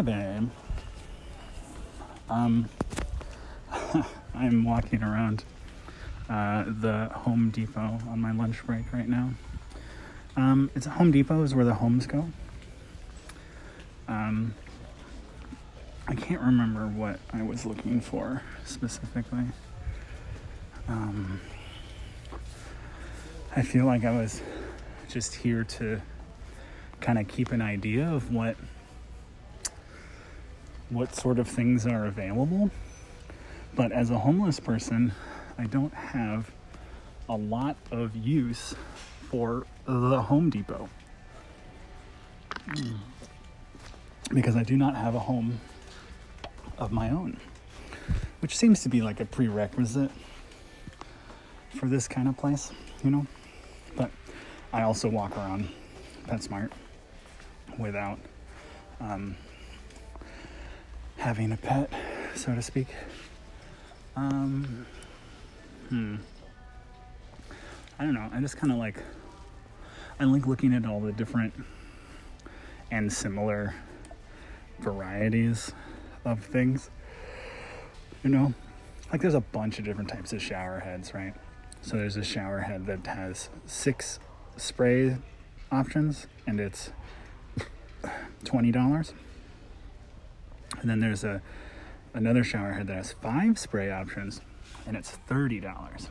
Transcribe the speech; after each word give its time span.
Hey, 0.00 0.06
babe. 0.06 0.48
Um, 2.30 2.70
I'm 4.34 4.64
walking 4.64 5.02
around 5.02 5.44
uh, 6.30 6.64
the 6.66 7.10
Home 7.12 7.50
Depot 7.50 7.98
on 8.08 8.18
my 8.18 8.32
lunch 8.32 8.64
break 8.64 8.94
right 8.94 9.10
now. 9.10 9.32
Um, 10.38 10.70
it's 10.74 10.86
Home 10.86 11.10
Depot 11.10 11.42
is 11.42 11.54
where 11.54 11.66
the 11.66 11.74
homes 11.74 12.06
go. 12.06 12.30
Um, 14.08 14.54
I 16.08 16.14
can't 16.14 16.40
remember 16.40 16.86
what 16.86 17.20
I 17.34 17.42
was 17.42 17.66
looking 17.66 18.00
for 18.00 18.40
specifically. 18.64 19.48
Um, 20.88 21.42
I 23.54 23.60
feel 23.60 23.84
like 23.84 24.06
I 24.06 24.16
was 24.16 24.40
just 25.10 25.34
here 25.34 25.62
to 25.64 26.00
kind 27.02 27.18
of 27.18 27.28
keep 27.28 27.52
an 27.52 27.60
idea 27.60 28.10
of 28.10 28.32
what 28.32 28.56
what 30.90 31.14
sort 31.14 31.38
of 31.38 31.48
things 31.48 31.86
are 31.86 32.06
available. 32.06 32.70
But 33.74 33.92
as 33.92 34.10
a 34.10 34.18
homeless 34.18 34.60
person, 34.60 35.12
I 35.56 35.64
don't 35.64 35.94
have 35.94 36.50
a 37.28 37.36
lot 37.36 37.76
of 37.90 38.16
use 38.16 38.74
for 39.30 39.66
the 39.86 40.22
Home 40.22 40.50
Depot. 40.50 40.88
Because 44.32 44.56
I 44.56 44.62
do 44.62 44.76
not 44.76 44.96
have 44.96 45.14
a 45.14 45.20
home 45.20 45.60
of 46.78 46.92
my 46.92 47.10
own, 47.10 47.38
which 48.40 48.56
seems 48.56 48.82
to 48.82 48.88
be 48.88 49.02
like 49.02 49.20
a 49.20 49.24
prerequisite 49.24 50.10
for 51.76 51.86
this 51.86 52.08
kind 52.08 52.28
of 52.28 52.36
place, 52.36 52.72
you 53.04 53.10
know? 53.10 53.26
But 53.96 54.10
I 54.72 54.82
also 54.82 55.08
walk 55.08 55.36
around 55.36 55.68
PetSmart 56.26 56.70
without 57.78 58.18
um, 59.00 59.36
having 61.20 61.52
a 61.52 61.56
pet, 61.58 61.92
so 62.34 62.54
to 62.54 62.62
speak. 62.62 62.88
Um, 64.16 64.86
hmm. 65.90 66.16
I 67.98 68.04
don't 68.04 68.14
know. 68.14 68.30
I 68.32 68.40
just 68.40 68.56
kind 68.56 68.72
of 68.72 68.78
like, 68.78 68.96
I 70.18 70.24
like 70.24 70.46
looking 70.46 70.72
at 70.72 70.86
all 70.86 70.98
the 70.98 71.12
different 71.12 71.52
and 72.90 73.12
similar 73.12 73.74
varieties 74.78 75.72
of 76.24 76.42
things. 76.42 76.88
You 78.24 78.30
know, 78.30 78.54
like 79.12 79.20
there's 79.20 79.34
a 79.34 79.40
bunch 79.40 79.78
of 79.78 79.84
different 79.84 80.08
types 80.08 80.32
of 80.32 80.40
shower 80.40 80.80
heads, 80.80 81.12
right? 81.12 81.34
So 81.82 81.98
there's 81.98 82.16
a 82.16 82.24
shower 82.24 82.60
head 82.60 82.86
that 82.86 83.06
has 83.06 83.50
six 83.66 84.18
spray 84.56 85.18
options 85.70 86.26
and 86.46 86.58
it's 86.58 86.92
$20. 88.44 89.12
And 90.78 90.88
then 90.88 91.00
there's 91.00 91.24
a 91.24 91.42
another 92.14 92.42
shower 92.42 92.72
head 92.72 92.86
that 92.88 92.96
has 92.96 93.12
five 93.12 93.58
spray 93.58 93.90
options 93.90 94.40
and 94.86 94.96
it's 94.96 95.18
$30. 95.28 96.08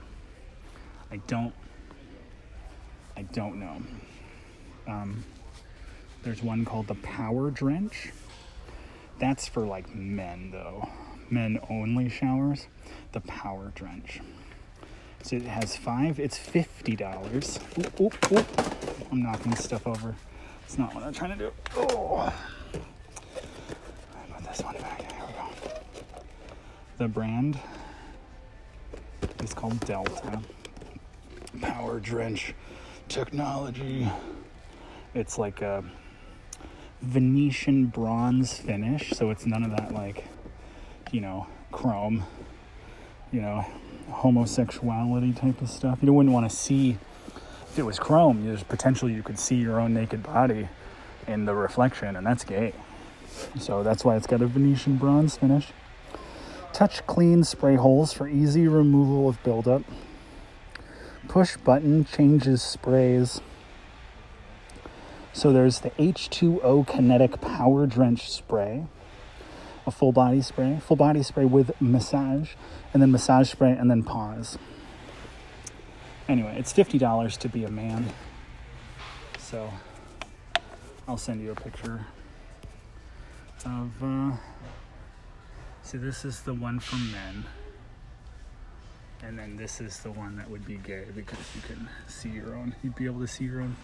I 1.11 1.17
don't 1.27 1.53
I 3.17 3.23
don't 3.23 3.59
know. 3.59 3.81
Um, 4.87 5.25
there's 6.23 6.41
one 6.41 6.63
called 6.63 6.87
the 6.87 6.95
Power 6.95 7.51
Drench. 7.51 8.11
That's 9.19 9.47
for 9.47 9.65
like 9.65 9.93
men 9.93 10.51
though. 10.51 10.87
Men 11.29 11.59
only 11.69 12.09
showers. 12.09 12.67
The 13.11 13.19
Power 13.21 13.71
Drench. 13.75 14.21
So 15.21 15.35
it 15.35 15.41
has 15.43 15.75
five, 15.75 16.19
it's 16.19 16.37
fifty 16.37 16.95
dollars. 16.95 17.59
Oop, 17.77 17.99
oop, 17.99 18.31
oop. 18.31 18.45
I'm 19.11 19.21
knocking 19.21 19.55
stuff 19.55 19.85
over. 19.85 20.15
It's 20.63 20.77
not 20.77 20.95
what 20.95 21.03
I'm 21.03 21.13
trying 21.13 21.37
to 21.37 21.45
do. 21.45 21.51
Oh. 21.75 22.33
Put 24.33 24.43
this 24.43 24.61
one 24.61 24.75
back. 24.75 25.11
Here 25.11 25.25
we 25.27 25.33
go. 25.33 25.49
The 26.99 27.07
brand 27.07 27.57
is 29.41 29.53
called 29.53 29.79
Delta. 29.85 30.41
Power 31.61 31.97
Drench 32.01 32.53
Technology. 33.07 34.11
It's 35.13 35.37
like 35.37 35.61
a 35.61 35.85
Venetian 37.01 37.85
bronze 37.85 38.57
finish, 38.57 39.11
so 39.11 39.29
it's 39.29 39.45
none 39.45 39.63
of 39.63 39.71
that 39.71 39.93
like, 39.93 40.25
you 41.13 41.21
know, 41.21 41.47
chrome, 41.71 42.25
you 43.31 43.39
know, 43.39 43.65
homosexuality 44.11 45.31
type 45.31 45.61
of 45.61 45.69
stuff. 45.69 45.99
You 46.01 46.11
wouldn't 46.11 46.33
want 46.33 46.51
to 46.51 46.55
see 46.55 46.97
if 47.69 47.79
it 47.79 47.83
was 47.83 47.97
chrome. 47.97 48.45
There's 48.45 48.63
potentially 48.63 49.13
you 49.13 49.23
could 49.23 49.39
see 49.39 49.55
your 49.55 49.79
own 49.79 49.93
naked 49.93 50.21
body 50.21 50.67
in 51.27 51.45
the 51.45 51.55
reflection, 51.55 52.17
and 52.17 52.27
that's 52.27 52.43
gay. 52.43 52.73
So 53.57 53.83
that's 53.83 54.03
why 54.03 54.17
it's 54.17 54.27
got 54.27 54.41
a 54.41 54.47
Venetian 54.47 54.97
bronze 54.97 55.37
finish. 55.37 55.71
Touch 56.73 57.05
clean 57.07 57.43
spray 57.43 57.75
holes 57.75 58.13
for 58.13 58.27
easy 58.27 58.67
removal 58.67 59.27
of 59.27 59.41
buildup. 59.43 59.83
Push 61.27 61.57
button 61.57 62.05
changes 62.05 62.61
sprays. 62.61 63.41
So 65.33 65.51
there's 65.51 65.79
the 65.79 65.91
H2O 65.91 66.87
Kinetic 66.87 67.41
Power 67.41 67.85
Drench 67.85 68.29
Spray, 68.31 68.85
a 69.85 69.91
full 69.91 70.11
body 70.11 70.41
spray, 70.41 70.79
full 70.85 70.97
body 70.97 71.23
spray 71.23 71.45
with 71.45 71.79
massage, 71.81 72.51
and 72.93 73.01
then 73.01 73.11
massage 73.11 73.49
spray, 73.49 73.71
and 73.71 73.89
then 73.89 74.03
pause. 74.03 74.57
Anyway, 76.27 76.55
it's 76.57 76.73
$50 76.73 77.37
to 77.37 77.49
be 77.49 77.63
a 77.63 77.69
man. 77.69 78.05
So 79.37 79.69
I'll 81.07 81.17
send 81.17 81.41
you 81.41 81.51
a 81.51 81.55
picture 81.55 82.05
of. 83.65 84.03
Uh, 84.03 84.31
see, 85.89 85.97
this 85.97 86.23
is 86.23 86.41
the 86.41 86.53
one 86.53 86.79
for 86.79 86.97
men. 86.97 87.45
And 89.23 89.39
then 89.39 89.57
this 89.57 89.81
is 89.81 89.99
the 90.01 90.11
one 90.11 90.37
that 90.37 90.47
would 90.47 90.63
be 90.63 90.75
gay 90.75 91.05
because 91.15 91.39
you 91.55 91.61
can 91.63 91.89
see 92.07 92.29
your 92.29 92.55
own, 92.55 92.75
you'd 92.83 92.95
be 92.95 93.05
able 93.05 93.21
to 93.21 93.27
see 93.27 93.45
your 93.45 93.61
own 93.61 93.75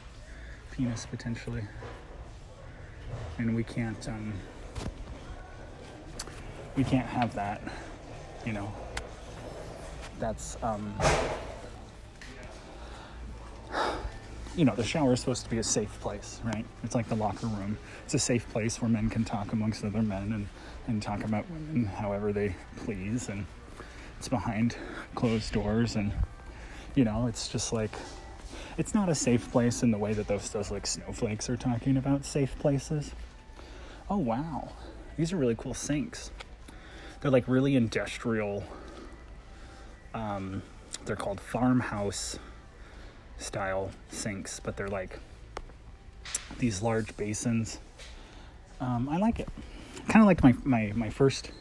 penis 0.71 1.07
potentially. 1.07 1.63
And 3.39 3.55
we 3.55 3.63
can't, 3.63 4.07
um, 4.07 4.33
we 6.75 6.83
can't 6.83 7.07
have 7.07 7.33
that, 7.33 7.61
you 8.45 8.53
know. 8.53 8.71
That's, 10.19 10.57
um, 10.61 10.94
you 14.55 14.63
know, 14.63 14.75
the 14.75 14.83
shower 14.83 15.13
is 15.13 15.21
supposed 15.21 15.44
to 15.44 15.49
be 15.49 15.57
a 15.57 15.63
safe 15.63 15.99
place, 16.01 16.39
right? 16.44 16.65
It's 16.83 16.94
like 16.94 17.09
the 17.09 17.15
locker 17.15 17.47
room. 17.47 17.79
It's 18.03 18.13
a 18.13 18.19
safe 18.19 18.47
place 18.49 18.79
where 18.79 18.89
men 18.89 19.09
can 19.09 19.25
talk 19.25 19.53
amongst 19.53 19.83
other 19.83 20.03
men 20.03 20.31
and, 20.33 20.47
and 20.88 21.01
talk 21.01 21.23
about 21.23 21.50
women 21.50 21.85
however 21.85 22.31
they 22.31 22.56
please. 22.78 23.29
And 23.29 23.46
it's 24.18 24.28
behind 24.28 24.75
closed 25.16 25.53
doors. 25.53 25.96
And, 25.96 26.12
you 26.96 27.03
know, 27.03 27.28
it's 27.28 27.47
just 27.47 27.73
like, 27.73 27.91
it's 28.78 28.94
not 28.94 29.09
a 29.09 29.16
safe 29.16 29.51
place 29.51 29.84
in 29.84 29.91
the 29.91 29.97
way 29.97 30.13
that 30.13 30.28
those, 30.28 30.50
those 30.50 30.72
like 30.72 30.85
snowflakes 30.85 31.50
are 31.50 31.57
talking 31.57 31.97
about 31.97 32.25
safe 32.25 32.57
places. 32.59 33.13
Oh, 34.09 34.18
wow. 34.18 34.69
These 35.18 35.34
are 35.34 35.38
really 35.38 35.56
cool 35.56 35.74
sinks. 35.74 36.31
They're 37.22 37.31
like 37.31 37.47
really 37.47 37.75
industrial. 37.75 38.63
Um, 40.13 40.62
they're 41.06 41.16
called 41.16 41.40
farmhouse 41.40 42.38
style 43.38 43.91
sinks, 44.09 44.59
but 44.59 44.78
they're 44.78 44.88
like 44.88 45.19
these 46.57 46.81
large 46.81 47.16
basins. 47.18 47.79
Um, 48.79 49.09
I 49.09 49.18
like 49.18 49.40
it. 49.40 49.50
Kind 50.07 50.21
of 50.21 50.27
like 50.27 50.43
my, 50.43 50.53
my, 50.63 50.91
my 50.95 51.09
first, 51.09 51.51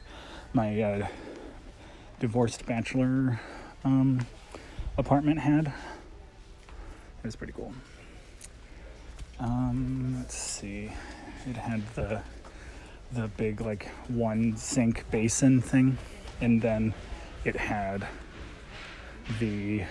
my 0.52 0.80
uh, 0.80 1.06
divorced 2.20 2.66
bachelor 2.66 3.40
um, 3.84 4.26
apartment 4.96 5.40
had. 5.40 5.66
It 5.66 7.24
was 7.24 7.36
pretty 7.36 7.52
cool. 7.52 7.72
Um, 9.40 10.16
let's 10.18 10.36
see. 10.36 10.92
It 11.46 11.56
had 11.56 11.86
the 11.94 12.22
the 13.12 13.28
big 13.36 13.60
like 13.60 13.88
one 14.08 14.56
sink 14.56 15.08
basin 15.10 15.60
thing, 15.60 15.98
and 16.40 16.60
then 16.60 16.94
it 17.44 17.56
had 17.56 18.06
the 19.38 19.84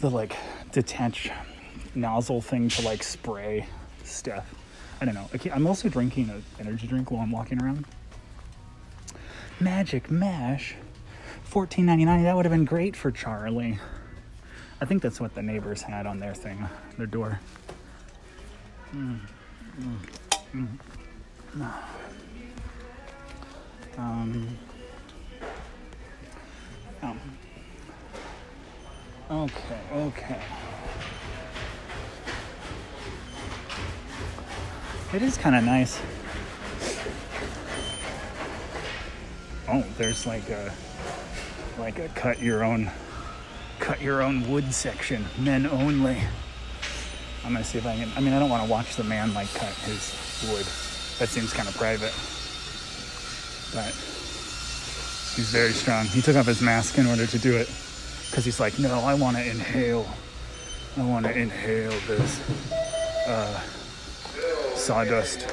the 0.00 0.10
like 0.10 0.36
detach 0.72 1.30
nozzle 1.94 2.40
thing 2.40 2.68
to 2.68 2.82
like 2.82 3.02
spray 3.02 3.66
stuff. 4.04 4.55
I 5.00 5.04
don't 5.04 5.14
know. 5.14 5.28
Okay, 5.34 5.50
I'm 5.50 5.66
also 5.66 5.88
drinking 5.88 6.30
an 6.30 6.42
energy 6.58 6.86
drink 6.86 7.10
while 7.10 7.20
I'm 7.20 7.30
walking 7.30 7.62
around. 7.62 7.84
Magic 9.60 10.10
Mash, 10.10 10.74
fourteen 11.44 11.86
ninety 11.86 12.04
nine. 12.04 12.22
That 12.24 12.36
would 12.36 12.44
have 12.44 12.52
been 12.52 12.64
great 12.64 12.96
for 12.96 13.10
Charlie. 13.10 13.78
I 14.80 14.84
think 14.84 15.02
that's 15.02 15.20
what 15.20 15.34
the 15.34 15.42
neighbors 15.42 15.82
had 15.82 16.06
on 16.06 16.20
their 16.20 16.34
thing, 16.34 16.66
their 16.98 17.06
door. 17.06 17.40
Mm, 18.94 19.20
mm, 19.80 20.68
mm. 21.58 21.72
Um, 23.98 24.46
um, 27.02 27.18
okay, 29.30 29.80
okay. 29.90 30.42
It 35.14 35.22
is 35.22 35.36
kind 35.38 35.54
of 35.54 35.62
nice. 35.62 36.00
Oh, 39.68 39.84
there's 39.98 40.26
like 40.26 40.48
a 40.50 40.72
like 41.78 41.98
a 41.98 42.08
cut 42.08 42.40
your 42.40 42.64
own 42.64 42.90
cut 43.78 44.00
your 44.00 44.20
own 44.20 44.50
wood 44.50 44.72
section, 44.74 45.24
men 45.38 45.66
only. 45.66 46.18
I'm 47.44 47.52
gonna 47.52 47.64
see 47.64 47.78
if 47.78 47.86
I 47.86 47.94
can. 47.96 48.10
I 48.16 48.20
mean, 48.20 48.32
I 48.32 48.40
don't 48.40 48.50
want 48.50 48.64
to 48.64 48.70
watch 48.70 48.96
the 48.96 49.04
man 49.04 49.32
like 49.32 49.52
cut 49.54 49.72
his 49.84 50.12
wood. 50.50 50.66
That 51.18 51.28
seems 51.28 51.52
kind 51.52 51.68
of 51.68 51.76
private. 51.76 52.12
But 53.72 53.94
he's 55.36 55.50
very 55.50 55.72
strong. 55.72 56.06
He 56.06 56.20
took 56.20 56.34
off 56.36 56.46
his 56.46 56.60
mask 56.60 56.98
in 56.98 57.06
order 57.06 57.26
to 57.26 57.38
do 57.38 57.56
it 57.56 57.70
because 58.28 58.44
he's 58.44 58.58
like, 58.58 58.78
no, 58.80 59.00
I 59.00 59.14
want 59.14 59.36
to 59.36 59.48
inhale. 59.48 60.06
I 60.96 61.04
want 61.04 61.26
to 61.26 61.36
inhale 61.36 61.94
this. 62.08 62.40
Uh, 63.26 63.60
sawdust, 64.86 65.52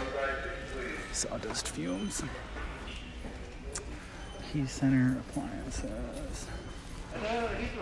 sawdust 1.12 1.70
fumes. 1.70 2.22
Key 4.52 4.68
center 4.68 5.18
appliances. 5.22 6.46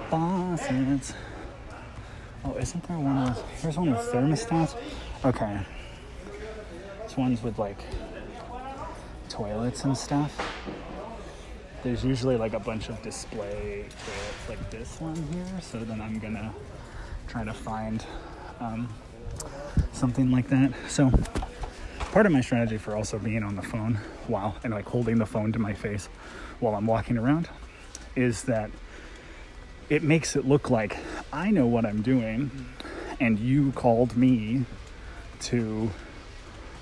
Faucets. 0.10 1.14
Oh, 2.46 2.56
isn't 2.56 2.88
there 2.88 2.98
one 2.98 3.26
with? 3.26 3.62
There's 3.62 3.78
one 3.78 3.92
with 3.92 4.00
thermostats. 4.00 4.78
Okay. 5.26 5.60
This 7.04 7.18
one's 7.18 7.44
with 7.44 7.60
like 7.60 7.84
toilets 9.28 9.84
and 9.84 9.98
stuff. 9.98 10.34
There's 11.84 12.06
usually 12.06 12.38
like 12.38 12.54
a 12.54 12.62
bunch 12.62 12.88
of 12.88 13.02
display 13.02 13.88
toilets 14.06 14.48
like 14.48 14.72
this 14.72 15.02
one 15.02 15.18
here. 15.34 15.60
So 15.62 15.80
then 15.80 16.00
I'm 16.00 16.18
gonna 16.18 16.54
try 17.28 17.44
to 17.44 17.54
find 17.54 18.06
um, 18.62 18.88
something 19.94 20.32
like 20.32 20.48
that. 20.50 20.74
So 20.88 21.12
part 22.12 22.26
of 22.26 22.32
my 22.32 22.42
strategy 22.42 22.78
for 22.78 22.96
also 22.96 23.20
being 23.20 23.44
on 23.44 23.56
the 23.56 23.62
phone 23.62 24.00
while 24.28 24.58
and 24.64 24.74
like 24.74 24.86
holding 24.86 25.18
the 25.18 25.26
phone 25.26 25.52
to 25.54 25.60
my 25.60 25.74
face 25.74 26.08
while 26.60 26.76
I'm 26.76 26.86
walking 26.86 27.18
around 27.18 27.50
is 28.16 28.44
that 28.44 28.70
it 29.90 30.04
makes 30.04 30.36
it 30.36 30.46
look 30.46 30.70
like 30.70 30.98
I 31.32 31.52
know 31.52 31.66
what 31.66 31.86
I'm 31.86 32.02
doing 32.02 32.52
and 33.20 33.40
you 33.40 33.72
called 33.74 34.18
me 34.18 34.66
to 35.42 35.92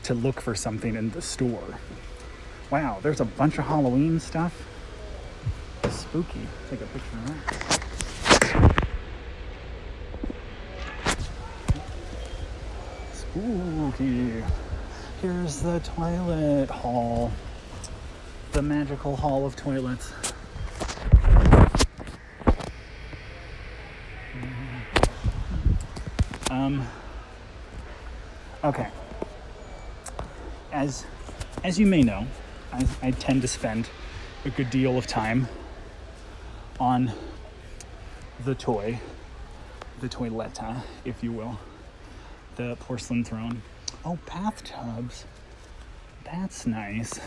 to 0.04 0.14
look 0.14 0.42
for 0.42 0.56
something 0.56 0.96
in 0.96 1.12
the 1.12 1.22
store. 1.22 1.80
Wow, 2.72 3.00
there's 3.02 3.20
a 3.20 3.26
bunch 3.26 3.58
of 3.58 3.66
Halloween 3.66 4.20
stuff. 4.20 4.66
Spooky. 5.90 6.48
Take 6.70 6.82
a 6.82 6.86
picture 6.86 7.18
of 7.18 7.88
Spooky. 13.31 14.44
Here's 15.22 15.62
the 15.62 15.80
toilet 15.81 16.70
hall. 16.70 17.31
The 18.54 18.62
magical 18.64 19.16
hall 19.16 19.46
of 19.46 19.56
toilets. 19.56 20.12
Um, 26.50 26.88
okay. 28.64 28.88
As, 30.72 31.06
as 31.64 31.80
you 31.80 31.86
may 31.86 32.02
know, 32.02 32.25
I, 32.74 32.88
I 33.04 33.12
tend 33.12 33.44
to 33.44 33.48
spend 33.48 33.90
a 34.46 34.50
good 34.50 34.72
deal 34.72 34.98
of 34.98 35.06
time 35.06 35.48
on 36.80 37.12
the 38.44 38.56
toy, 38.56 39.00
the 40.00 40.10
toiletta, 40.10 40.82
if 41.06 41.24
you 41.24 41.32
will, 41.32 41.60
the 42.60 42.76
porcelain 42.76 43.24
throne. 43.24 43.62
Oh, 44.04 44.20
bathtubs. 44.26 45.24
That's 46.26 46.68
nice. 46.68 47.18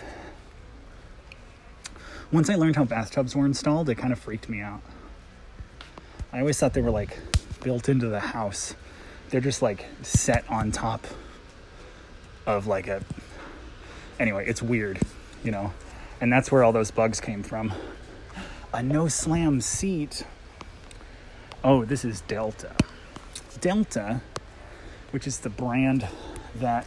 Once 2.31 2.50
I 2.50 2.55
learned 2.55 2.76
how 2.76 2.84
bathtubs 2.84 3.34
were 3.34 3.46
installed, 3.46 3.88
it 3.88 3.94
kind 3.94 4.12
of 4.12 4.19
freaked 4.19 4.50
me 4.50 4.61
out. 4.61 4.82
I 6.34 6.40
always 6.40 6.58
thought 6.58 6.75
they 6.75 6.82
were 6.82 6.90
like 6.90 7.19
built 7.64 7.88
into 7.88 8.08
the 8.08 8.20
house. 8.20 8.75
They're 9.31 9.40
just 9.40 9.62
like 9.62 9.87
set 10.02 10.44
on 10.50 10.70
top 10.70 11.06
of 12.46 12.67
like 12.67 12.87
a. 12.87 13.02
Anyway, 14.20 14.44
it's 14.46 14.61
weird, 14.61 15.00
you 15.43 15.50
know? 15.50 15.73
And 16.20 16.31
that's 16.31 16.52
where 16.52 16.62
all 16.62 16.73
those 16.73 16.90
bugs 16.90 17.23
came 17.23 17.43
from. 17.43 17.73
A 18.75 18.82
no 18.82 19.08
slam 19.08 19.62
seat. 19.62 20.26
Oh, 21.64 21.87
this 21.87 22.05
is 22.05 22.20
Delta. 22.23 22.73
Delta, 23.62 24.20
which 25.12 25.26
is 25.26 25.38
the 25.38 25.50
brand 25.50 26.06
that 26.56 26.86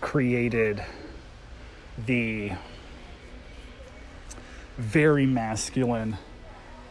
created 0.00 0.82
the 2.06 2.52
very 4.76 5.26
masculine 5.26 6.16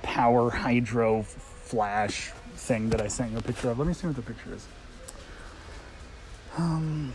power 0.01 0.49
hydro 0.49 1.23
flash 1.23 2.31
thing 2.55 2.89
that 2.89 3.01
I 3.01 3.07
sent 3.07 3.31
you 3.31 3.37
a 3.37 3.41
picture 3.41 3.69
of. 3.69 3.79
Let 3.79 3.87
me 3.87 3.93
see 3.93 4.07
what 4.07 4.15
the 4.15 4.21
picture 4.21 4.53
is. 4.53 4.67
Um, 6.57 7.13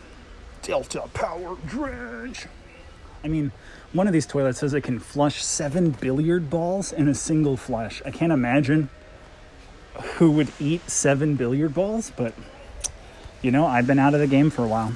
Delta 0.63 1.03
Power 1.13 1.57
Drench. 1.67 2.47
I 3.25 3.29
mean, 3.29 3.53
one 3.93 4.07
of 4.07 4.13
these 4.13 4.27
toilets 4.27 4.61
says 4.61 4.73
it 4.73 4.83
can 4.83 4.99
flush 4.99 5.45
seven 5.45 5.91
billiard 5.91 6.49
balls 6.49 6.93
in 6.93 7.09
a 7.09 7.15
single 7.15 7.57
flush. 7.57 8.03
I 8.05 8.11
can't 8.11 8.33
imagine 8.33 8.89
who 10.17 10.31
would 10.33 10.53
eat 10.61 10.89
seven 10.89 11.35
billiard 11.35 11.75
balls, 11.75 12.13
but 12.17 12.35
you 13.43 13.51
know, 13.51 13.67
I've 13.67 13.87
been 13.87 13.99
out 13.99 14.15
of 14.15 14.21
the 14.21 14.27
game 14.27 14.51
for 14.51 14.65
a 14.65 14.69
while. 14.69 14.93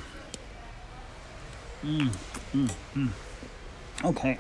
Mm, 1.85 2.11
mm, 2.55 2.71
mm. 2.95 3.09
Okay. 4.05 4.39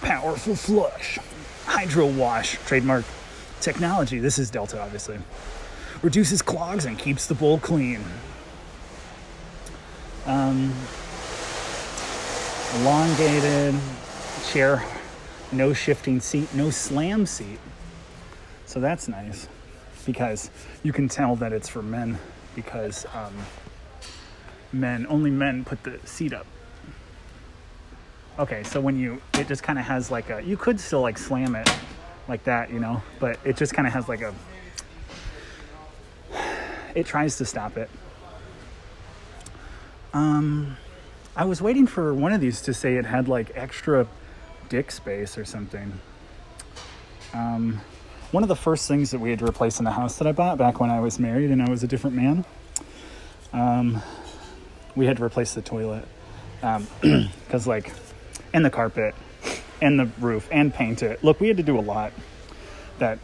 Powerful 0.00 0.56
flush. 0.56 1.18
Hydro 1.66 2.06
wash. 2.06 2.58
Trademark 2.66 3.04
technology. 3.60 4.18
This 4.18 4.38
is 4.38 4.50
Delta, 4.50 4.80
obviously. 4.80 5.18
Reduces 6.02 6.42
clogs 6.42 6.84
and 6.84 6.98
keeps 6.98 7.26
the 7.26 7.34
bowl 7.34 7.58
clean. 7.58 8.00
Um, 10.26 10.72
elongated 12.76 13.74
chair, 14.46 14.84
no 15.50 15.72
shifting 15.72 16.20
seat, 16.20 16.52
no 16.54 16.70
slam 16.70 17.26
seat. 17.26 17.58
So 18.72 18.80
that's 18.80 19.06
nice 19.06 19.48
because 20.06 20.50
you 20.82 20.94
can 20.94 21.06
tell 21.06 21.36
that 21.36 21.52
it's 21.52 21.68
for 21.68 21.82
men 21.82 22.18
because 22.54 23.04
um, 23.14 23.34
men, 24.72 25.06
only 25.10 25.30
men 25.30 25.62
put 25.62 25.82
the 25.82 26.00
seat 26.06 26.32
up. 26.32 26.46
Okay, 28.38 28.62
so 28.62 28.80
when 28.80 28.98
you, 28.98 29.20
it 29.34 29.46
just 29.46 29.62
kind 29.62 29.78
of 29.78 29.84
has 29.84 30.10
like 30.10 30.30
a, 30.30 30.40
you 30.42 30.56
could 30.56 30.80
still 30.80 31.02
like 31.02 31.18
slam 31.18 31.54
it 31.54 31.68
like 32.28 32.44
that, 32.44 32.70
you 32.70 32.80
know, 32.80 33.02
but 33.20 33.38
it 33.44 33.58
just 33.58 33.74
kind 33.74 33.86
of 33.86 33.92
has 33.92 34.08
like 34.08 34.22
a, 34.22 34.34
it 36.94 37.04
tries 37.04 37.36
to 37.36 37.44
stop 37.44 37.76
it. 37.76 37.90
Um, 40.14 40.78
I 41.36 41.44
was 41.44 41.60
waiting 41.60 41.86
for 41.86 42.14
one 42.14 42.32
of 42.32 42.40
these 42.40 42.62
to 42.62 42.72
say 42.72 42.96
it 42.96 43.04
had 43.04 43.28
like 43.28 43.52
extra 43.54 44.06
dick 44.70 44.90
space 44.90 45.36
or 45.36 45.44
something. 45.44 45.92
Um, 47.34 47.82
one 48.32 48.42
of 48.42 48.48
the 48.48 48.56
first 48.56 48.88
things 48.88 49.10
that 49.10 49.20
we 49.20 49.30
had 49.30 49.38
to 49.38 49.44
replace 49.44 49.78
in 49.78 49.84
the 49.84 49.92
house 49.92 50.16
that 50.16 50.26
I 50.26 50.32
bought 50.32 50.56
back 50.58 50.80
when 50.80 50.90
I 50.90 51.00
was 51.00 51.18
married 51.18 51.50
and 51.50 51.62
I 51.62 51.70
was 51.70 51.82
a 51.82 51.86
different 51.86 52.16
man, 52.16 52.44
um, 53.52 54.02
we 54.96 55.06
had 55.06 55.18
to 55.18 55.24
replace 55.24 55.52
the 55.52 55.60
toilet 55.60 56.06
because, 56.60 56.86
um, 57.02 57.62
like, 57.66 57.92
and 58.54 58.64
the 58.64 58.70
carpet 58.70 59.14
and 59.82 60.00
the 60.00 60.06
roof 60.18 60.48
and 60.50 60.72
paint 60.72 61.02
it. 61.02 61.22
Look, 61.22 61.40
we 61.40 61.48
had 61.48 61.58
to 61.58 61.62
do 61.62 61.78
a 61.78 61.80
lot. 61.80 62.12
That, 62.98 63.18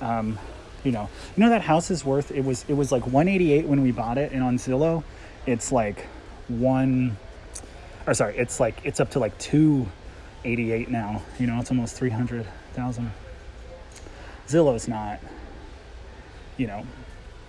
um, 0.00 0.38
you 0.84 0.92
know, 0.92 1.08
you 1.36 1.42
know 1.42 1.50
that 1.50 1.62
house 1.62 1.90
is 1.90 2.04
worth. 2.04 2.30
It 2.30 2.44
was 2.44 2.64
it 2.68 2.74
was 2.74 2.92
like 2.92 3.06
188 3.06 3.66
when 3.66 3.82
we 3.82 3.92
bought 3.92 4.18
it, 4.18 4.32
and 4.32 4.42
on 4.42 4.56
Zillow, 4.56 5.02
it's 5.46 5.72
like 5.72 6.06
one. 6.48 7.16
Or 8.06 8.14
sorry, 8.14 8.36
it's 8.36 8.60
like 8.60 8.80
it's 8.84 9.00
up 9.00 9.10
to 9.10 9.18
like 9.18 9.36
288 9.38 10.90
now. 10.90 11.22
You 11.38 11.46
know, 11.46 11.58
it's 11.58 11.70
almost 11.70 11.96
300,000. 11.96 13.10
Zillow's 14.52 14.86
not, 14.86 15.18
you 16.58 16.66
know, 16.66 16.86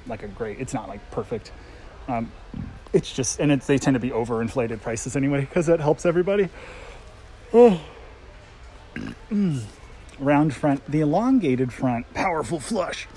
like 0.08 0.24
a 0.24 0.28
great. 0.28 0.60
It's 0.60 0.74
not 0.74 0.88
like 0.88 1.12
perfect. 1.12 1.52
Um, 2.08 2.32
it's 2.94 3.12
just, 3.12 3.40
and 3.40 3.52
it's 3.52 3.68
they 3.68 3.78
tend 3.78 3.96
to 3.96 4.00
be 4.00 4.12
overinflated 4.12 4.82
prices 4.82 5.16
anyway 5.16 5.42
because 5.50 5.66
that 5.66 5.80
helps 5.80 6.06
everybody. 6.06 6.50
Oh. 7.54 7.82
Round 10.20 10.54
front, 10.54 10.86
the 10.90 11.02
elongated 11.02 11.74
front, 11.74 12.12
powerful 12.14 12.60
flush. 12.60 13.08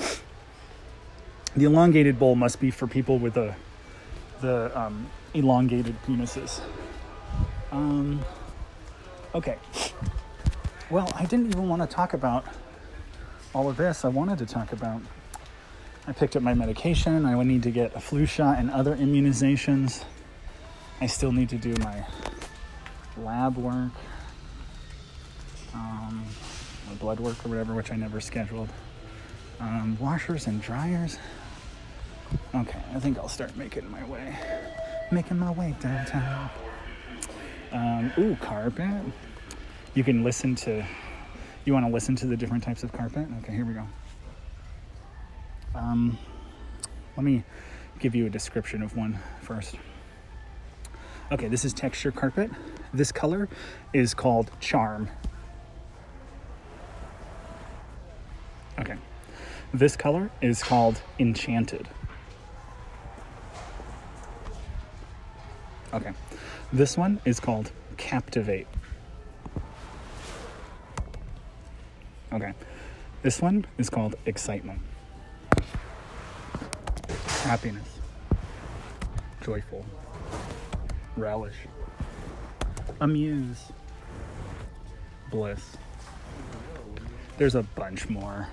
The 1.54 1.64
elongated 1.64 2.18
bowl 2.18 2.34
must 2.34 2.58
be 2.58 2.70
for 2.70 2.86
people 2.86 3.18
with 3.18 3.36
a 3.36 3.54
the 4.40 4.70
um, 4.78 5.06
elongated 5.34 5.94
penises. 6.02 6.60
Um, 7.70 8.20
okay. 9.34 9.56
Well, 10.90 11.10
I 11.14 11.24
didn't 11.26 11.48
even 11.48 11.68
want 11.68 11.82
to 11.82 11.88
talk 11.88 12.14
about 12.14 12.46
all 13.56 13.70
of 13.70 13.78
this. 13.78 14.04
I 14.04 14.08
wanted 14.08 14.36
to 14.40 14.46
talk 14.46 14.72
about 14.72 15.00
I 16.06 16.12
picked 16.12 16.36
up 16.36 16.42
my 16.42 16.52
medication. 16.52 17.25
I 17.25 17.34
would 17.34 17.46
need 17.46 17.62
to 17.62 17.70
get 17.70 17.96
a 17.96 18.00
flu 18.00 18.26
shot 18.26 18.58
and 18.58 18.70
other 18.70 18.94
immunizations. 18.94 20.04
I 21.00 21.06
still 21.06 21.32
need 21.32 21.48
to 21.48 21.56
do 21.56 21.75
my 21.82 22.04
lab 23.16 23.56
work, 23.56 23.92
um, 25.72 26.22
my 26.86 26.94
blood 26.96 27.18
work 27.18 27.44
or 27.46 27.48
whatever, 27.48 27.75
which 27.75 27.90
I 27.90 27.96
never 27.96 28.20
scheduled. 28.20 28.68
Um, 29.58 29.96
washers 29.98 30.46
and 30.46 30.60
dryers. 30.60 31.18
Okay, 32.54 32.82
I 32.94 33.00
think 33.00 33.16
I'll 33.16 33.26
start 33.26 33.56
making 33.56 33.90
my 33.90 34.04
way, 34.04 34.36
making 35.10 35.38
my 35.38 35.50
way 35.50 35.75
downtown. 35.80 36.50
Um, 37.72 38.12
ooh, 38.18 38.36
carpet. 38.36 39.02
You 39.94 40.04
can 40.04 40.22
listen 40.22 40.54
to. 40.56 40.84
You 41.66 41.73
want 41.73 41.85
to 41.85 41.92
listen 41.92 42.14
to 42.16 42.26
the 42.26 42.37
different 42.37 42.62
types 42.62 42.85
of 42.85 42.92
carpet? 42.92 43.26
Okay, 43.40 43.52
here 43.52 43.64
we 43.64 43.75
go. 43.75 43.85
Um, 45.75 46.16
let 47.16 47.25
me 47.25 47.42
give 47.99 48.14
you 48.14 48.26
a 48.26 48.30
description 48.30 48.82
of 48.82 48.96
one 48.96 49.18
first. 49.42 49.75
Okay, 51.32 51.49
this 51.49 51.64
is 51.64 51.73
texture 51.73 52.12
carpet. 52.12 52.52
This 52.94 53.11
color 53.11 53.49
is 53.92 54.14
called 54.14 54.52
charm. 54.61 55.11
Okay, 58.78 58.96
this 59.75 59.96
color 59.96 60.30
is 60.40 60.62
called 60.62 61.02
enchanted. 61.18 61.88
Okay, 65.92 66.12
this 66.73 66.96
one 66.96 67.20
is 67.25 67.40
called 67.40 67.73
captivate. 67.96 68.68
Okay, 72.36 72.52
this 73.22 73.40
one 73.40 73.64
is 73.78 73.88
called 73.88 74.14
excitement, 74.26 74.78
happiness, 77.44 77.88
joyful, 79.42 79.86
relish, 81.16 81.54
amuse, 83.00 83.72
bliss. 85.30 85.78
There's 87.38 87.54
a 87.54 87.62
bunch 87.62 88.10
more. 88.10 88.48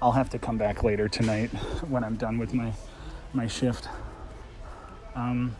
I'll 0.00 0.12
have 0.12 0.30
to 0.30 0.38
come 0.38 0.56
back 0.56 0.84
later 0.84 1.08
tonight 1.08 1.48
when 1.88 2.04
I'm 2.04 2.14
done 2.14 2.38
with 2.38 2.54
my 2.54 2.72
my 3.32 3.48
shift. 3.48 3.88
Um, 5.16 5.56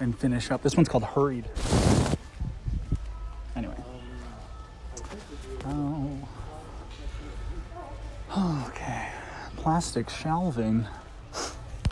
and 0.00 0.18
finish 0.18 0.50
up. 0.50 0.62
This 0.62 0.76
one's 0.76 0.88
called 0.88 1.04
Hurried. 1.04 1.44
Plastic 9.74 10.08
shelving. 10.08 10.86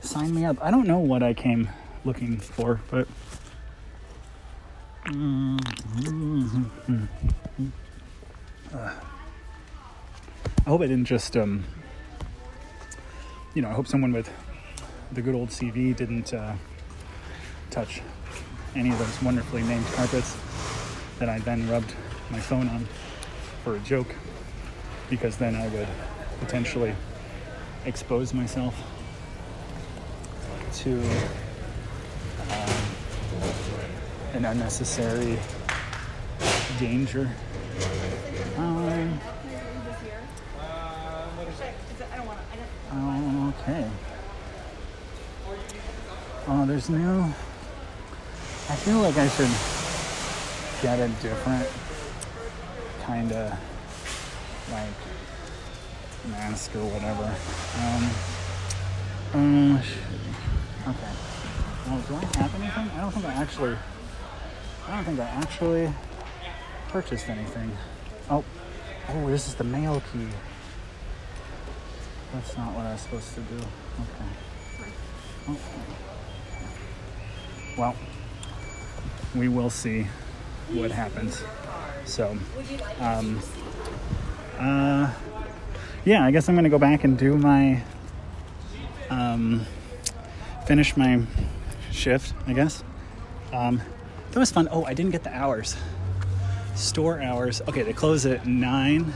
Sign 0.02 0.32
me 0.36 0.44
up. 0.44 0.56
I 0.62 0.70
don't 0.70 0.86
know 0.86 1.00
what 1.00 1.20
I 1.20 1.34
came 1.34 1.68
looking 2.04 2.38
for, 2.38 2.80
but. 2.92 3.08
I 5.06 5.58
hope 10.64 10.80
I 10.80 10.86
didn't 10.86 11.06
just, 11.06 11.36
um, 11.36 11.64
you 13.52 13.62
know, 13.62 13.68
I 13.68 13.72
hope 13.72 13.88
someone 13.88 14.12
with 14.12 14.30
the 15.10 15.20
good 15.20 15.34
old 15.34 15.48
CV 15.48 15.96
didn't 15.96 16.32
uh, 16.32 16.54
touch 17.70 18.00
any 18.76 18.92
of 18.92 18.98
those 19.00 19.20
wonderfully 19.22 19.64
named 19.64 19.86
carpets 19.86 20.36
that 21.18 21.28
I 21.28 21.40
then 21.40 21.68
rubbed 21.68 21.92
my 22.30 22.38
phone 22.38 22.68
on 22.68 22.86
for 23.64 23.74
a 23.74 23.80
joke, 23.80 24.14
because 25.10 25.36
then 25.36 25.56
I 25.56 25.66
would 25.66 25.88
potentially 26.38 26.94
expose 27.84 28.32
myself 28.32 28.74
to 30.74 31.00
um, 32.50 32.82
an 34.34 34.44
unnecessary 34.44 35.38
danger. 36.78 37.30
Um, 38.56 39.20
okay. 43.60 43.90
Oh, 46.48 46.66
there's 46.66 46.88
no. 46.88 47.32
I 48.68 48.74
feel 48.76 48.98
like 48.98 49.16
I 49.16 49.28
should 49.28 49.50
get 50.82 50.98
a 50.98 51.08
different 51.20 51.68
kind 53.02 53.32
of 53.32 53.50
like 54.70 55.31
mask 56.28 56.74
or 56.76 56.84
whatever. 56.84 57.34
Um, 57.80 58.10
um, 59.34 59.76
okay. 60.88 61.12
Well, 61.86 62.00
do 62.08 62.14
I 62.14 62.38
have 62.38 62.54
anything? 62.54 62.90
I 62.96 63.00
don't 63.00 63.12
think 63.12 63.24
I 63.26 63.34
actually. 63.34 63.76
I 64.86 64.96
don't 64.96 65.04
think 65.04 65.20
I 65.20 65.24
actually 65.24 65.92
purchased 66.88 67.28
anything. 67.28 67.76
Oh, 68.30 68.44
oh, 69.08 69.28
this 69.28 69.48
is 69.48 69.54
the 69.54 69.64
mail 69.64 70.02
key. 70.12 70.28
That's 72.32 72.56
not 72.56 72.74
what 72.74 72.86
I 72.86 72.92
was 72.92 73.00
supposed 73.00 73.34
to 73.34 73.40
do. 73.40 73.56
Okay. 73.56 74.30
Oh. 75.48 75.58
Well, 77.78 77.96
we 79.34 79.48
will 79.48 79.70
see 79.70 80.06
what 80.72 80.90
happens. 80.90 81.42
So, 82.04 82.36
um, 83.00 83.40
uh, 84.58 85.10
yeah, 86.04 86.24
I 86.24 86.30
guess 86.30 86.48
I'm 86.48 86.54
gonna 86.54 86.68
go 86.68 86.78
back 86.78 87.04
and 87.04 87.16
do 87.16 87.36
my, 87.36 87.82
um, 89.10 89.66
finish 90.66 90.96
my 90.96 91.22
shift. 91.90 92.34
I 92.46 92.52
guess. 92.52 92.82
Um, 93.52 93.80
that 94.32 94.38
was 94.38 94.50
fun. 94.50 94.68
Oh, 94.70 94.84
I 94.84 94.94
didn't 94.94 95.12
get 95.12 95.24
the 95.24 95.34
hours. 95.34 95.76
Store 96.74 97.20
hours. 97.20 97.60
Okay, 97.68 97.82
they 97.82 97.92
close 97.92 98.24
at 98.24 98.46
nine. 98.46 99.12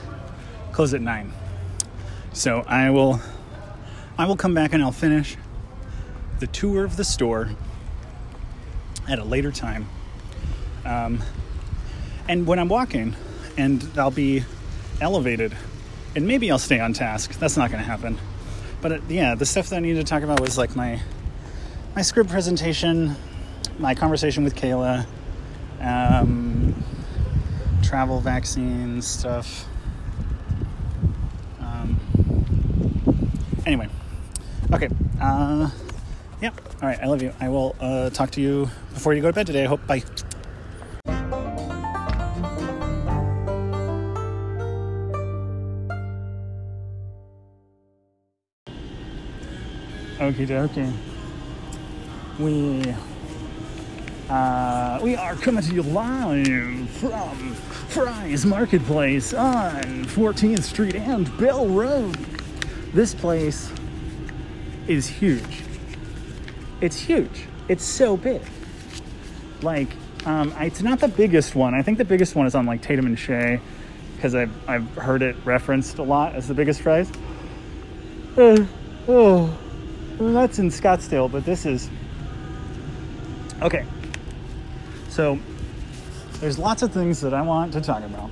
Close 0.73 0.93
at 0.93 1.01
nine. 1.01 1.33
So 2.33 2.63
I 2.67 2.91
will, 2.91 3.21
I 4.19 4.27
will 4.27 4.37
come 4.37 4.53
back 4.53 4.75
and 4.75 4.83
I'll 4.83 4.93
finish 4.93 5.37
the 6.39 6.47
tour 6.47 6.85
of 6.85 6.97
the 6.97 7.05
store 7.05 7.51
at 9.09 9.19
a 9.19 9.25
later 9.25 9.51
time. 9.51 9.89
Um, 10.85 11.23
and 12.29 12.47
when 12.47 12.59
I'm 12.59 12.69
walking, 12.69 13.17
and 13.57 13.89
I'll 13.97 14.11
be 14.11 14.45
elevated, 15.01 15.57
and 16.17 16.27
maybe 16.27 16.51
I'll 16.51 16.59
stay 16.59 16.81
on 16.81 16.95
task. 16.95 17.39
That's 17.39 17.57
not 17.57 17.71
going 17.71 17.85
to 17.85 17.89
happen. 17.89 18.19
But 18.81 18.93
uh, 18.93 18.99
yeah, 19.09 19.35
the 19.35 19.47
stuff 19.47 19.69
that 19.69 19.77
I 19.77 19.81
needed 19.81 20.05
to 20.05 20.11
talk 20.11 20.23
about 20.23 20.41
was 20.41 20.59
like 20.59 20.75
my 20.75 21.01
my 21.95 22.03
script 22.03 22.31
presentation, 22.31 23.15
my 23.79 23.95
conversation 23.95 24.43
with 24.43 24.57
Kayla, 24.57 25.07
um, 25.81 26.75
travel 27.83 28.21
vaccine 28.21 29.01
stuff. 29.03 29.67
Um, 31.61 32.01
anyway, 33.67 33.89
okay. 34.73 34.89
Uh, 35.21 35.71
yeah. 36.41 36.51
All 36.83 36.89
right. 36.89 36.99
I 37.01 37.07
love 37.07 37.23
you. 37.23 37.33
I 37.41 37.49
will 37.49 37.77
uh, 37.81 38.11
talk 38.11 38.31
to 38.33 38.41
you 38.41 38.71
before 38.93 39.15
you 39.15 39.23
go 39.23 39.29
to 39.29 39.35
bed 39.35 39.47
today. 39.47 39.65
I 39.65 39.69
hope. 39.69 39.87
Bye. 39.87 40.03
Okie 50.27 50.49
dokie. 50.49 50.93
We 52.41 52.93
uh, 54.29 54.99
we 55.01 55.15
are 55.15 55.37
coming 55.37 55.63
to 55.63 55.73
you 55.73 55.83
live 55.85 56.91
from 56.91 57.55
Fry's 57.55 58.45
Marketplace 58.45 59.33
on 59.33 60.05
14th 60.07 60.65
Street 60.65 60.97
and 60.97 61.31
Bell 61.39 61.69
Road. 61.69 62.17
This 62.93 63.15
place 63.15 63.71
is 64.89 65.07
huge. 65.07 65.63
It's 66.81 66.99
huge. 66.99 67.45
It's 67.69 67.85
so 67.85 68.17
big. 68.17 68.43
Like, 69.63 69.91
um, 70.25 70.53
it's 70.59 70.83
not 70.83 70.99
the 70.99 71.07
biggest 71.07 71.55
one. 71.55 71.73
I 71.73 71.83
think 71.83 71.99
the 71.99 72.05
biggest 72.05 72.35
one 72.35 72.49
is 72.49 72.57
on 72.57 72.67
like 72.67 72.83
Tatum 72.83 73.07
and 73.07 73.17
Shea 73.17 73.61
because 74.17 74.35
I've, 74.35 74.69
I've 74.69 74.91
heard 74.97 75.23
it 75.23 75.37
referenced 75.45 75.99
a 75.99 76.03
lot 76.03 76.35
as 76.35 76.49
the 76.49 76.55
biggest 76.55 76.83
Fry's. 76.83 77.13
Uh, 78.37 78.67
oh, 79.07 79.57
that's 80.19 80.59
in 80.59 80.69
Scottsdale, 80.69 81.31
but 81.31 81.45
this 81.45 81.67
is 81.67 81.91
okay. 83.63 83.85
So 85.09 85.39
there's 86.41 86.59
lots 86.59 86.83
of 86.83 86.93
things 86.93 87.21
that 87.21 87.35
I 87.35 87.43
want 87.43 87.73
to 87.75 87.81
talk 87.81 88.03
about, 88.03 88.31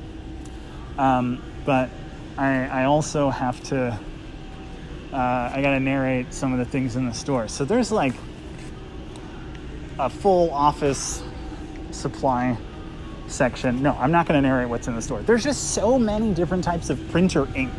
um, 0.99 1.43
but 1.65 1.91
I, 2.37 2.67
I 2.67 2.85
also 2.85 3.31
have 3.31 3.63
to. 3.65 3.99
Uh, 5.13 5.53
I 5.55 5.63
got 5.63 5.71
to 5.71 5.81
narrate 5.81 6.35
some 6.35 6.53
of 6.53 6.59
the 6.59 6.65
things 6.65 6.97
in 6.97 7.07
the 7.07 7.15
store. 7.15 7.47
So 7.47 7.65
there's 7.65 7.93
like 7.93 8.15
a 9.99 10.11
full 10.11 10.51
office 10.51 11.23
supply 11.93 12.57
section. 13.29 13.83
No, 13.83 13.93
I'm 13.93 14.11
not 14.11 14.27
going 14.27 14.43
to 14.43 14.47
narrate 14.47 14.69
what's 14.69 14.89
in 14.89 14.97
the 14.97 15.03
store. 15.03 15.23
There's 15.23 15.45
just 15.45 15.73
so 15.73 15.99
many 15.99 16.35
different 16.35 16.65
types 16.65 16.91
of 16.91 17.09
printer 17.11 17.47
ink. 17.55 17.73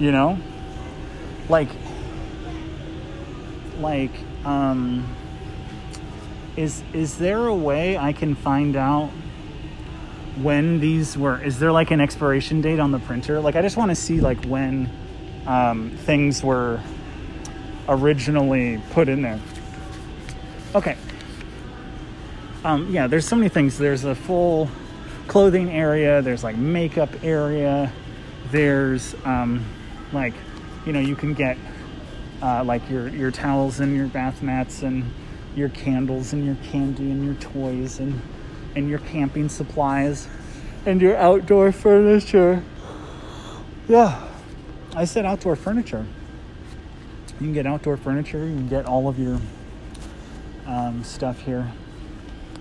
You 0.00 0.10
know? 0.10 0.38
Like 1.48 1.68
like 3.80 4.12
um 4.44 5.06
is 6.56 6.82
is 6.92 7.18
there 7.18 7.46
a 7.46 7.54
way 7.54 7.96
I 7.96 8.12
can 8.12 8.34
find 8.34 8.76
out 8.76 9.10
when 10.42 10.80
these 10.80 11.16
were? 11.16 11.42
Is 11.42 11.58
there 11.58 11.72
like 11.72 11.90
an 11.90 12.00
expiration 12.00 12.60
date 12.60 12.80
on 12.80 12.90
the 12.90 12.98
printer? 12.98 13.40
Like 13.40 13.56
I 13.56 13.62
just 13.62 13.76
want 13.76 13.90
to 13.90 13.94
see 13.94 14.20
like 14.20 14.44
when 14.44 14.90
um, 15.46 15.90
things 15.90 16.42
were 16.42 16.80
originally 17.88 18.80
put 18.90 19.08
in 19.08 19.22
there. 19.22 19.40
Okay. 20.74 20.96
Um, 22.64 22.92
yeah, 22.92 23.06
there's 23.06 23.26
so 23.26 23.36
many 23.36 23.48
things. 23.48 23.78
There's 23.78 24.04
a 24.04 24.14
full 24.14 24.68
clothing 25.26 25.70
area. 25.70 26.22
There's 26.22 26.44
like 26.44 26.56
makeup 26.56 27.10
area. 27.22 27.92
There's 28.50 29.14
um, 29.24 29.64
like, 30.12 30.34
you 30.86 30.92
know, 30.92 31.00
you 31.00 31.16
can 31.16 31.34
get 31.34 31.56
uh, 32.42 32.62
like 32.64 32.88
your 32.88 33.08
your 33.08 33.30
towels 33.30 33.80
and 33.80 33.96
your 33.96 34.06
bath 34.06 34.42
mats 34.42 34.82
and 34.82 35.10
your 35.56 35.68
candles 35.70 36.32
and 36.32 36.44
your 36.44 36.56
candy 36.70 37.10
and 37.10 37.24
your 37.24 37.34
toys 37.34 37.98
and 37.98 38.20
and 38.74 38.88
your 38.88 39.00
camping 39.00 39.48
supplies 39.48 40.28
and 40.86 41.00
your 41.02 41.16
outdoor 41.16 41.72
furniture. 41.72 42.62
Yeah, 43.88 44.28
I 44.94 45.04
said 45.04 45.24
outdoor 45.24 45.56
furniture. 45.56 46.06
You 47.40 47.46
can 47.46 47.52
get 47.52 47.66
outdoor 47.66 47.96
furniture. 47.96 48.38
You 48.38 48.54
can 48.54 48.68
get 48.68 48.86
all 48.86 49.08
of 49.08 49.18
your 49.18 49.40
um, 50.66 51.02
stuff 51.04 51.40
here. 51.40 51.70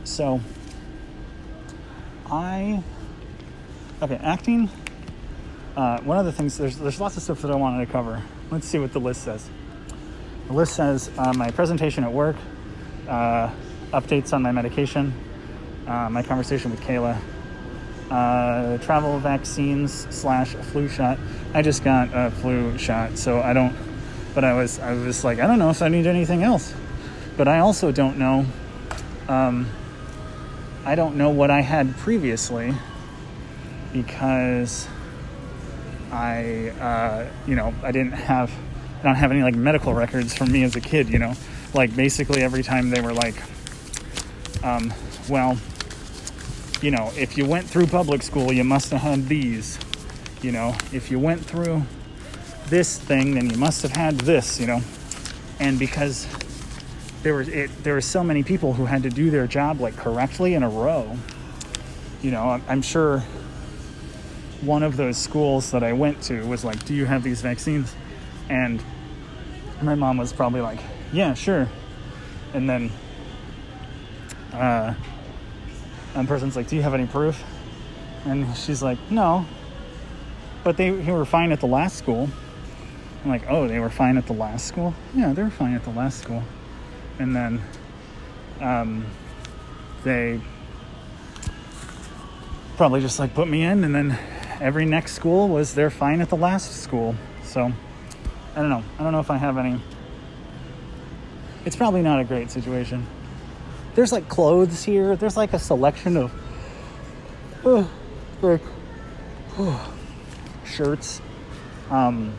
So 0.03 0.39
I 2.31 2.83
okay 4.01 4.15
acting. 4.15 4.69
Uh, 5.75 6.01
one 6.01 6.17
of 6.17 6.25
the 6.25 6.31
things 6.31 6.57
there's 6.57 6.77
there's 6.77 6.99
lots 6.99 7.17
of 7.17 7.23
stuff 7.23 7.41
that 7.41 7.51
I 7.51 7.55
wanted 7.55 7.85
to 7.85 7.91
cover. 7.91 8.23
Let's 8.49 8.67
see 8.67 8.79
what 8.79 8.93
the 8.93 8.99
list 8.99 9.23
says. 9.23 9.49
List 10.49 10.75
says 10.75 11.11
uh, 11.17 11.33
my 11.33 11.51
presentation 11.51 12.03
at 12.03 12.11
work, 12.11 12.35
uh, 13.07 13.51
updates 13.91 14.33
on 14.33 14.41
my 14.41 14.51
medication, 14.51 15.13
uh, 15.85 16.09
my 16.09 16.23
conversation 16.23 16.71
with 16.71 16.79
Kayla, 16.81 17.19
uh, 18.09 18.77
travel 18.77 19.19
vaccines 19.19 20.07
slash 20.09 20.53
flu 20.53 20.87
shot. 20.87 21.19
I 21.53 21.61
just 21.61 21.83
got 21.83 22.09
a 22.13 22.31
flu 22.31 22.77
shot, 22.77 23.17
so 23.17 23.41
I 23.41 23.53
don't. 23.53 23.75
But 24.33 24.43
I 24.43 24.53
was 24.53 24.79
I 24.79 24.93
was 24.93 25.23
like 25.23 25.39
I 25.39 25.47
don't 25.47 25.59
know 25.59 25.69
if 25.69 25.81
I 25.81 25.89
need 25.89 26.07
anything 26.07 26.43
else. 26.43 26.73
But 27.35 27.47
I 27.47 27.59
also 27.59 27.91
don't 27.91 28.17
know. 28.17 28.45
Um, 29.27 29.69
I 30.85 30.95
don't 30.95 31.17
know 31.17 31.29
what 31.29 31.51
I 31.51 31.61
had 31.61 31.97
previously 31.97 32.73
because 33.91 34.87
I, 36.11 36.69
uh, 36.79 37.29
you 37.45 37.55
know, 37.55 37.73
I 37.83 37.91
didn't 37.91 38.13
have 38.13 38.51
Don't 39.03 39.15
have 39.15 39.31
any 39.31 39.43
like 39.43 39.55
medical 39.55 39.93
records 39.93 40.35
from 40.35 40.51
me 40.51 40.63
as 40.63 40.75
a 40.75 40.81
kid, 40.81 41.09
you 41.09 41.19
know. 41.19 41.33
Like 41.73 41.95
basically 41.95 42.41
every 42.41 42.63
time 42.63 42.89
they 42.89 43.01
were 43.01 43.13
like, 43.13 43.35
um, 44.63 44.93
well, 45.29 45.57
you 46.81 46.91
know, 46.91 47.11
if 47.15 47.37
you 47.37 47.45
went 47.45 47.67
through 47.67 47.87
public 47.87 48.21
school, 48.21 48.51
you 48.51 48.63
must 48.63 48.91
have 48.91 49.01
had 49.01 49.27
these. 49.27 49.79
You 50.41 50.51
know, 50.51 50.75
if 50.93 51.09
you 51.09 51.19
went 51.19 51.43
through 51.43 51.83
this 52.67 52.99
thing, 52.99 53.35
then 53.35 53.49
you 53.49 53.57
must 53.57 53.81
have 53.81 53.91
had 53.91 54.19
this, 54.19 54.59
you 54.59 54.67
know. 54.67 54.81
And 55.59 55.79
because 55.79 56.27
there 57.23 57.33
was 57.33 57.49
it, 57.49 57.71
there 57.83 57.93
were 57.93 58.01
so 58.01 58.23
many 58.23 58.43
people 58.43 58.73
who 58.73 58.85
had 58.85 59.03
to 59.03 59.09
do 59.09 59.31
their 59.31 59.47
job 59.47 59.81
like 59.81 59.95
correctly 59.95 60.53
in 60.53 60.63
a 60.63 60.69
row. 60.69 61.17
You 62.21 62.31
know, 62.31 62.49
I'm, 62.49 62.63
I'm 62.67 62.81
sure 62.81 63.23
one 64.61 64.83
of 64.83 64.97
those 64.97 65.17
schools 65.17 65.71
that 65.71 65.83
I 65.83 65.93
went 65.93 66.21
to 66.23 66.45
was 66.45 66.63
like, 66.63 66.85
"Do 66.85 66.93
you 66.93 67.05
have 67.05 67.23
these 67.23 67.41
vaccines?" 67.41 67.93
And 68.49 68.83
my 69.81 69.95
mom 69.95 70.17
was 70.17 70.33
probably 70.33 70.61
like, 70.61 70.79
yeah, 71.11 71.33
sure. 71.33 71.67
And 72.53 72.69
then 72.69 72.91
uh, 74.53 74.93
person's 76.25 76.55
like, 76.55 76.67
do 76.67 76.75
you 76.75 76.81
have 76.81 76.93
any 76.93 77.05
proof? 77.05 77.43
And 78.25 78.55
she's 78.55 78.81
like, 78.81 78.97
no. 79.09 79.45
But 80.63 80.77
they, 80.77 80.89
they 80.89 81.11
were 81.11 81.25
fine 81.25 81.51
at 81.51 81.59
the 81.59 81.67
last 81.67 81.97
school. 81.97 82.29
I'm 83.23 83.29
like, 83.29 83.43
oh, 83.49 83.67
they 83.67 83.79
were 83.79 83.89
fine 83.89 84.17
at 84.17 84.25
the 84.25 84.33
last 84.33 84.67
school? 84.67 84.93
Yeah, 85.13 85.33
they 85.33 85.43
were 85.43 85.49
fine 85.49 85.73
at 85.73 85.83
the 85.83 85.91
last 85.91 86.21
school. 86.21 86.43
And 87.19 87.35
then 87.35 87.61
um, 88.61 89.05
they 90.03 90.39
probably 92.77 93.01
just 93.01 93.19
like 93.19 93.33
put 93.33 93.47
me 93.47 93.63
in, 93.63 93.83
and 93.83 93.93
then 93.93 94.17
every 94.61 94.85
next 94.85 95.13
school 95.13 95.47
was 95.47 95.73
they're 95.73 95.89
fine 95.89 96.21
at 96.21 96.29
the 96.29 96.37
last 96.37 96.81
school. 96.83 97.15
So 97.43 97.71
I 98.57 98.61
don't 98.61 98.69
know. 98.69 98.83
I 98.97 99.03
don't 99.03 99.11
know 99.11 99.19
if 99.19 99.29
I 99.29 99.37
have 99.37 99.59
any. 99.59 99.79
It's 101.63 101.75
probably 101.75 102.01
not 102.01 102.19
a 102.19 102.23
great 102.23 102.49
situation. 102.49 103.05
There's 103.93 104.11
like 104.11 104.27
clothes 104.29 104.83
here. 104.83 105.15
There's 105.15 105.37
like 105.37 105.53
a 105.53 105.59
selection 105.59 106.17
of 106.17 106.33
uh, 107.63 107.85
like 108.41 108.61
uh, 109.59 109.87
shirts, 110.65 111.21
um, 111.91 112.33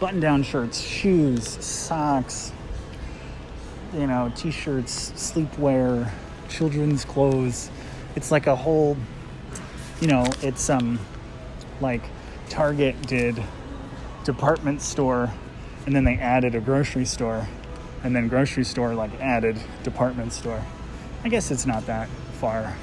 button-down 0.00 0.42
shirts, 0.42 0.80
shoes, 0.80 1.46
socks. 1.64 2.50
You 3.94 4.08
know, 4.08 4.32
t-shirts, 4.34 5.12
sleepwear, 5.12 6.10
children's 6.48 7.04
clothes. 7.04 7.70
It's 8.16 8.32
like 8.32 8.48
a 8.48 8.56
whole. 8.56 8.96
You 10.00 10.08
know, 10.08 10.26
it's 10.42 10.68
um, 10.68 10.98
like 11.80 12.02
Target 12.48 13.00
did 13.02 13.40
department 14.26 14.82
store 14.82 15.32
and 15.86 15.94
then 15.94 16.02
they 16.02 16.16
added 16.16 16.56
a 16.56 16.60
grocery 16.60 17.04
store 17.04 17.46
and 18.02 18.14
then 18.14 18.26
grocery 18.26 18.64
store 18.64 18.92
like 18.92 19.12
added 19.20 19.56
department 19.84 20.32
store. 20.32 20.60
I 21.24 21.28
guess 21.28 21.52
it's 21.52 21.64
not 21.64 21.86
that 21.86 22.08
far 22.40 22.76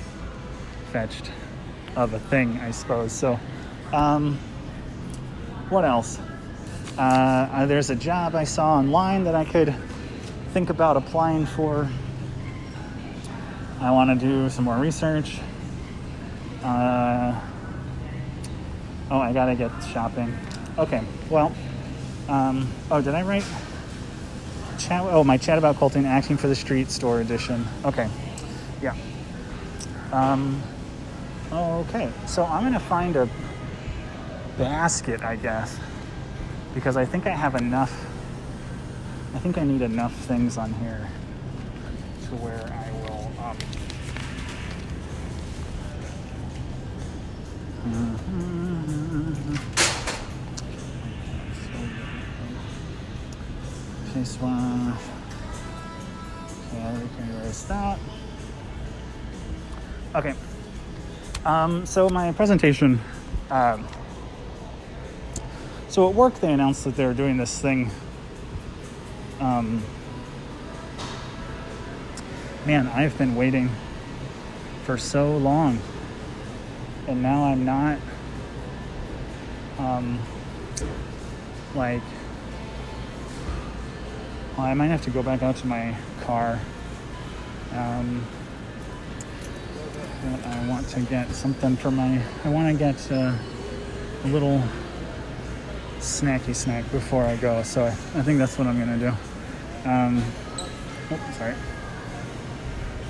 fetched 0.92 1.32
of 1.96 2.14
a 2.14 2.20
thing 2.20 2.58
i 2.60 2.72
suppose. 2.72 3.12
So 3.12 3.38
um, 3.92 4.40
what 5.70 5.84
else? 5.84 6.18
Uh, 6.98 7.02
uh, 7.02 7.66
there's 7.66 7.90
a 7.90 7.96
job 7.96 8.36
i 8.36 8.44
saw 8.44 8.76
online 8.76 9.26
that 9.26 9.36
i 9.36 9.44
could 9.44 9.76
think 10.54 10.70
about 10.70 10.96
applying 10.96 11.46
for. 11.46 11.90
I 13.82 13.92
want 13.92 14.18
to 14.18 14.26
do 14.26 14.50
some 14.50 14.64
more 14.64 14.78
research. 14.78 15.40
Uh, 16.64 17.38
oh 19.12 19.20
i 19.20 19.34
gotta 19.34 19.56
get 19.56 19.72
shopping 19.92 20.34
Okay, 20.76 21.04
well, 21.30 21.54
um, 22.28 22.68
oh, 22.90 23.00
did 23.00 23.14
I 23.14 23.22
write 23.22 23.46
chat? 24.80 25.04
Oh, 25.04 25.24
my 25.24 25.38
chat 25.38 25.60
about 25.60 25.76
quilting, 25.76 26.06
acting 26.06 26.36
for 26.36 26.48
the 26.48 26.56
street 26.56 26.90
store 26.90 27.22
edition. 27.22 27.64
Okay, 27.86 28.10
yeah. 28.82 28.96
Um, 30.12 30.62
okay, 31.52 32.12
so 32.26 32.44
I'm 32.46 32.64
gonna 32.64 32.80
find 32.80 33.16
a 33.16 33.30
basket, 34.58 35.22
I 35.22 35.36
guess, 35.36 35.80
because 36.74 36.98
I 36.98 37.06
think 37.06 37.28
I 37.28 37.32
have 37.32 37.54
enough. 37.54 37.92
I 39.36 39.40
think 39.40 39.60
I 39.60 39.64
need 39.64 39.82
enough 39.84 40.14
things 40.26 40.58
on 40.58 40.74
here 40.74 41.08
to 42.30 42.36
where 42.38 42.66
I 42.74 42.92
will. 42.92 43.32
Um, 43.44 43.58
mm-hmm. 47.86 48.53
This 54.24 54.38
one. 54.38 54.94
Okay, 56.70 56.94
we 56.94 57.10
can 57.18 57.36
erase 57.36 57.64
that. 57.64 58.00
Okay. 60.16 60.34
Um, 61.44 61.86
so 61.86 62.08
my 62.08 62.32
presentation. 62.32 63.02
Um, 63.52 63.86
so 65.90 66.08
at 66.08 66.16
work, 66.16 66.36
they 66.36 66.54
announced 66.54 66.86
that 66.86 66.96
they're 66.96 67.14
doing 67.14 67.36
this 67.36 67.60
thing. 67.60 67.92
Um, 69.42 69.84
man, 72.66 72.88
I've 72.88 73.18
been 73.18 73.36
waiting 73.36 73.70
for 74.86 74.98
so 74.98 75.36
long, 75.36 75.82
and 77.10 77.22
now 77.22 77.44
I'm 77.44 77.66
not. 77.66 78.00
Um, 79.78 80.18
like 81.76 82.02
well, 84.58 84.68
I 84.68 84.74
might 84.74 84.88
have 84.88 85.02
to 85.04 85.10
go 85.10 85.24
back 85.24 85.42
out 85.42 85.56
to 85.58 85.68
my 85.68 85.96
car. 86.22 86.60
Um, 87.72 88.26
I 90.46 90.68
want 90.68 90.88
to 90.90 91.02
get 91.02 91.30
something 91.32 91.76
for 91.76 91.90
my. 91.90 92.22
I 92.44 92.50
want 92.50 92.72
to 92.72 92.78
get 92.78 93.12
uh, 93.12 93.34
a 94.24 94.28
little 94.28 94.62
snacky 95.98 96.56
snack 96.56 96.90
before 96.92 97.24
I 97.24 97.36
go. 97.38 97.64
So 97.64 97.84
I, 97.84 97.88
I 97.88 98.22
think 98.22 98.38
that's 98.38 98.58
what 98.58 98.68
I'm 98.68 98.78
gonna 98.78 98.98
do. 98.98 99.90
Um, 99.90 100.24
oh, 101.12 101.34
sorry. 101.38 101.56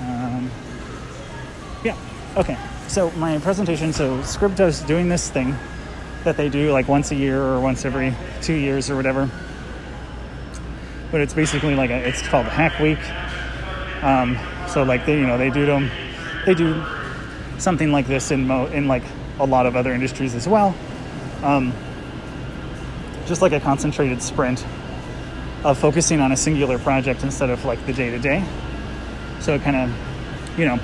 Um, 0.00 0.50
yeah. 1.84 1.96
Okay. 2.36 2.56
So 2.88 3.10
my 3.12 3.38
presentation. 3.38 3.92
So 3.92 4.18
Scribd's 4.22 4.82
doing 4.82 5.08
this 5.08 5.30
thing 5.30 5.54
that 6.24 6.38
they 6.38 6.48
do 6.48 6.72
like 6.72 6.88
once 6.88 7.10
a 7.10 7.14
year 7.14 7.42
or 7.42 7.60
once 7.60 7.84
every 7.84 8.14
two 8.40 8.54
years 8.54 8.88
or 8.88 8.96
whatever 8.96 9.30
but 11.14 11.20
it's 11.20 11.32
basically 11.32 11.76
like 11.76 11.90
a, 11.90 12.08
it's 12.08 12.26
called 12.26 12.44
Hack 12.44 12.80
Week. 12.80 12.98
Um, 14.02 14.36
so 14.68 14.82
like 14.82 15.06
they, 15.06 15.16
you 15.16 15.28
know, 15.28 15.38
they 15.38 15.48
do 15.48 15.64
them, 15.64 15.88
they 16.44 16.54
do 16.54 16.82
something 17.56 17.92
like 17.92 18.08
this 18.08 18.32
in 18.32 18.48
mo- 18.48 18.66
in 18.66 18.88
like 18.88 19.04
a 19.38 19.46
lot 19.46 19.64
of 19.66 19.76
other 19.76 19.92
industries 19.92 20.34
as 20.34 20.48
well. 20.48 20.74
Um, 21.44 21.72
just 23.26 23.42
like 23.42 23.52
a 23.52 23.60
concentrated 23.60 24.22
sprint 24.22 24.66
of 25.62 25.78
focusing 25.78 26.20
on 26.20 26.32
a 26.32 26.36
singular 26.36 26.80
project 26.80 27.22
instead 27.22 27.48
of 27.48 27.64
like 27.64 27.86
the 27.86 27.92
day 27.92 28.10
to 28.10 28.18
day. 28.18 28.44
So 29.38 29.54
it 29.54 29.62
kind 29.62 29.76
of, 29.76 30.58
you 30.58 30.64
know, 30.64 30.80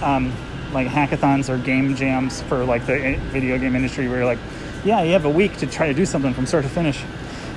um, 0.00 0.32
like 0.72 0.86
hackathons 0.86 1.48
or 1.48 1.58
game 1.58 1.96
jams 1.96 2.40
for 2.42 2.64
like 2.64 2.86
the 2.86 3.18
video 3.32 3.58
game 3.58 3.74
industry 3.74 4.06
where 4.06 4.18
you're 4.18 4.26
like, 4.26 4.38
yeah, 4.84 5.02
you 5.02 5.10
have 5.14 5.24
a 5.24 5.30
week 5.30 5.56
to 5.56 5.66
try 5.66 5.88
to 5.88 5.94
do 5.94 6.06
something 6.06 6.32
from 6.32 6.46
start 6.46 6.62
to 6.62 6.70
finish. 6.70 7.02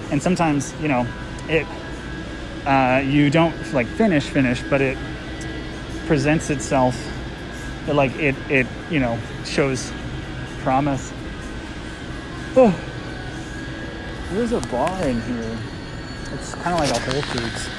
And 0.09 0.19
sometimes, 0.19 0.73
you 0.81 0.87
know, 0.87 1.05
it, 1.47 1.67
uh, 2.65 3.01
you 3.05 3.29
don't 3.29 3.55
like 3.73 3.87
finish, 3.87 4.27
finish, 4.27 4.61
but 4.63 4.81
it 4.81 4.97
presents 6.07 6.49
itself 6.49 6.95
it, 7.87 7.93
like 7.93 8.15
it, 8.15 8.35
it, 8.49 8.67
you 8.89 8.99
know, 8.99 9.19
shows 9.45 9.91
promise. 10.59 11.13
Oh, 12.55 12.73
there's 14.31 14.51
a 14.51 14.61
bar 14.61 15.03
in 15.03 15.21
here. 15.21 15.57
It's 16.33 16.55
kind 16.55 16.73
of 16.73 16.79
like 16.79 16.89
a 16.89 16.99
Whole 16.99 17.21
Foods. 17.21 17.69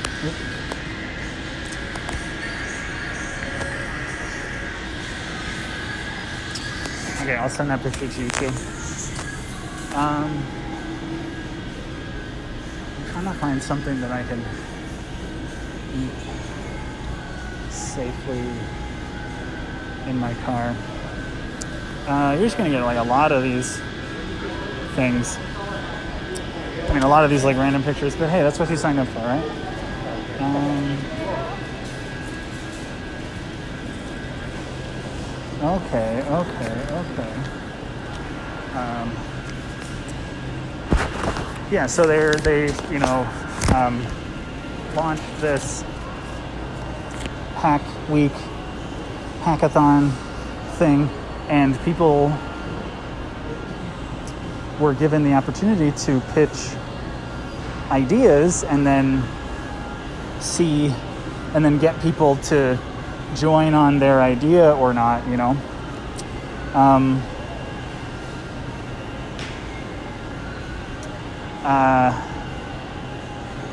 Okay, 7.22 7.34
I'll 7.34 7.48
send 7.48 7.70
that 7.70 7.82
picture 7.82 8.06
to 8.06 8.22
you 8.22 8.28
too. 8.30 8.46
Um, 9.96 10.46
I'm 12.96 13.10
trying 13.10 13.24
to 13.24 13.34
find 13.40 13.62
something 13.62 14.00
that 14.00 14.12
I 14.12 14.22
can 14.22 14.44
eat 15.96 17.72
safely 17.72 18.44
in 20.06 20.18
my 20.18 20.34
car. 20.44 20.74
Uh, 22.06 22.32
you're 22.32 22.46
just 22.46 22.56
gonna 22.56 22.70
get 22.70 22.82
like 22.82 22.98
a 22.98 23.02
lot 23.02 23.32
of 23.32 23.42
these 23.42 23.80
things. 24.94 25.38
I 26.88 26.94
mean, 26.94 27.02
a 27.02 27.08
lot 27.08 27.24
of 27.24 27.30
these 27.30 27.42
like 27.44 27.56
random 27.56 27.82
pictures, 27.82 28.14
but 28.14 28.28
hey, 28.28 28.42
that's 28.42 28.58
what 28.58 28.70
you 28.70 28.76
signed 28.76 28.98
up 28.98 29.08
for, 29.08 29.20
right? 29.20 29.44
Um, 30.40 30.98
okay, 35.62 36.22
okay, 36.22 36.86
okay. 36.92 37.32
Um, 38.76 39.10
yeah, 41.70 41.86
so 41.86 42.06
they're 42.06 42.34
they 42.36 42.66
you 42.92 42.98
know 42.98 43.26
um, 43.74 44.06
launched 44.96 45.40
this 45.40 45.82
hack 47.56 47.82
week 48.08 48.32
hackathon 49.40 50.10
thing, 50.78 51.08
and 51.48 51.78
people 51.84 52.32
were 54.80 54.94
given 54.94 55.22
the 55.22 55.34
opportunity 55.34 55.96
to 55.98 56.20
pitch 56.32 56.74
ideas 57.90 58.64
and 58.64 58.86
then 58.86 59.22
see 60.40 60.92
and 61.54 61.64
then 61.64 61.78
get 61.78 62.00
people 62.00 62.36
to 62.36 62.78
join 63.34 63.74
on 63.74 63.98
their 63.98 64.20
idea 64.22 64.74
or 64.74 64.92
not, 64.92 65.26
you 65.28 65.36
know. 65.36 65.56
Um, 66.74 67.22
uh, 71.62 72.35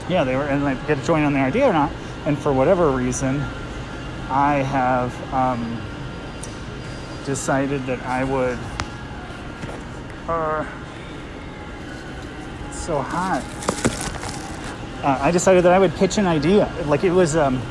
yeah, 0.10 0.24
they 0.24 0.36
were 0.36 0.44
and 0.44 0.64
like 0.64 0.86
get 0.88 0.98
to 0.98 1.06
join 1.06 1.24
on 1.24 1.34
the 1.34 1.40
idea 1.40 1.70
or 1.70 1.74
not, 1.74 1.92
and 2.26 2.38
for 2.38 2.54
whatever 2.54 2.92
reason, 2.92 3.42
I 4.30 4.56
have 4.56 5.34
um, 5.34 5.82
decided 7.26 7.86
that 7.86 8.02
I 8.06 8.24
would. 8.24 8.60
Uh, 10.28 10.66
so 12.72 13.02
hot. 13.02 13.42
Uh, 15.04 15.18
I 15.22 15.32
decided 15.32 15.64
that 15.66 15.74
I 15.74 15.80
would 15.80 15.94
pitch 15.96 16.18
an 16.18 16.28
idea. 16.28 16.72
Like 16.86 17.04
it 17.04 17.12
was, 17.12 17.36
um, 17.36 17.62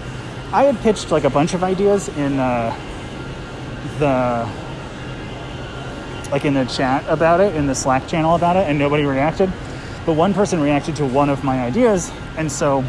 I 0.53 0.64
had 0.64 0.79
pitched 0.81 1.11
like 1.11 1.25
a 1.25 1.31
bunch 1.31 1.55
of 1.55 1.64
ideas 1.64 2.09
in 2.09 2.38
uh, 2.38 2.75
the, 3.99 4.49
like 6.31 6.45
in 6.45 6.55
the 6.55 6.64
chat 6.64 7.05
about 7.09 7.40
it, 7.40 7.55
in 7.55 7.66
the 7.66 7.75
Slack 7.75 8.07
channel 8.07 8.35
about 8.35 8.57
it, 8.57 8.68
and 8.68 8.79
nobody 8.79 9.05
reacted. 9.05 9.51
But 10.05 10.14
one 10.14 10.35
person 10.35 10.61
reacted 10.61 10.97
to 10.97 11.07
one 11.07 11.31
of 11.31 11.45
my 11.45 11.62
ideas, 11.62 12.11
and 12.37 12.51
so 12.51 12.85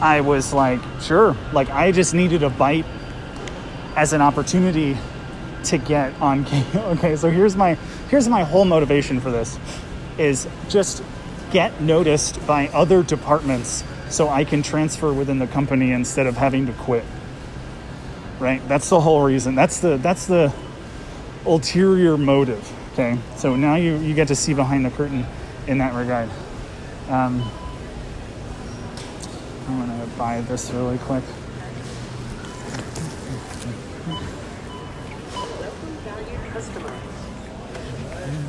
I 0.00 0.20
was 0.20 0.52
like, 0.52 0.80
sure. 1.00 1.36
Like 1.52 1.70
I 1.70 1.92
just 1.92 2.14
needed 2.14 2.42
a 2.42 2.50
bite 2.50 2.86
as 3.96 4.12
an 4.12 4.20
opportunity 4.20 4.96
to 5.64 5.78
get 5.78 6.12
on. 6.20 6.46
okay, 6.74 7.16
so 7.16 7.30
here's 7.30 7.56
my 7.56 7.74
here's 8.10 8.28
my 8.28 8.42
whole 8.42 8.64
motivation 8.64 9.20
for 9.20 9.30
this 9.30 9.58
is 10.18 10.46
just 10.68 11.02
get 11.50 11.80
noticed 11.80 12.44
by 12.46 12.68
other 12.68 13.02
departments 13.02 13.82
so 14.08 14.28
I 14.28 14.44
can 14.44 14.62
transfer 14.62 15.12
within 15.12 15.38
the 15.38 15.46
company 15.46 15.92
instead 15.92 16.26
of 16.26 16.36
having 16.36 16.66
to 16.66 16.72
quit. 16.72 17.04
Right? 18.38 18.66
That's 18.68 18.88
the 18.90 19.00
whole 19.00 19.22
reason. 19.22 19.54
That's 19.54 19.80
the 19.80 19.96
that's 19.96 20.26
the 20.26 20.52
ulterior 21.46 22.16
motive. 22.16 22.70
Okay. 22.92 23.18
So 23.36 23.56
now 23.56 23.74
you, 23.74 23.96
you 23.96 24.14
get 24.14 24.28
to 24.28 24.36
see 24.36 24.54
behind 24.54 24.84
the 24.84 24.90
curtain 24.90 25.26
in 25.66 25.78
that 25.78 25.94
regard. 25.94 26.30
Um, 27.08 27.50
buy 30.16 30.40
this 30.42 30.70
really 30.70 30.98
quick. 30.98 31.24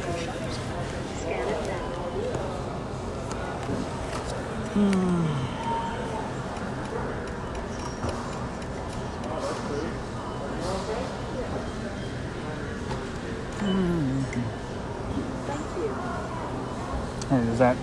Hey, 17.29 17.39
is 17.49 17.59
that 17.59 17.77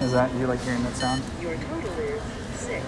is 0.00 0.12
that 0.12 0.34
you 0.34 0.46
like 0.46 0.60
hearing 0.62 0.82
that 0.84 0.94
sound? 0.96 1.22
Your 1.40 1.56
total 1.56 1.90
is 1.98 2.22
six. 2.54 2.84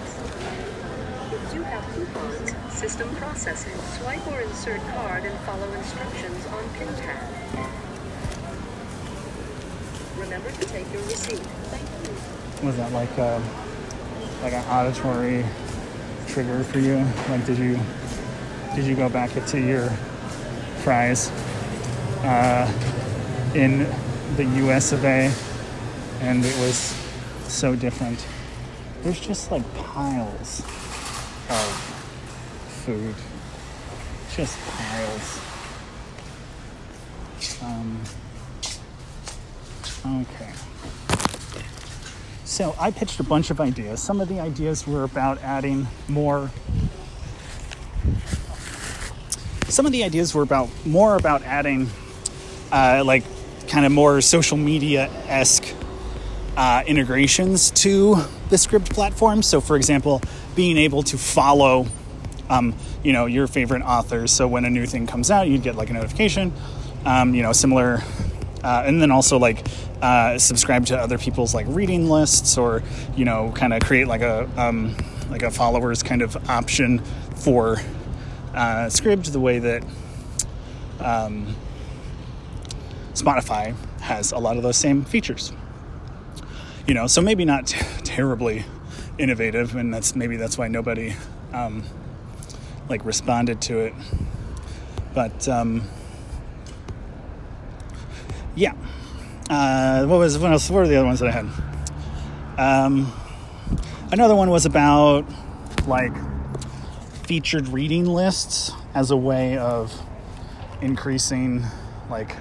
Have 1.81 1.95
coupons, 1.95 2.73
system 2.73 3.09
processing, 3.15 3.77
swipe 3.97 4.25
or 4.27 4.41
insert 4.41 4.81
card 4.93 5.23
and 5.23 5.37
follow 5.39 5.71
instructions 5.73 6.45
on 6.47 6.69
pin 6.75 6.87
tab. 6.95 7.27
Remember 10.17 10.51
to 10.51 10.65
take 10.65 10.91
your 10.93 11.01
receipt. 11.03 11.39
Thank 11.39 11.83
you. 12.07 12.67
Was 12.67 12.77
that 12.77 12.91
like 12.91 13.17
a 13.17 13.41
like 14.43 14.53
an 14.53 14.63
auditory 14.65 15.45
trigger 16.27 16.63
for 16.63 16.79
you? 16.79 16.97
Like 17.29 17.45
did 17.45 17.57
you 17.57 17.79
did 18.75 18.85
you 18.85 18.95
go 18.95 19.09
back 19.09 19.31
to 19.47 19.59
your 19.59 19.89
Fry's 20.83 21.29
uh, 22.23 22.71
in 23.55 23.79
the 24.35 24.45
US 24.67 24.91
of 24.91 25.03
A 25.03 25.31
and 26.21 26.45
it 26.45 26.57
was 26.59 26.95
so 27.47 27.75
different. 27.75 28.25
There's 29.01 29.19
just 29.19 29.51
like 29.51 29.63
piles 29.73 30.63
food. 32.91 33.15
Just 34.35 34.57
piles. 34.59 35.39
Um, 37.61 38.01
okay. 40.05 40.51
So 42.43 42.75
I 42.79 42.91
pitched 42.91 43.19
a 43.19 43.23
bunch 43.23 43.49
of 43.49 43.61
ideas. 43.61 44.01
Some 44.01 44.19
of 44.19 44.27
the 44.27 44.39
ideas 44.39 44.85
were 44.85 45.03
about 45.03 45.41
adding 45.41 45.87
more. 46.07 46.51
Some 49.69 49.85
of 49.85 49.93
the 49.93 50.03
ideas 50.03 50.35
were 50.35 50.43
about 50.43 50.69
more 50.85 51.15
about 51.15 51.43
adding, 51.43 51.89
uh, 52.71 53.03
like, 53.05 53.23
kind 53.69 53.85
of 53.85 53.91
more 53.93 54.19
social 54.19 54.57
media 54.57 55.09
esque 55.27 55.73
uh, 56.57 56.83
integrations 56.85 57.71
to 57.71 58.15
the 58.49 58.57
Scribd 58.57 58.89
platform. 58.89 59.41
So, 59.43 59.61
for 59.61 59.77
example, 59.77 60.21
being 60.55 60.77
able 60.77 61.03
to 61.03 61.17
follow, 61.17 61.87
um, 62.51 62.75
you 63.01 63.13
know, 63.13 63.25
your 63.25 63.47
favorite 63.47 63.81
authors. 63.81 64.31
So 64.31 64.47
when 64.47 64.65
a 64.65 64.69
new 64.69 64.85
thing 64.85 65.07
comes 65.07 65.31
out, 65.31 65.47
you'd 65.47 65.63
get 65.63 65.75
like 65.75 65.89
a 65.89 65.93
notification. 65.93 66.53
Um, 67.05 67.33
you 67.33 67.41
know, 67.41 67.51
similar, 67.53 68.03
uh, 68.63 68.83
and 68.85 69.01
then 69.01 69.09
also 69.09 69.39
like 69.39 69.65
uh, 70.01 70.37
subscribe 70.37 70.85
to 70.87 70.97
other 70.97 71.17
people's 71.17 71.55
like 71.55 71.65
reading 71.69 72.09
lists, 72.09 72.57
or 72.57 72.83
you 73.15 73.25
know, 73.25 73.51
kind 73.55 73.73
of 73.73 73.81
create 73.81 74.07
like 74.07 74.21
a 74.21 74.47
um, 74.57 74.95
like 75.31 75.41
a 75.41 75.49
followers 75.49 76.03
kind 76.03 76.21
of 76.21 76.49
option 76.49 76.99
for 77.37 77.77
uh, 78.53 78.85
Scribd, 78.87 79.31
the 79.31 79.39
way 79.39 79.57
that 79.57 79.83
um, 80.99 81.55
Spotify 83.13 83.73
has 84.01 84.31
a 84.31 84.37
lot 84.37 84.57
of 84.57 84.63
those 84.63 84.77
same 84.77 85.05
features 85.05 85.53
you 86.87 86.95
know 86.95 87.05
so 87.05 87.21
maybe 87.21 87.45
not 87.45 87.67
t- 87.67 87.77
terribly 88.03 88.65
innovative 89.19 89.75
and 89.75 89.93
that's 89.93 90.15
maybe 90.15 90.35
that's 90.35 90.57
why 90.57 90.67
nobody 90.67 91.13
um, 91.53 91.83
like 92.91 93.03
responded 93.05 93.61
to 93.61 93.79
it. 93.79 93.93
But 95.15 95.47
um, 95.47 95.83
yeah, 98.53 98.73
uh, 99.49 100.05
what 100.05 100.19
was 100.19 100.37
what 100.37 100.51
else? 100.51 100.69
What 100.69 100.81
were 100.81 100.87
the 100.87 100.97
other 100.97 101.07
ones 101.07 101.19
that 101.21 101.29
I 101.29 101.31
had? 101.31 102.85
Um, 102.85 103.11
another 104.11 104.35
one 104.35 104.49
was 104.49 104.65
about 104.65 105.25
like 105.87 106.13
featured 107.25 107.69
reading 107.69 108.05
lists 108.05 108.71
as 108.93 109.09
a 109.09 109.17
way 109.17 109.57
of 109.57 109.99
increasing 110.81 111.63
like 112.09 112.35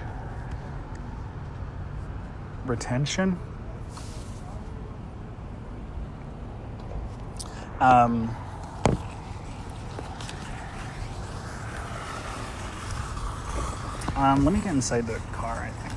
retention. 2.67 3.39
Um, 7.79 8.37
um, 14.21 14.45
let 14.45 14.53
me 14.53 14.61
get 14.61 14.75
inside 14.75 15.07
the 15.07 15.19
car, 15.33 15.57
I 15.63 15.71
think. 15.71 15.91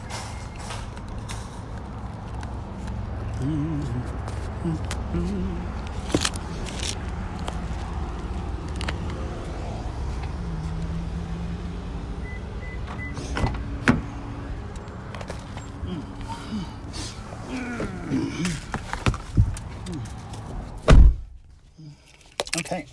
Okay. 22.60 22.86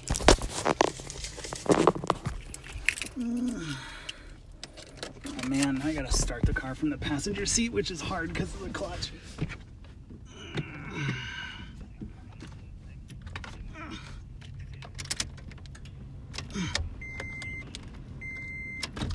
Oh 5.42 5.48
man, 5.48 5.80
I 5.82 5.92
gotta 5.92 6.10
start 6.12 6.42
the 6.44 6.52
car 6.52 6.74
from 6.74 6.90
the 6.90 6.98
passenger 7.20 7.44
seat, 7.44 7.70
which 7.70 7.90
is 7.90 8.00
hard 8.00 8.32
because 8.32 8.54
of 8.54 8.60
the 8.60 8.70
clutch. 8.70 9.10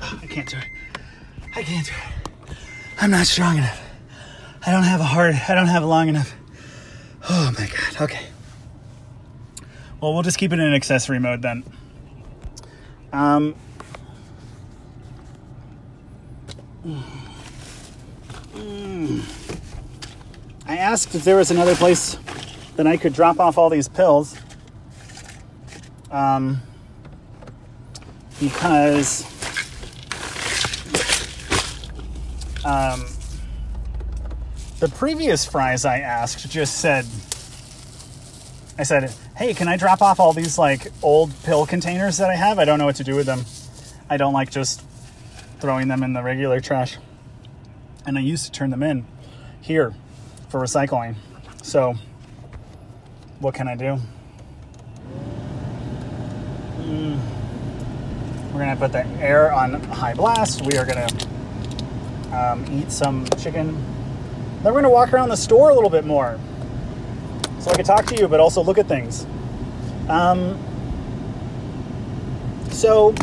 I 0.00 0.26
can't 0.28 0.48
do 0.48 0.56
it. 0.56 0.68
I 1.56 1.62
can't 1.64 1.84
do 1.84 1.92
it. 1.92 2.56
I'm 3.00 3.10
not 3.10 3.26
strong 3.26 3.58
enough. 3.58 3.82
I 4.64 4.70
don't 4.70 4.84
have 4.84 5.00
a 5.00 5.04
heart. 5.04 5.34
I 5.50 5.56
don't 5.56 5.66
have 5.66 5.82
a 5.82 5.86
long 5.86 6.08
enough. 6.08 6.32
Oh 7.28 7.52
my 7.58 7.66
god. 7.66 8.02
Okay. 8.02 8.26
Well, 10.00 10.14
we'll 10.14 10.22
just 10.22 10.38
keep 10.38 10.52
it 10.52 10.60
in 10.60 10.72
accessory 10.72 11.18
mode 11.18 11.42
then. 11.42 11.64
Um, 13.12 13.56
mm. 16.84 17.12
I 20.68 20.76
asked 20.96 21.14
if 21.14 21.24
there 21.24 21.36
was 21.36 21.50
another 21.50 21.74
place 21.74 22.16
that 22.76 22.86
I 22.86 22.96
could 22.96 23.12
drop 23.12 23.38
off 23.38 23.58
all 23.58 23.68
these 23.68 23.86
pills. 23.86 24.34
Um, 26.10 26.62
because 28.40 29.22
um, 32.64 33.04
the 34.80 34.88
previous 34.88 35.44
Fry's 35.44 35.84
I 35.84 35.98
asked 35.98 36.48
just 36.48 36.78
said, 36.78 37.04
I 38.78 38.82
said, 38.82 39.12
hey, 39.36 39.52
can 39.52 39.68
I 39.68 39.76
drop 39.76 40.00
off 40.00 40.18
all 40.18 40.32
these 40.32 40.56
like 40.56 40.90
old 41.02 41.30
pill 41.42 41.66
containers 41.66 42.16
that 42.16 42.30
I 42.30 42.36
have? 42.36 42.58
I 42.58 42.64
don't 42.64 42.78
know 42.78 42.86
what 42.86 42.96
to 42.96 43.04
do 43.04 43.14
with 43.14 43.26
them. 43.26 43.44
I 44.08 44.16
don't 44.16 44.32
like 44.32 44.50
just 44.50 44.82
throwing 45.60 45.88
them 45.88 46.02
in 46.02 46.14
the 46.14 46.22
regular 46.22 46.58
trash. 46.60 46.96
And 48.06 48.16
I 48.16 48.22
used 48.22 48.46
to 48.46 48.50
turn 48.50 48.70
them 48.70 48.82
in 48.82 49.04
here 49.60 49.94
for 50.56 50.64
recycling. 50.64 51.14
So, 51.62 51.94
what 53.40 53.54
can 53.54 53.68
I 53.68 53.76
do? 53.76 53.98
Mm. 56.78 57.20
We're 58.52 58.60
gonna 58.60 58.76
put 58.76 58.92
the 58.92 59.06
air 59.20 59.52
on 59.52 59.74
high 59.84 60.14
blast. 60.14 60.62
We 60.62 60.78
are 60.78 60.86
gonna 60.86 61.08
um, 62.32 62.64
eat 62.72 62.90
some 62.90 63.26
chicken. 63.38 63.74
Then 64.62 64.72
we're 64.72 64.80
gonna 64.80 64.90
walk 64.90 65.12
around 65.12 65.28
the 65.28 65.36
store 65.36 65.70
a 65.70 65.74
little 65.74 65.90
bit 65.90 66.06
more 66.06 66.38
so 67.60 67.70
I 67.70 67.74
could 67.74 67.86
talk 67.86 68.06
to 68.06 68.16
you, 68.16 68.26
but 68.26 68.40
also 68.40 68.62
look 68.62 68.78
at 68.78 68.86
things. 68.86 69.26
Um, 70.08 70.58
so 72.70 73.14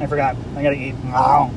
I 0.00 0.06
forgot. 0.06 0.36
I 0.54 0.62
gotta 0.62 0.76
eat. 0.76 0.94
Wow. 1.04 1.50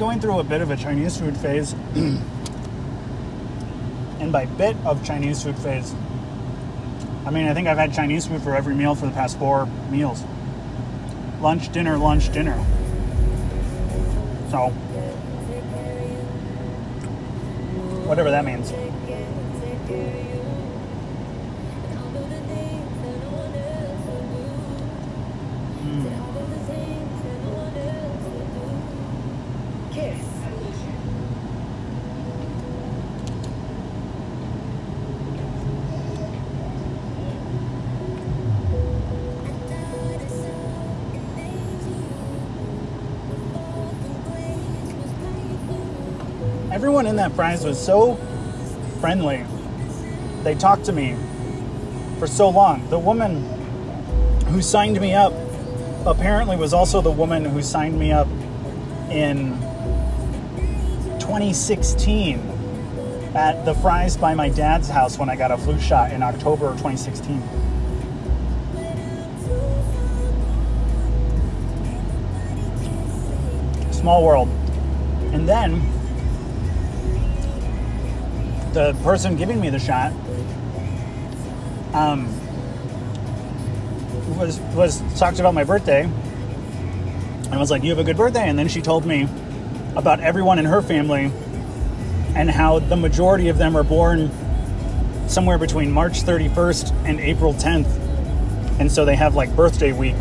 Going 0.00 0.18
through 0.18 0.38
a 0.38 0.44
bit 0.44 0.62
of 0.62 0.70
a 0.70 0.76
Chinese 0.78 1.18
food 1.18 1.36
phase. 1.36 1.74
and 4.18 4.32
by 4.32 4.46
bit 4.46 4.74
of 4.86 5.04
Chinese 5.04 5.42
food 5.42 5.58
phase, 5.58 5.94
I 7.26 7.30
mean, 7.30 7.46
I 7.46 7.52
think 7.52 7.68
I've 7.68 7.76
had 7.76 7.92
Chinese 7.92 8.26
food 8.26 8.40
for 8.40 8.56
every 8.56 8.74
meal 8.74 8.94
for 8.94 9.04
the 9.04 9.12
past 9.12 9.38
four 9.38 9.66
meals 9.90 10.24
lunch, 11.42 11.70
dinner, 11.70 11.98
lunch, 11.98 12.32
dinner. 12.32 12.56
So, 14.50 14.70
whatever 18.08 18.30
that 18.30 18.46
means. 18.46 18.72
In 47.30 47.64
was 47.64 47.82
so 47.82 48.16
friendly. 49.00 49.46
They 50.42 50.54
talked 50.54 50.84
to 50.86 50.92
me 50.92 51.16
for 52.18 52.26
so 52.26 52.50
long. 52.50 52.86
The 52.90 52.98
woman 52.98 53.44
who 54.48 54.60
signed 54.60 55.00
me 55.00 55.14
up 55.14 55.32
apparently 56.04 56.56
was 56.56 56.74
also 56.74 57.00
the 57.00 57.10
woman 57.10 57.44
who 57.44 57.62
signed 57.62 57.98
me 57.98 58.12
up 58.12 58.26
in 59.10 59.58
2016 61.20 62.38
at 63.34 63.64
the 63.64 63.74
Fry's 63.74 64.16
by 64.16 64.34
my 64.34 64.48
dad's 64.48 64.88
house 64.88 65.16
when 65.16 65.30
I 65.30 65.36
got 65.36 65.50
a 65.50 65.56
flu 65.56 65.78
shot 65.80 66.12
in 66.12 66.22
October 66.22 66.66
of 66.66 66.78
2016. 66.78 67.42
Small 73.92 74.24
world. 74.24 74.48
And 75.32 75.48
then 75.48 75.99
the 78.72 78.94
person 79.02 79.36
giving 79.36 79.60
me 79.60 79.70
the 79.70 79.78
shot 79.78 80.12
um, 81.92 82.28
was 84.38 84.58
was 84.74 85.02
talked 85.18 85.40
about 85.40 85.54
my 85.54 85.64
birthday 85.64 86.02
and 86.02 87.58
was 87.58 87.70
like, 87.70 87.82
"You 87.82 87.90
have 87.90 87.98
a 87.98 88.04
good 88.04 88.16
birthday." 88.16 88.48
And 88.48 88.58
then 88.58 88.68
she 88.68 88.80
told 88.80 89.04
me 89.04 89.28
about 89.96 90.20
everyone 90.20 90.58
in 90.58 90.64
her 90.66 90.82
family 90.82 91.32
and 92.34 92.48
how 92.48 92.78
the 92.78 92.96
majority 92.96 93.48
of 93.48 93.58
them 93.58 93.76
are 93.76 93.82
born 93.82 94.30
somewhere 95.26 95.58
between 95.58 95.90
March 95.90 96.22
31st 96.22 96.92
and 97.04 97.20
April 97.20 97.54
10th, 97.54 97.88
and 98.78 98.90
so 98.90 99.04
they 99.04 99.16
have 99.16 99.34
like 99.34 99.54
birthday 99.56 99.92
week. 99.92 100.16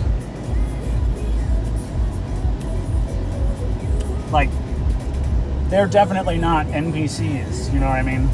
they're 5.69 5.87
definitely 5.87 6.37
not 6.39 6.65
NPCs, 6.67 7.71
you 7.71 7.79
know 7.79 7.87
what 7.87 7.99
I 7.99 8.01
mean? 8.01 8.27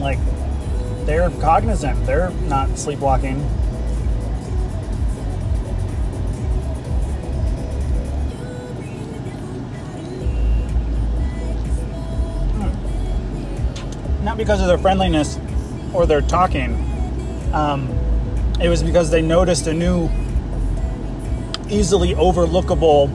Like, 0.00 0.18
they're 1.06 1.30
cognizant, 1.40 2.04
they're 2.04 2.30
not 2.48 2.76
sleepwalking. 2.76 3.38
Hmm. 12.56 14.24
not 14.24 14.36
because 14.36 14.60
of 14.60 14.66
their 14.66 14.78
friendliness 14.78 15.38
or 15.94 16.06
their 16.06 16.22
talking. 16.22 16.74
Um, 17.52 17.88
it 18.60 18.68
was 18.68 18.82
because 18.82 19.10
they 19.10 19.22
noticed 19.22 19.68
a 19.68 19.72
new 19.74 20.08
easily 21.70 22.14
overlookable 22.14 23.10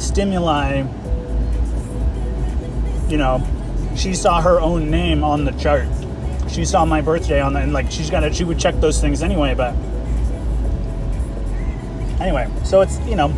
stimuli. 0.00 0.84
You 3.08 3.16
know, 3.16 3.46
she 3.96 4.14
saw 4.14 4.40
her 4.40 4.60
own 4.60 4.90
name 4.90 5.24
on 5.24 5.44
the 5.44 5.52
chart. 5.52 5.88
She 6.48 6.64
saw 6.64 6.84
my 6.84 7.00
birthday 7.00 7.40
on 7.40 7.52
the, 7.52 7.60
and 7.60 7.72
like 7.72 7.90
she's 7.90 8.10
got 8.10 8.20
to, 8.20 8.32
she 8.32 8.44
would 8.44 8.58
check 8.58 8.74
those 8.80 9.00
things 9.00 9.22
anyway, 9.22 9.54
but 9.54 9.74
anyway, 12.20 12.48
so 12.64 12.80
it's, 12.80 12.98
you 13.00 13.16
know, 13.16 13.32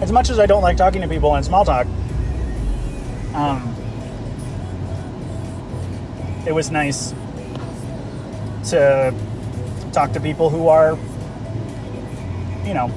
as 0.00 0.12
much 0.12 0.30
as 0.30 0.38
I 0.38 0.46
don't 0.46 0.62
like 0.62 0.76
talking 0.76 1.02
to 1.02 1.08
people 1.08 1.34
and 1.34 1.44
small 1.44 1.64
talk, 1.64 1.86
um, 3.34 3.74
it 6.46 6.52
was 6.52 6.70
nice 6.70 7.14
to 8.70 9.14
talk 9.92 10.12
to 10.12 10.20
people 10.20 10.50
who 10.50 10.68
are, 10.68 10.98
you 12.66 12.74
know, 12.74 12.92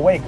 awake. 0.00 0.22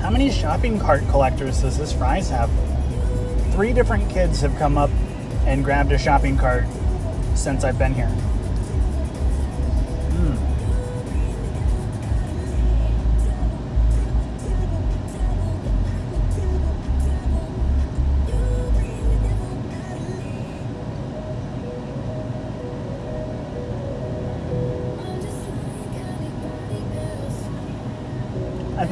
How 0.00 0.10
many 0.10 0.32
shopping 0.32 0.80
cart 0.80 1.02
collectors 1.08 1.62
does 1.62 1.78
this 1.78 1.92
Fry's 1.92 2.28
have? 2.30 2.50
Three 3.52 3.72
different 3.72 4.10
kids 4.10 4.40
have 4.40 4.56
come 4.58 4.76
up 4.76 4.90
and 5.46 5.64
grabbed 5.64 5.92
a 5.92 5.98
shopping 5.98 6.36
cart 6.36 6.64
since 7.36 7.62
I've 7.62 7.78
been 7.78 7.94
here. 7.94 8.12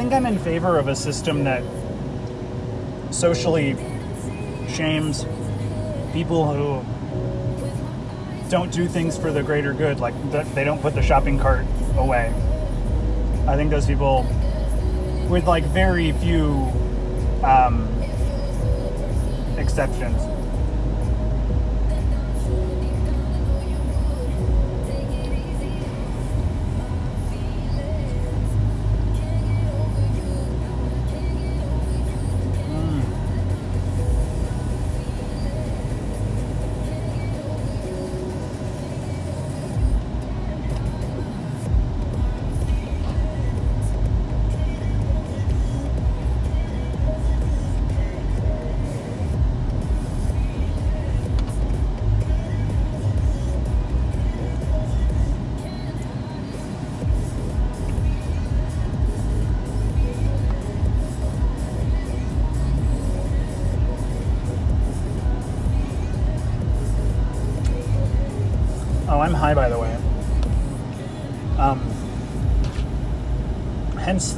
Think 0.08 0.24
I'm 0.24 0.32
in 0.32 0.38
favor 0.38 0.78
of 0.78 0.88
a 0.88 0.96
system 0.96 1.44
that 1.44 1.62
socially 3.12 3.76
shames 4.66 5.26
people 6.14 6.50
who 6.50 6.82
don't 8.48 8.72
do 8.72 8.88
things 8.88 9.18
for 9.18 9.30
the 9.30 9.42
greater 9.42 9.74
good, 9.74 10.00
like 10.00 10.14
they 10.54 10.64
don't 10.64 10.80
put 10.80 10.94
the 10.94 11.02
shopping 11.02 11.38
cart 11.38 11.66
away. 11.98 12.32
I 13.46 13.56
think 13.56 13.70
those 13.70 13.84
people, 13.84 14.22
with 15.28 15.46
like 15.46 15.64
very 15.64 16.12
few 16.12 16.52
um, 17.42 17.86
exceptions, 19.58 20.22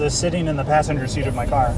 the 0.01 0.11
sitting 0.11 0.49
in 0.49 0.57
the 0.57 0.65
passenger 0.65 1.07
seat 1.07 1.27
of 1.27 1.35
my 1.35 1.45
car. 1.45 1.75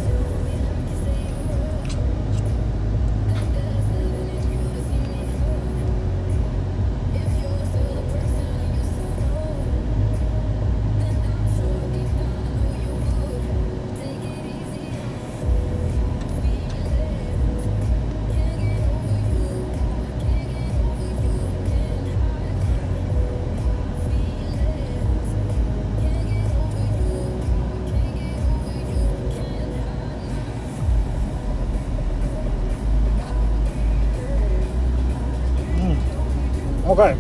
Okay. 36.85 37.17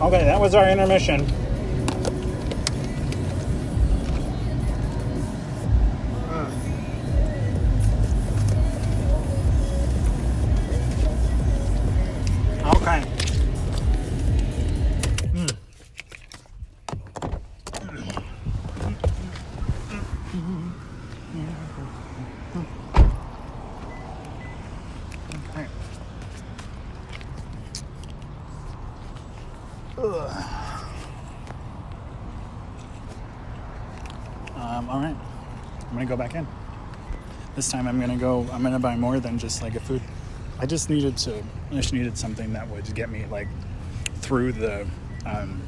Okay, 0.00 0.24
that 0.24 0.40
was 0.40 0.54
our 0.54 0.68
intermission. 0.68 1.26
Time 37.72 37.88
I'm 37.88 37.98
gonna 37.98 38.18
go. 38.18 38.46
I'm 38.52 38.62
gonna 38.62 38.78
buy 38.78 38.96
more 38.96 39.18
than 39.18 39.38
just 39.38 39.62
like 39.62 39.76
a 39.76 39.80
food. 39.80 40.02
I 40.58 40.66
just 40.66 40.90
needed 40.90 41.16
to. 41.16 41.42
I 41.70 41.74
just 41.74 41.94
needed 41.94 42.18
something 42.18 42.52
that 42.52 42.68
would 42.68 42.94
get 42.94 43.08
me 43.08 43.24
like 43.30 43.48
through 44.16 44.52
the. 44.52 44.86
Um, 45.24 45.58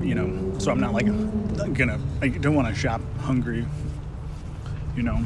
you 0.00 0.14
know, 0.14 0.56
so 0.60 0.70
I'm 0.70 0.78
not 0.78 0.92
like 0.94 1.06
gonna. 1.74 1.98
I 2.22 2.28
don't 2.28 2.54
want 2.54 2.68
to 2.68 2.74
shop 2.74 3.00
hungry. 3.18 3.66
You 4.96 5.02
know. 5.02 5.24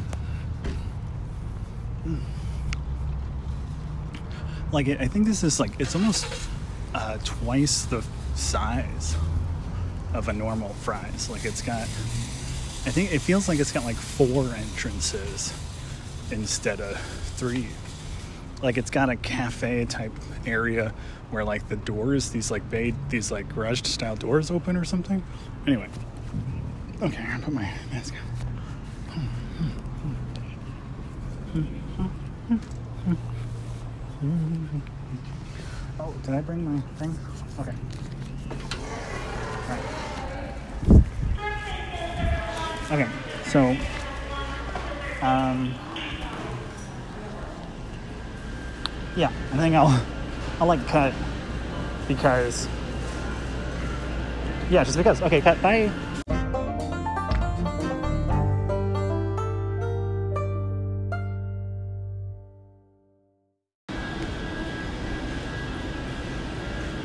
Like 4.71 4.87
I 4.87 5.07
think 5.07 5.27
this 5.27 5.43
is 5.43 5.59
like 5.59 5.79
it's 5.79 5.93
almost 5.93 6.25
uh, 6.95 7.19
twice 7.23 7.85
the 7.85 8.03
size 8.33 9.15
of 10.15 10.27
a 10.27 10.33
normal 10.33 10.69
Fry's. 10.69 11.29
Like 11.29 11.45
it's 11.45 11.61
got, 11.61 11.87
I 12.85 12.91
think 12.91 13.11
it 13.13 13.19
feels 13.19 13.47
like 13.47 13.59
it's 13.59 13.71
got 13.71 13.83
like 13.83 13.97
four 13.97 14.45
entrances 14.45 15.53
instead 16.31 16.79
of 16.79 16.99
three. 17.35 17.67
Like 18.61 18.77
it's 18.77 18.89
got 18.89 19.09
a 19.09 19.15
cafe 19.15 19.85
type 19.85 20.13
area 20.45 20.93
where 21.29 21.43
like 21.43 21.67
the 21.69 21.75
doors, 21.75 22.29
these 22.29 22.49
like 22.49 22.67
bay, 22.69 22.93
these 23.09 23.31
like 23.31 23.53
garage 23.53 23.83
style 23.83 24.15
doors 24.15 24.49
open 24.49 24.75
or 24.75 24.85
something. 24.85 25.23
Anyway, 25.67 25.87
okay, 27.01 27.21
I'm 27.21 27.29
gonna 27.31 27.43
put 27.43 27.53
my 27.53 27.71
mask 27.91 28.13
on. 28.15 28.19
Oh, 35.99 36.13
did 36.23 36.33
I 36.33 36.41
bring 36.41 36.63
my 36.73 36.79
thing? 36.97 37.17
Okay. 37.59 37.73
Okay, 42.91 43.07
so 43.45 43.77
um, 45.21 45.75
yeah, 49.15 49.31
I 49.53 49.57
think 49.57 49.75
I'll 49.75 50.05
I'll 50.59 50.67
like 50.67 50.85
cut 50.87 51.13
because 52.07 52.67
yeah, 54.69 54.83
just 54.83 54.97
because. 54.97 55.21
Okay, 55.21 55.41
cut. 55.41 55.61
Bye. 55.61 55.91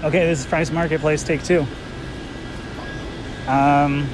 Okay, 0.05 0.26
this 0.26 0.41
is 0.41 0.45
Fry's 0.45 0.70
Marketplace, 0.70 1.22
take 1.22 1.43
two. 1.43 1.66
Um, 3.49 4.07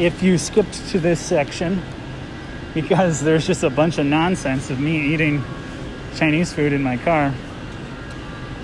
if 0.00 0.22
you 0.22 0.38
skipped 0.38 0.88
to 0.88 0.98
this 0.98 1.20
section, 1.20 1.82
because 2.72 3.20
there's 3.20 3.46
just 3.46 3.62
a 3.62 3.68
bunch 3.68 3.98
of 3.98 4.06
nonsense 4.06 4.70
of 4.70 4.80
me 4.80 5.12
eating 5.12 5.44
Chinese 6.16 6.54
food 6.54 6.72
in 6.72 6.82
my 6.82 6.96
car. 6.96 7.34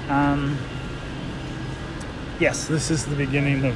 Um, 0.08 0.56
yes, 2.40 2.66
this 2.66 2.90
is 2.90 3.04
the 3.04 3.14
beginning 3.14 3.66
of 3.66 3.74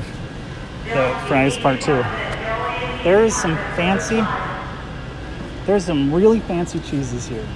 the 0.87 1.15
Fry's 1.29 1.59
part 1.59 1.83
two. 1.83 2.03
There 3.05 3.23
is 3.25 3.37
some 3.37 3.57
fancy, 3.77 4.23
there's 5.67 5.85
some 5.85 6.15
really 6.15 6.41
fancy 6.41 6.81
cheeses 6.81 7.27
here. 7.27 7.47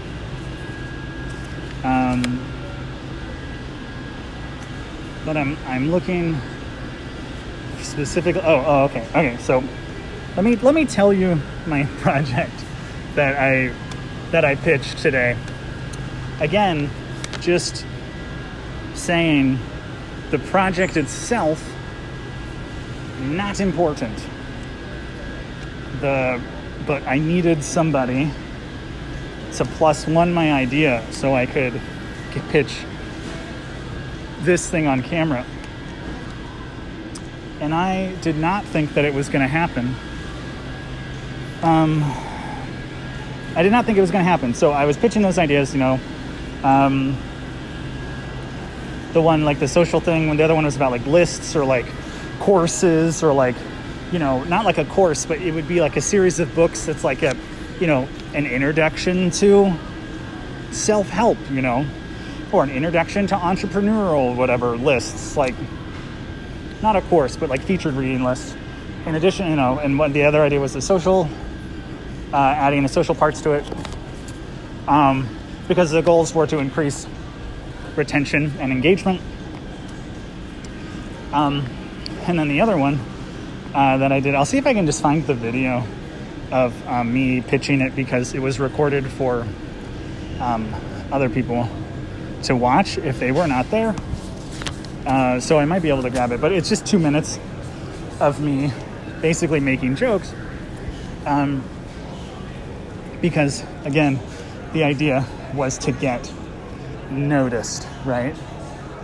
Um, 1.82 2.44
but 5.24 5.38
I'm 5.38 5.56
I'm 5.66 5.90
looking 5.90 6.38
specifically. 7.80 8.42
Oh, 8.42 8.64
oh, 8.66 8.84
okay, 8.84 9.06
okay. 9.14 9.36
So 9.38 9.64
let 10.36 10.44
me 10.44 10.56
let 10.56 10.74
me 10.74 10.84
tell 10.84 11.12
you 11.12 11.40
my 11.66 11.84
project 11.98 12.52
that 13.14 13.36
I 13.36 13.72
that 14.30 14.44
I 14.44 14.56
pitched 14.56 14.98
today. 14.98 15.36
Again, 16.40 16.90
just 17.40 17.86
saying 18.94 19.58
the 20.30 20.38
project 20.38 20.96
itself 20.96 21.72
not 23.20 23.60
important. 23.60 24.16
The 26.00 26.40
but 26.86 27.06
I 27.06 27.18
needed 27.18 27.62
somebody 27.62 28.30
to 29.52 29.64
plus 29.64 30.06
one 30.06 30.34
my 30.34 30.52
idea 30.52 31.02
so 31.12 31.34
I 31.34 31.46
could 31.46 31.80
pitch 32.50 32.80
this 34.40 34.68
thing 34.68 34.86
on 34.86 35.02
camera. 35.02 35.46
And 37.60 37.72
I 37.72 38.14
did 38.16 38.36
not 38.36 38.64
think 38.64 38.94
that 38.94 39.04
it 39.04 39.14
was 39.14 39.28
going 39.28 39.42
to 39.42 39.48
happen. 39.48 39.94
Um, 41.64 42.02
I 43.56 43.62
did 43.62 43.72
not 43.72 43.86
think 43.86 43.96
it 43.96 44.02
was 44.02 44.10
going 44.10 44.22
to 44.22 44.28
happen. 44.28 44.52
So 44.52 44.70
I 44.70 44.84
was 44.84 44.98
pitching 44.98 45.22
those 45.22 45.38
ideas, 45.38 45.72
you 45.72 45.80
know. 45.80 45.98
Um, 46.62 47.16
the 49.14 49.22
one 49.22 49.46
like 49.46 49.60
the 49.60 49.68
social 49.68 49.98
thing, 49.98 50.28
when 50.28 50.36
the 50.36 50.42
other 50.42 50.54
one 50.54 50.66
was 50.66 50.76
about 50.76 50.90
like 50.90 51.06
lists 51.06 51.56
or 51.56 51.64
like 51.64 51.86
courses 52.38 53.22
or 53.22 53.32
like, 53.32 53.56
you 54.12 54.18
know, 54.18 54.44
not 54.44 54.66
like 54.66 54.76
a 54.76 54.84
course, 54.84 55.24
but 55.24 55.40
it 55.40 55.54
would 55.54 55.66
be 55.66 55.80
like 55.80 55.96
a 55.96 56.02
series 56.02 56.38
of 56.38 56.54
books 56.54 56.84
that's 56.84 57.02
like 57.02 57.22
a, 57.22 57.34
you 57.80 57.86
know, 57.86 58.06
an 58.34 58.44
introduction 58.44 59.30
to 59.30 59.72
self 60.70 61.08
help, 61.08 61.38
you 61.50 61.62
know, 61.62 61.86
or 62.52 62.62
an 62.62 62.70
introduction 62.70 63.26
to 63.28 63.36
entrepreneurial 63.36 64.36
whatever 64.36 64.76
lists, 64.76 65.34
like 65.34 65.54
not 66.82 66.94
a 66.94 67.00
course, 67.00 67.36
but 67.36 67.48
like 67.48 67.62
featured 67.62 67.94
reading 67.94 68.22
lists. 68.22 68.54
In 69.06 69.14
addition, 69.14 69.48
you 69.48 69.56
know, 69.56 69.78
and 69.78 69.98
what 69.98 70.12
the 70.12 70.24
other 70.24 70.42
idea 70.42 70.60
was 70.60 70.74
the 70.74 70.82
social, 70.82 71.26
uh, 72.34 72.36
adding 72.36 72.82
the 72.82 72.88
social 72.88 73.14
parts 73.14 73.40
to 73.42 73.52
it, 73.52 73.64
um, 74.88 75.28
because 75.68 75.92
the 75.92 76.02
goals 76.02 76.34
were 76.34 76.48
to 76.48 76.58
increase 76.58 77.06
retention 77.94 78.52
and 78.58 78.72
engagement. 78.72 79.20
Um, 81.32 81.64
and 82.26 82.36
then 82.36 82.48
the 82.48 82.60
other 82.60 82.76
one 82.76 82.98
uh, 83.72 83.98
that 83.98 84.10
I 84.10 84.18
did, 84.18 84.34
I'll 84.34 84.44
see 84.44 84.58
if 84.58 84.66
I 84.66 84.74
can 84.74 84.84
just 84.84 85.00
find 85.00 85.24
the 85.24 85.34
video 85.34 85.86
of 86.50 86.88
um, 86.88 87.12
me 87.14 87.40
pitching 87.40 87.80
it 87.80 87.94
because 87.94 88.34
it 88.34 88.40
was 88.40 88.58
recorded 88.58 89.06
for 89.06 89.46
um, 90.40 90.74
other 91.12 91.28
people 91.28 91.68
to 92.42 92.56
watch 92.56 92.98
if 92.98 93.20
they 93.20 93.30
were 93.30 93.46
not 93.46 93.70
there. 93.70 93.94
Uh, 95.06 95.38
so 95.38 95.58
I 95.58 95.66
might 95.66 95.82
be 95.82 95.88
able 95.88 96.02
to 96.02 96.10
grab 96.10 96.32
it, 96.32 96.40
but 96.40 96.50
it's 96.50 96.68
just 96.68 96.84
two 96.84 96.98
minutes 96.98 97.38
of 98.18 98.40
me 98.40 98.72
basically 99.20 99.60
making 99.60 99.96
jokes. 99.96 100.34
Um, 101.26 101.62
because 103.24 103.64
again, 103.86 104.20
the 104.74 104.84
idea 104.84 105.26
was 105.54 105.78
to 105.78 105.92
get 105.92 106.30
noticed, 107.10 107.88
right? 108.04 108.36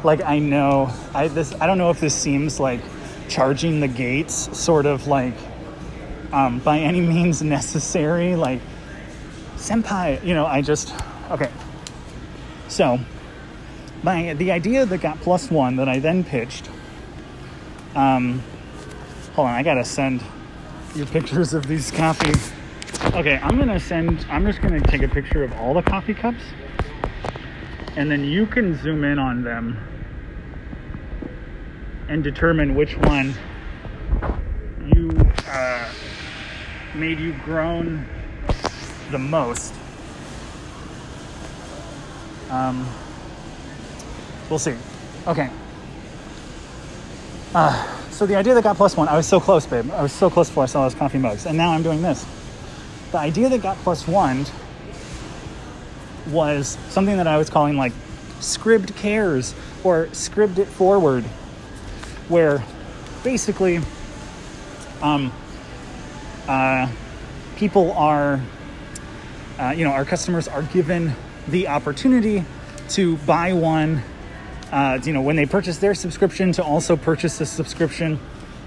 Like 0.05 0.23
I 0.23 0.39
know 0.39 0.93
I 1.14 1.29
this 1.29 1.55
I 1.59 1.66
don't 1.66 1.79
know 1.79 1.89
if 1.89 2.01
this 2.01 2.14
seems 2.14 2.61
like 2.61 2.83
charging 3.31 3.81
the 3.81 3.89
gates, 3.89 4.55
sort 4.59 4.85
of 4.85 5.07
like 5.07 5.33
um, 6.35 6.59
by 6.59 6.79
any 6.91 7.01
means 7.01 7.41
necessary, 7.41 8.37
like 8.37 8.61
senpai. 9.57 10.23
You 10.23 10.35
know, 10.35 10.45
I 10.45 10.61
just 10.61 10.95
okay. 11.31 11.51
So 12.68 13.01
my 14.03 14.35
the 14.35 14.53
idea 14.53 14.85
that 14.85 14.99
got 14.99 15.18
plus 15.23 15.51
one 15.51 15.77
that 15.77 15.89
I 15.89 15.99
then 15.99 16.25
pitched. 16.25 16.68
Um, 17.95 18.43
hold 19.33 19.49
on, 19.49 19.55
I 19.55 19.62
gotta 19.62 19.87
send 19.87 20.23
you 20.95 21.07
pictures 21.07 21.55
of 21.55 21.66
these 21.66 21.91
coffee. 21.91 22.59
Okay, 23.03 23.38
I'm 23.42 23.59
gonna 23.59 23.80
send. 23.80 24.24
I'm 24.30 24.46
just 24.46 24.61
gonna 24.61 24.80
take 24.80 25.03
a 25.03 25.09
picture 25.09 25.42
of 25.42 25.53
all 25.55 25.74
the 25.74 25.82
coffee 25.82 26.14
cups, 26.14 26.42
and 27.96 28.11
then 28.11 28.24
you 28.24 28.46
can 28.46 28.80
zoom 28.80 29.05
in 29.05 29.18
on 29.18 29.42
them 29.42 29.76
and 32.09 32.22
determine 32.22 32.74
which 32.74 32.96
one 32.98 33.34
you 34.94 35.11
uh, 35.48 35.92
made 36.94 37.18
you 37.18 37.32
groan 37.44 38.07
the 39.11 39.18
most. 39.18 39.74
Um, 42.51 42.86
we'll 44.51 44.59
see. 44.59 44.76
Okay. 45.26 45.48
Uh, 47.55 48.11
so 48.11 48.26
the 48.26 48.36
idea 48.36 48.55
that 48.55 48.62
got 48.62 48.76
plus 48.76 48.96
one, 48.96 49.09
I 49.09 49.16
was 49.16 49.26
so 49.26 49.40
close, 49.40 49.66
babe. 49.66 49.90
I 49.92 50.03
was 50.03 50.12
so 50.12 50.28
close 50.28 50.48
before 50.48 50.64
I 50.64 50.66
saw 50.66 50.82
those 50.84 50.94
coffee 50.94 51.18
mugs, 51.18 51.46
and 51.46 51.57
now 51.57 51.72
I'm 51.72 51.82
doing 51.82 52.03
this. 52.03 52.26
The 53.11 53.18
idea 53.18 53.48
that 53.48 53.62
got 53.62 53.76
plus 53.78 54.06
one 54.06 54.44
was 56.28 56.78
something 56.90 57.16
that 57.16 57.26
I 57.26 57.38
was 57.38 57.50
calling 57.50 57.76
like 57.76 57.92
scribd 58.38 58.94
cares 58.96 59.54
or 59.82 60.06
scribd 60.06 60.58
it 60.58 60.68
forward, 60.68 61.24
where 62.28 62.62
basically 63.24 63.80
um, 65.02 65.32
uh, 66.46 66.88
people 67.56 67.92
are, 67.92 68.40
uh, 69.58 69.74
you 69.76 69.84
know, 69.84 69.90
our 69.90 70.04
customers 70.04 70.46
are 70.46 70.62
given 70.62 71.12
the 71.48 71.68
opportunity 71.68 72.44
to 72.90 73.16
buy 73.18 73.52
one, 73.52 74.02
uh, 74.70 75.00
you 75.02 75.12
know, 75.12 75.22
when 75.22 75.36
they 75.36 75.46
purchase 75.46 75.78
their 75.78 75.94
subscription, 75.94 76.52
to 76.52 76.62
also 76.62 76.96
purchase 76.96 77.40
a 77.40 77.46
subscription 77.46 78.20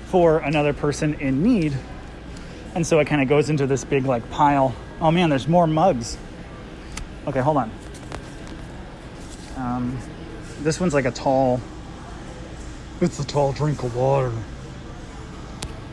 for 0.07 0.39
another 0.39 0.73
person 0.73 1.13
in 1.15 1.41
need. 1.43 1.73
And 2.75 2.85
so 2.85 2.99
it 2.99 3.05
kind 3.05 3.21
of 3.21 3.27
goes 3.27 3.49
into 3.49 3.67
this 3.67 3.83
big 3.83 4.05
like 4.05 4.27
pile. 4.31 4.73
Oh 4.99 5.11
man, 5.11 5.29
there's 5.29 5.47
more 5.47 5.67
mugs. 5.67 6.17
Okay, 7.27 7.39
hold 7.39 7.57
on. 7.57 7.71
Um, 9.57 9.97
this 10.61 10.79
one's 10.79 10.93
like 10.93 11.05
a 11.05 11.11
tall. 11.11 11.61
It's 13.01 13.19
a 13.19 13.25
tall 13.25 13.53
drink 13.53 13.83
of 13.83 13.95
water. 13.95 14.31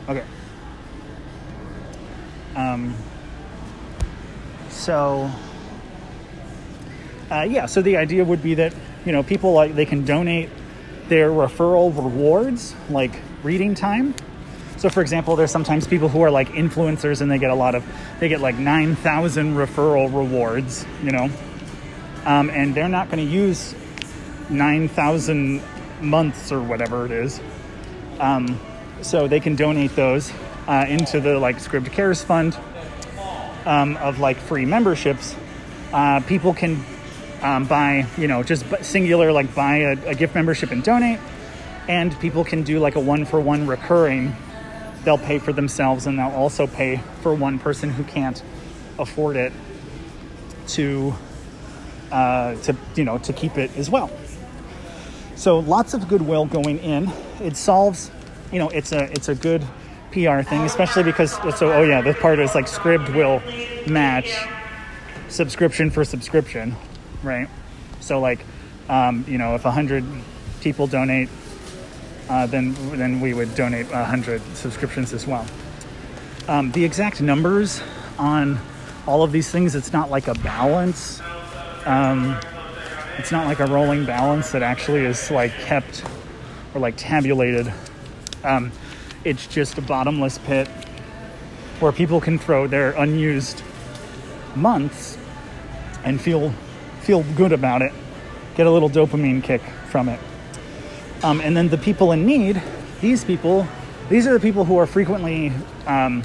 Okay. 0.09 0.23
Um, 2.55 2.95
so, 4.69 5.29
uh, 7.29 7.47
yeah, 7.49 7.65
so 7.65 7.81
the 7.81 7.97
idea 7.97 8.25
would 8.25 8.41
be 8.41 8.55
that, 8.55 8.73
you 9.05 9.11
know, 9.11 9.23
people 9.23 9.53
like 9.53 9.75
they 9.75 9.85
can 9.85 10.03
donate 10.03 10.49
their 11.07 11.29
referral 11.29 11.95
rewards, 11.95 12.73
like 12.89 13.13
reading 13.43 13.75
time. 13.75 14.13
So, 14.81 14.89
for 14.89 15.01
example, 15.01 15.35
there's 15.35 15.51
sometimes 15.51 15.85
people 15.85 16.09
who 16.09 16.21
are 16.21 16.31
like 16.31 16.49
influencers 16.53 17.21
and 17.21 17.29
they 17.29 17.37
get 17.37 17.51
a 17.51 17.55
lot 17.55 17.75
of, 17.75 17.85
they 18.19 18.27
get 18.29 18.41
like 18.41 18.55
9,000 18.55 19.53
referral 19.53 20.11
rewards, 20.11 20.87
you 21.03 21.11
know, 21.11 21.29
um, 22.25 22.49
and 22.49 22.73
they're 22.73 22.89
not 22.89 23.11
going 23.11 23.23
to 23.23 23.31
use 23.31 23.75
9,000 24.49 25.61
months 26.01 26.51
or 26.51 26.63
whatever 26.63 27.05
it 27.05 27.11
is. 27.11 27.39
Um, 28.19 28.59
so 29.03 29.27
they 29.27 29.39
can 29.39 29.55
donate 29.55 29.95
those 29.95 30.33
uh, 30.67 30.87
into 30.89 31.19
the 31.19 31.37
like 31.37 31.57
Scribd 31.57 31.91
Cares 31.91 32.23
Fund 32.23 32.57
um, 33.67 33.97
of 33.97 34.17
like 34.17 34.37
free 34.37 34.65
memberships. 34.65 35.35
Uh, 35.93 36.21
people 36.21 36.55
can 36.55 36.83
um, 37.43 37.65
buy, 37.65 38.07
you 38.17 38.27
know, 38.27 38.41
just 38.41 38.65
singular 38.83 39.31
like 39.31 39.53
buy 39.53 39.77
a, 39.77 39.91
a, 40.07 40.15
gift 40.15 40.33
membership 40.33 40.71
and 40.71 40.83
donate. 40.83 41.19
and 41.87 42.19
people 42.19 42.43
can 42.43 42.63
do 42.63 42.79
like 42.79 42.95
a 42.95 42.99
one 42.99 43.25
for 43.25 43.39
one 43.39 43.67
recurring. 43.67 44.35
They'll 45.03 45.17
pay 45.17 45.39
for 45.39 45.51
themselves 45.53 46.05
and 46.05 46.19
they'll 46.19 46.29
also 46.29 46.67
pay 46.67 47.01
for 47.21 47.33
one 47.33 47.59
person 47.59 47.89
who 47.89 48.03
can't 48.03 48.41
afford 48.99 49.35
it 49.35 49.51
to 50.67 51.13
uh, 52.11 52.55
to 52.55 52.75
you 52.95 53.03
know 53.03 53.17
to 53.19 53.33
keep 53.33 53.57
it 53.57 53.75
as 53.77 53.89
well. 53.89 54.09
So 55.35 55.59
lots 55.59 55.93
of 55.93 56.07
goodwill 56.07 56.45
going 56.45 56.77
in. 56.79 57.11
It 57.41 57.57
solves, 57.57 58.11
you 58.51 58.59
know, 58.59 58.69
it's 58.69 58.91
a 58.91 59.11
it's 59.11 59.29
a 59.29 59.35
good 59.35 59.61
PR 60.11 60.41
thing, 60.41 60.61
especially 60.61 61.03
because 61.03 61.31
so 61.57 61.71
oh 61.71 61.83
yeah, 61.83 62.01
the 62.01 62.13
part 62.13 62.39
is 62.39 62.53
like 62.53 62.65
Scribd 62.65 63.15
will 63.15 63.41
match 63.91 64.35
subscription 65.29 65.89
for 65.89 66.03
subscription, 66.03 66.75
right? 67.23 67.49
So 68.01 68.19
like, 68.19 68.45
um, 68.89 69.25
you 69.27 69.37
know, 69.37 69.55
if 69.55 69.63
hundred 69.63 70.05
people 70.59 70.85
donate, 70.85 71.29
uh, 72.31 72.45
then 72.45 72.73
then 72.97 73.19
we 73.19 73.33
would 73.33 73.53
donate 73.55 73.87
hundred 73.87 74.41
subscriptions 74.55 75.11
as 75.11 75.27
well. 75.27 75.45
Um, 76.47 76.71
the 76.71 76.85
exact 76.85 77.19
numbers 77.21 77.81
on 78.17 78.57
all 79.05 79.21
of 79.21 79.33
these 79.33 79.51
things, 79.51 79.75
it's 79.75 79.91
not 79.91 80.09
like 80.09 80.29
a 80.29 80.33
balance. 80.35 81.21
Um, 81.85 82.39
it's 83.17 83.33
not 83.33 83.47
like 83.47 83.59
a 83.59 83.65
rolling 83.65 84.05
balance 84.05 84.53
that 84.53 84.63
actually 84.63 85.01
is 85.01 85.29
like 85.29 85.51
kept 85.59 86.05
or 86.73 86.79
like 86.79 86.95
tabulated. 86.95 87.71
Um, 88.45 88.71
it's 89.25 89.45
just 89.47 89.77
a 89.77 89.81
bottomless 89.81 90.37
pit 90.37 90.69
where 91.81 91.91
people 91.91 92.21
can 92.21 92.39
throw 92.39 92.65
their 92.65 92.91
unused 92.91 93.61
months 94.55 95.17
and 96.05 96.21
feel 96.21 96.53
feel 97.01 97.23
good 97.35 97.51
about 97.51 97.81
it, 97.81 97.91
get 98.55 98.67
a 98.67 98.71
little 98.71 98.89
dopamine 98.89 99.43
kick 99.43 99.61
from 99.89 100.07
it. 100.07 100.19
Um, 101.23 101.41
and 101.41 101.55
then 101.55 101.69
the 101.69 101.77
people 101.77 102.11
in 102.11 102.25
need, 102.25 102.61
these 102.99 103.23
people, 103.23 103.67
these 104.09 104.27
are 104.27 104.33
the 104.33 104.39
people 104.39 104.65
who 104.65 104.77
are 104.77 104.87
frequently, 104.87 105.51
um, 105.85 106.23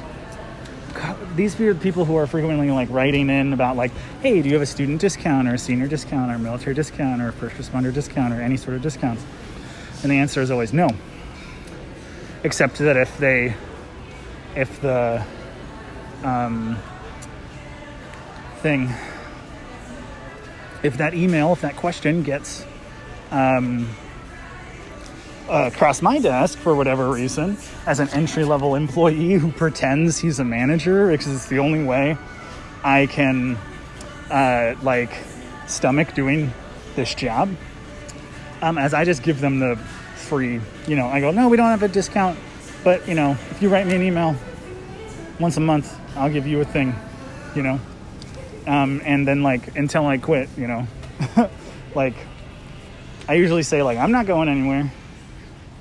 these 1.34 1.58
are 1.60 1.74
the 1.74 1.80
people 1.80 2.04
who 2.04 2.16
are 2.16 2.26
frequently 2.26 2.70
like 2.70 2.88
writing 2.90 3.28
in 3.28 3.52
about 3.52 3.76
like, 3.76 3.92
hey, 4.22 4.40
do 4.40 4.48
you 4.48 4.54
have 4.54 4.62
a 4.62 4.66
student 4.66 5.00
discount 5.00 5.48
or 5.48 5.54
a 5.54 5.58
senior 5.58 5.86
discount 5.86 6.30
or 6.30 6.36
a 6.36 6.38
military 6.38 6.74
discount 6.74 7.20
or 7.20 7.28
a 7.28 7.32
first 7.32 7.56
responder 7.56 7.92
discount 7.92 8.32
or 8.32 8.40
any 8.40 8.56
sort 8.56 8.76
of 8.76 8.82
discounts? 8.82 9.22
And 10.02 10.10
the 10.10 10.16
answer 10.16 10.40
is 10.40 10.50
always 10.50 10.72
no. 10.72 10.88
Except 12.42 12.78
that 12.78 12.96
if 12.96 13.18
they, 13.18 13.54
if 14.54 14.80
the 14.80 15.24
um, 16.22 16.78
thing 18.60 18.90
if 20.82 20.98
that 20.98 21.14
email, 21.14 21.52
if 21.52 21.62
that 21.62 21.76
question 21.76 22.22
gets 22.22 22.64
um, 23.30 23.88
uh, 25.48 25.70
across 25.72 26.02
my 26.02 26.18
desk 26.18 26.58
for 26.58 26.74
whatever 26.74 27.10
reason, 27.10 27.56
as 27.86 28.00
an 28.00 28.08
entry 28.10 28.44
level 28.44 28.74
employee 28.74 29.34
who 29.34 29.50
pretends 29.52 30.18
he's 30.18 30.38
a 30.38 30.44
manager, 30.44 31.10
because 31.10 31.34
it's 31.34 31.46
the 31.46 31.58
only 31.58 31.84
way 31.84 32.16
I 32.82 33.06
can 33.06 33.56
uh, 34.30 34.74
like 34.82 35.12
stomach 35.66 36.14
doing 36.14 36.52
this 36.94 37.14
job. 37.14 37.54
Um, 38.62 38.78
as 38.78 38.94
I 38.94 39.04
just 39.04 39.22
give 39.22 39.40
them 39.40 39.58
the 39.58 39.76
free, 40.16 40.60
you 40.86 40.96
know, 40.96 41.06
I 41.06 41.20
go, 41.20 41.30
no, 41.30 41.48
we 41.48 41.56
don't 41.56 41.68
have 41.68 41.82
a 41.82 41.88
discount, 41.88 42.38
but 42.82 43.06
you 43.06 43.14
know, 43.14 43.32
if 43.50 43.62
you 43.62 43.68
write 43.68 43.86
me 43.86 43.94
an 43.94 44.02
email 44.02 44.34
once 45.38 45.56
a 45.56 45.60
month, 45.60 45.98
I'll 46.16 46.30
give 46.30 46.46
you 46.46 46.60
a 46.60 46.64
thing, 46.64 46.94
you 47.54 47.62
know? 47.62 47.80
Um, 48.66 49.00
and 49.04 49.28
then 49.28 49.42
like 49.42 49.76
until 49.76 50.06
I 50.06 50.18
quit, 50.18 50.48
you 50.56 50.66
know, 50.66 50.86
like 51.94 52.14
I 53.28 53.34
usually 53.34 53.62
say 53.62 53.82
like 53.82 53.98
I'm 53.98 54.12
not 54.12 54.26
going 54.26 54.48
anywhere, 54.48 54.90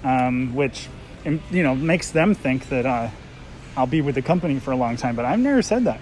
um, 0.06 0.54
which 0.54 0.88
you 1.26 1.64
know 1.64 1.76
makes 1.76 2.12
them 2.12 2.36
think 2.36 2.70
that 2.70 2.86
uh, 2.86 3.10
I'll 3.76 3.88
be 3.88 4.02
with 4.02 4.16
the 4.16 4.22
company 4.22 4.60
for 4.60 4.72
a 4.72 4.78
long 4.78 4.96
time. 4.96 5.16
But 5.16 5.26
I've 5.26 5.40
never 5.40 5.62
said 5.62 5.84
that. 5.86 6.00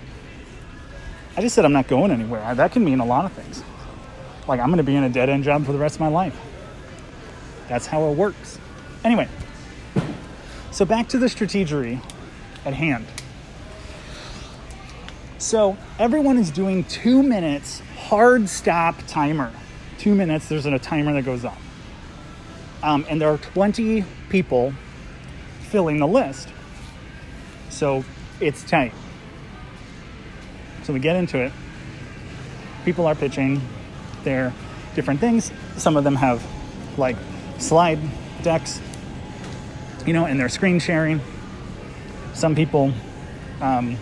I 1.36 1.41
just 1.41 1.56
said 1.56 1.66
I'm 1.66 1.74
not 1.74 1.88
going 1.88 2.12
anywhere. 2.12 2.54
That 2.54 2.74
can 2.74 2.84
mean 2.84 2.99
a 2.99 3.06
lot 3.06 3.26
of 3.26 3.32
things. 3.32 3.64
Like 4.47 4.60
I'm 4.60 4.68
going 4.68 4.78
to 4.78 4.84
be 4.84 4.95
in 4.95 5.04
a 5.04 5.10
dead 5.10 5.30
end 5.30 5.45
job 5.45 5.66
for 5.66 5.72
the 5.72 5.80
rest 5.80 5.95
of 5.95 6.01
my 6.01 6.10
life. 6.10 6.39
That's 7.70 7.88
how 7.88 8.12
it 8.12 8.18
works. 8.18 8.60
Anyway, 9.04 9.28
so 10.72 10.86
back 10.86 11.08
to 11.10 11.18
the 11.18 11.28
strategery 11.28 12.01
at 12.66 12.74
hand. 12.74 13.08
So 15.38 15.78
everyone 15.97 16.38
is 16.38 16.51
doing 16.51 16.84
two 16.84 17.24
minutes 17.24 17.82
hard 17.97 18.49
stop 18.49 18.95
timer. 19.08 19.51
Two 19.97 20.14
minutes, 20.14 20.49
there's 20.49 20.66
a 20.66 20.78
timer 20.78 21.14
that 21.14 21.24
goes 21.24 21.45
up. 21.45 21.58
Um, 22.84 23.05
and 23.09 23.19
there 23.19 23.29
are 23.29 23.38
20 23.38 24.03
people 24.29 24.73
filling 25.69 25.99
the 25.99 26.07
list. 26.07 26.49
So 27.69 28.03
it's 28.41 28.61
tight. 28.63 28.93
So 30.84 30.91
we 30.91 30.99
get 30.99 31.15
into 31.15 31.39
it. 31.39 31.53
People 32.84 33.07
are 33.07 33.15
pitching 33.15 33.61
their 34.25 34.53
different 34.95 35.21
things. 35.21 35.51
Some 35.77 35.95
of 35.95 36.03
them 36.03 36.15
have 36.15 36.45
like 36.97 37.15
slide 37.57 37.99
decks, 38.43 38.81
you 40.05 40.11
know, 40.11 40.25
and 40.25 40.38
they're 40.38 40.49
screen 40.49 40.79
sharing. 40.79 41.21
Some 42.34 42.53
people 42.53 42.93
um, 43.61 43.97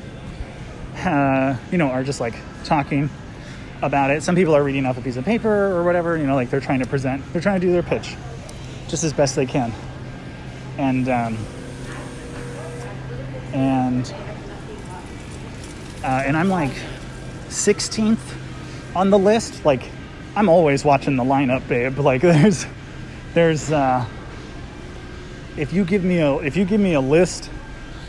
uh, 0.97 1.55
you 1.71 1.77
know, 1.77 1.89
are 1.89 2.03
just 2.03 2.19
like 2.19 2.33
talking 2.63 3.11
about 3.83 4.09
it. 4.09 4.23
Some 4.23 4.35
people 4.35 4.55
are 4.55 4.63
reading 4.63 4.87
off 4.87 4.97
a 4.97 5.01
piece 5.01 5.17
of 5.17 5.25
paper 5.25 5.77
or 5.77 5.83
whatever, 5.83 6.17
you 6.17 6.25
know, 6.25 6.33
like 6.33 6.49
they're 6.49 6.59
trying 6.59 6.79
to 6.79 6.87
present, 6.87 7.23
they're 7.31 7.41
trying 7.43 7.61
to 7.61 7.67
do 7.67 7.71
their 7.71 7.83
pitch 7.83 8.15
just 8.87 9.03
as 9.03 9.13
best 9.13 9.35
they 9.35 9.45
can. 9.45 9.73
And, 10.77 11.09
um, 11.09 11.37
and, 13.53 14.13
uh, 16.03 16.23
and 16.25 16.35
I'm 16.37 16.49
like 16.49 16.73
16th 17.49 18.19
on 18.95 19.09
the 19.09 19.19
list. 19.19 19.65
Like, 19.65 19.89
I'm 20.35 20.49
always 20.49 20.85
watching 20.85 21.15
the 21.15 21.23
lineup, 21.23 21.67
babe. 21.67 21.97
Like, 21.99 22.21
there's, 22.21 22.65
there's, 23.33 23.71
uh, 23.71 24.05
if 25.57 25.73
you 25.73 25.83
give 25.83 26.03
me 26.03 26.19
a, 26.19 26.37
if 26.37 26.55
you 26.55 26.65
give 26.65 26.79
me 26.79 26.93
a 26.93 27.01
list 27.01 27.49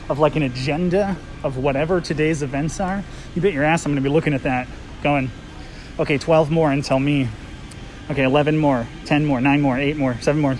of 0.08 0.18
like 0.18 0.36
an 0.36 0.42
agenda 0.42 1.16
of 1.42 1.56
whatever 1.56 2.00
today's 2.00 2.42
events 2.42 2.80
are, 2.80 3.02
you 3.34 3.42
bet 3.42 3.52
your 3.52 3.64
ass 3.64 3.84
I'm 3.84 3.94
to 3.94 4.00
be 4.00 4.08
looking 4.08 4.34
at 4.34 4.42
that 4.42 4.68
going, 5.02 5.30
okay, 5.98 6.18
12 6.18 6.50
more 6.50 6.70
until 6.70 6.98
me. 6.98 7.28
Okay, 8.10 8.24
11 8.24 8.58
more, 8.58 8.86
10 9.06 9.24
more, 9.24 9.40
9 9.40 9.60
more, 9.60 9.78
8 9.78 9.96
more, 9.96 10.16
7 10.20 10.40
more. 10.40 10.56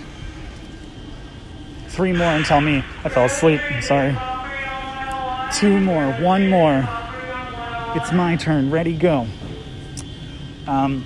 3 1.89 2.13
more 2.13 2.31
until 2.31 2.61
me. 2.61 2.83
I 3.03 3.09
fell 3.09 3.25
asleep. 3.25 3.61
Sorry. 3.81 4.15
2 5.53 5.79
more, 5.79 6.13
1 6.13 6.49
more. 6.49 6.87
It's 7.95 8.11
my 8.11 8.35
turn. 8.37 8.71
Ready, 8.71 8.95
go. 8.95 9.27
Um, 10.67 11.05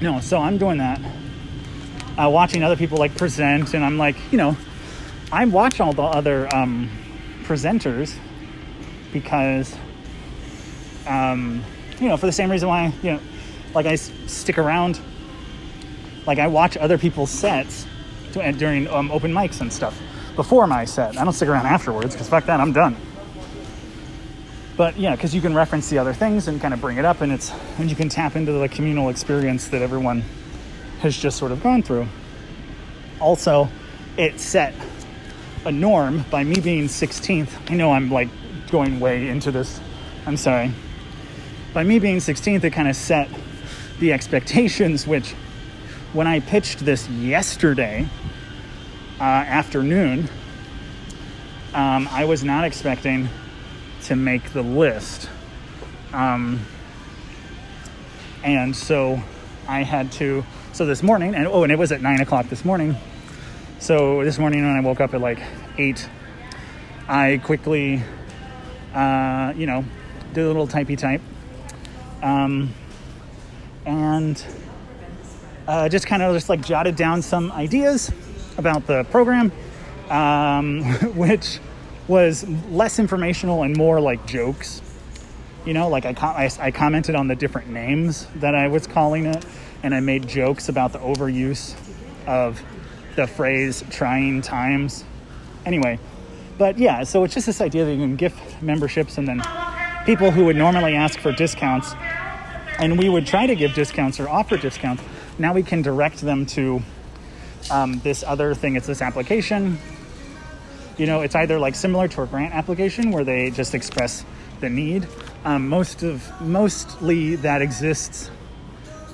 no, 0.00 0.20
so 0.20 0.38
I'm 0.38 0.56
doing 0.56 0.78
that. 0.78 1.00
Uh, 2.16 2.30
watching 2.30 2.62
other 2.62 2.76
people 2.76 2.98
like 2.98 3.16
present, 3.16 3.74
and 3.74 3.84
I'm 3.84 3.98
like, 3.98 4.16
you 4.32 4.38
know, 4.38 4.56
I 5.30 5.44
watch 5.44 5.80
all 5.80 5.92
the 5.92 6.02
other 6.02 6.48
um, 6.54 6.88
presenters 7.42 8.16
because, 9.12 9.76
um, 11.06 11.62
you 12.00 12.08
know, 12.08 12.16
for 12.16 12.26
the 12.26 12.32
same 12.32 12.50
reason 12.50 12.68
why, 12.68 12.92
you 13.02 13.12
know, 13.12 13.20
like 13.74 13.86
I 13.86 13.96
stick 13.96 14.56
around, 14.56 14.98
like 16.28 16.38
I 16.38 16.46
watch 16.46 16.76
other 16.76 16.98
people's 16.98 17.30
sets 17.30 17.86
to, 18.34 18.52
during 18.52 18.86
um, 18.88 19.10
open 19.10 19.32
mics 19.32 19.62
and 19.62 19.72
stuff 19.72 19.98
before 20.36 20.66
my 20.66 20.84
set. 20.84 21.16
I 21.16 21.24
don't 21.24 21.32
stick 21.32 21.48
around 21.48 21.64
afterwards 21.64 22.14
because 22.14 22.28
fuck 22.28 22.44
that, 22.44 22.60
I'm 22.60 22.74
done. 22.74 22.96
But 24.76 24.98
yeah, 24.98 25.16
because 25.16 25.34
you 25.34 25.40
can 25.40 25.54
reference 25.54 25.88
the 25.88 25.96
other 25.96 26.12
things 26.12 26.46
and 26.46 26.60
kind 26.60 26.74
of 26.74 26.82
bring 26.82 26.98
it 26.98 27.06
up, 27.06 27.22
and 27.22 27.32
it's 27.32 27.50
and 27.78 27.88
you 27.88 27.96
can 27.96 28.10
tap 28.10 28.36
into 28.36 28.52
the 28.52 28.68
communal 28.68 29.08
experience 29.08 29.68
that 29.68 29.80
everyone 29.80 30.22
has 31.00 31.16
just 31.16 31.38
sort 31.38 31.50
of 31.50 31.62
gone 31.62 31.82
through. 31.82 32.06
Also, 33.20 33.66
it 34.18 34.38
set 34.38 34.74
a 35.64 35.72
norm 35.72 36.26
by 36.30 36.44
me 36.44 36.60
being 36.60 36.88
16th. 36.88 37.70
I 37.70 37.74
know 37.74 37.92
I'm 37.92 38.10
like 38.10 38.28
going 38.70 39.00
way 39.00 39.28
into 39.28 39.50
this. 39.50 39.80
I'm 40.26 40.36
sorry. 40.36 40.72
By 41.72 41.84
me 41.84 41.98
being 41.98 42.18
16th, 42.18 42.62
it 42.64 42.70
kind 42.74 42.86
of 42.86 42.96
set 42.96 43.30
the 43.98 44.12
expectations, 44.12 45.06
which 45.06 45.34
when 46.12 46.26
I 46.26 46.40
pitched 46.40 46.80
this 46.80 47.08
yesterday 47.08 48.06
uh, 49.20 49.22
afternoon, 49.22 50.28
um, 51.74 52.08
I 52.10 52.24
was 52.24 52.44
not 52.44 52.64
expecting 52.64 53.28
to 54.04 54.16
make 54.16 54.52
the 54.52 54.62
list. 54.62 55.28
Um, 56.12 56.60
and 58.42 58.74
so 58.74 59.20
I 59.66 59.82
had 59.82 60.12
to, 60.12 60.44
so 60.72 60.86
this 60.86 61.02
morning, 61.02 61.34
and 61.34 61.46
oh, 61.46 61.62
and 61.62 61.72
it 61.72 61.78
was 61.78 61.92
at 61.92 62.00
nine 62.00 62.20
o'clock 62.20 62.48
this 62.48 62.64
morning. 62.64 62.96
So 63.80 64.24
this 64.24 64.38
morning 64.38 64.64
when 64.64 64.76
I 64.76 64.80
woke 64.80 65.00
up 65.00 65.14
at 65.14 65.20
like 65.20 65.40
eight, 65.76 66.08
I 67.06 67.40
quickly 67.44 68.02
uh, 68.94 69.52
you 69.56 69.66
know, 69.66 69.84
did 70.32 70.44
a 70.44 70.46
little 70.46 70.66
typey 70.66 70.96
type. 70.96 71.20
Um, 72.22 72.74
and 73.84 74.42
uh, 75.68 75.88
just 75.88 76.06
kind 76.06 76.22
of 76.22 76.34
just 76.34 76.48
like 76.48 76.62
jotted 76.62 76.96
down 76.96 77.20
some 77.20 77.52
ideas 77.52 78.10
about 78.56 78.86
the 78.86 79.04
program, 79.04 79.52
um, 80.08 80.82
which 81.14 81.60
was 82.08 82.48
less 82.70 82.98
informational 82.98 83.62
and 83.62 83.76
more 83.76 84.00
like 84.00 84.26
jokes. 84.26 84.80
You 85.66 85.74
know, 85.74 85.88
like 85.88 86.06
I, 86.06 86.14
com- 86.14 86.34
I, 86.34 86.50
I 86.58 86.70
commented 86.70 87.14
on 87.14 87.28
the 87.28 87.36
different 87.36 87.68
names 87.68 88.26
that 88.36 88.54
I 88.54 88.68
was 88.68 88.86
calling 88.86 89.26
it, 89.26 89.44
and 89.82 89.94
I 89.94 90.00
made 90.00 90.26
jokes 90.26 90.70
about 90.70 90.92
the 90.92 91.00
overuse 91.00 91.76
of 92.26 92.60
the 93.14 93.26
phrase 93.26 93.84
trying 93.90 94.40
times. 94.40 95.04
Anyway, 95.66 95.98
but 96.56 96.78
yeah, 96.78 97.04
so 97.04 97.24
it's 97.24 97.34
just 97.34 97.46
this 97.46 97.60
idea 97.60 97.84
that 97.84 97.92
you 97.92 97.98
can 97.98 98.16
gift 98.16 98.62
memberships 98.62 99.18
and 99.18 99.28
then 99.28 99.42
people 100.06 100.30
who 100.30 100.46
would 100.46 100.56
normally 100.56 100.94
ask 100.94 101.20
for 101.20 101.30
discounts 101.32 101.92
and 102.78 102.98
we 102.98 103.08
would 103.08 103.26
try 103.26 103.46
to 103.46 103.54
give 103.54 103.74
discounts 103.74 104.18
or 104.18 104.28
offer 104.28 104.56
discounts. 104.56 105.02
Now 105.38 105.54
we 105.54 105.62
can 105.62 105.82
direct 105.82 106.20
them 106.20 106.46
to 106.46 106.82
um, 107.70 108.00
this 108.00 108.24
other 108.24 108.54
thing. 108.54 108.76
It's 108.76 108.86
this 108.86 109.02
application. 109.02 109.78
You 110.96 111.06
know, 111.06 111.20
it's 111.20 111.36
either 111.36 111.58
like 111.60 111.76
similar 111.76 112.08
to 112.08 112.22
a 112.22 112.26
grant 112.26 112.54
application 112.54 113.12
where 113.12 113.22
they 113.22 113.50
just 113.50 113.74
express 113.74 114.24
the 114.60 114.68
need. 114.68 115.06
Um, 115.44 115.68
most 115.68 116.02
of 116.02 116.28
mostly 116.40 117.36
that 117.36 117.62
exists 117.62 118.30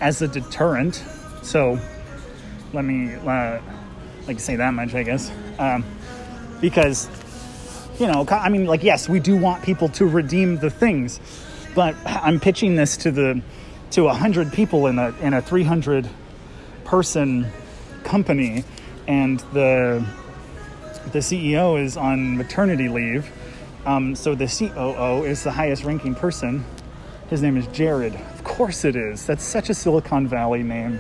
as 0.01 0.23
a 0.23 0.29
deterrent. 0.29 1.05
So 1.43 1.79
let 2.73 2.85
me 2.85 3.15
uh, 3.15 3.61
like 4.27 4.41
say 4.41 4.57
that 4.57 4.73
much, 4.73 4.95
I 4.95 5.03
guess, 5.03 5.31
um, 5.59 5.85
because 6.61 7.09
you 7.99 8.07
know, 8.07 8.27
I 8.29 8.49
mean, 8.49 8.65
like 8.65 8.83
yes, 8.83 9.09
we 9.09 9.21
do 9.21 9.37
want 9.37 9.63
people 9.63 9.89
to 9.91 10.07
redeem 10.07 10.57
the 10.57 10.71
things, 10.71 11.21
but 11.75 11.95
I'm 12.07 12.41
pitching 12.41 12.77
this 12.77 12.97
to 12.99 13.11
the 13.11 13.43
to 13.95 14.09
a 14.09 14.13
hundred 14.13 14.53
people 14.53 14.89
in 14.89 14.99
a 14.99 15.15
in 15.21 15.35
a 15.35 15.41
300 15.41 16.09
person 16.85 17.47
company, 18.03 18.65
and 19.07 19.39
the 19.53 20.05
the 21.13 21.21
CEO 21.21 21.81
is 21.81 21.97
on 21.97 22.37
maternity 22.37 22.89
leave. 22.89 23.31
Um, 23.87 24.17
so 24.17 24.35
the 24.35 24.47
COO 24.47 25.25
is 25.25 25.45
the 25.45 25.53
highest 25.53 25.85
ranking 25.85 26.17
person. 26.17 26.65
His 27.31 27.41
name 27.41 27.57
is 27.57 27.69
Jared. 27.69 28.17
Of 28.17 28.43
course 28.43 28.85
it 28.85 28.97
is. 28.97 29.27
That's 29.27 29.45
such 29.45 29.71
a 29.71 29.75
Silicon 29.75 30.27
Valley 30.27 30.65
name. 30.65 30.99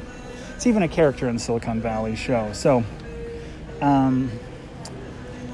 It's 0.54 0.68
even 0.68 0.84
a 0.84 0.88
character 0.88 1.28
in 1.28 1.36
Silicon 1.36 1.80
Valley 1.80 2.14
show. 2.14 2.52
So, 2.52 2.84
um, 3.80 4.30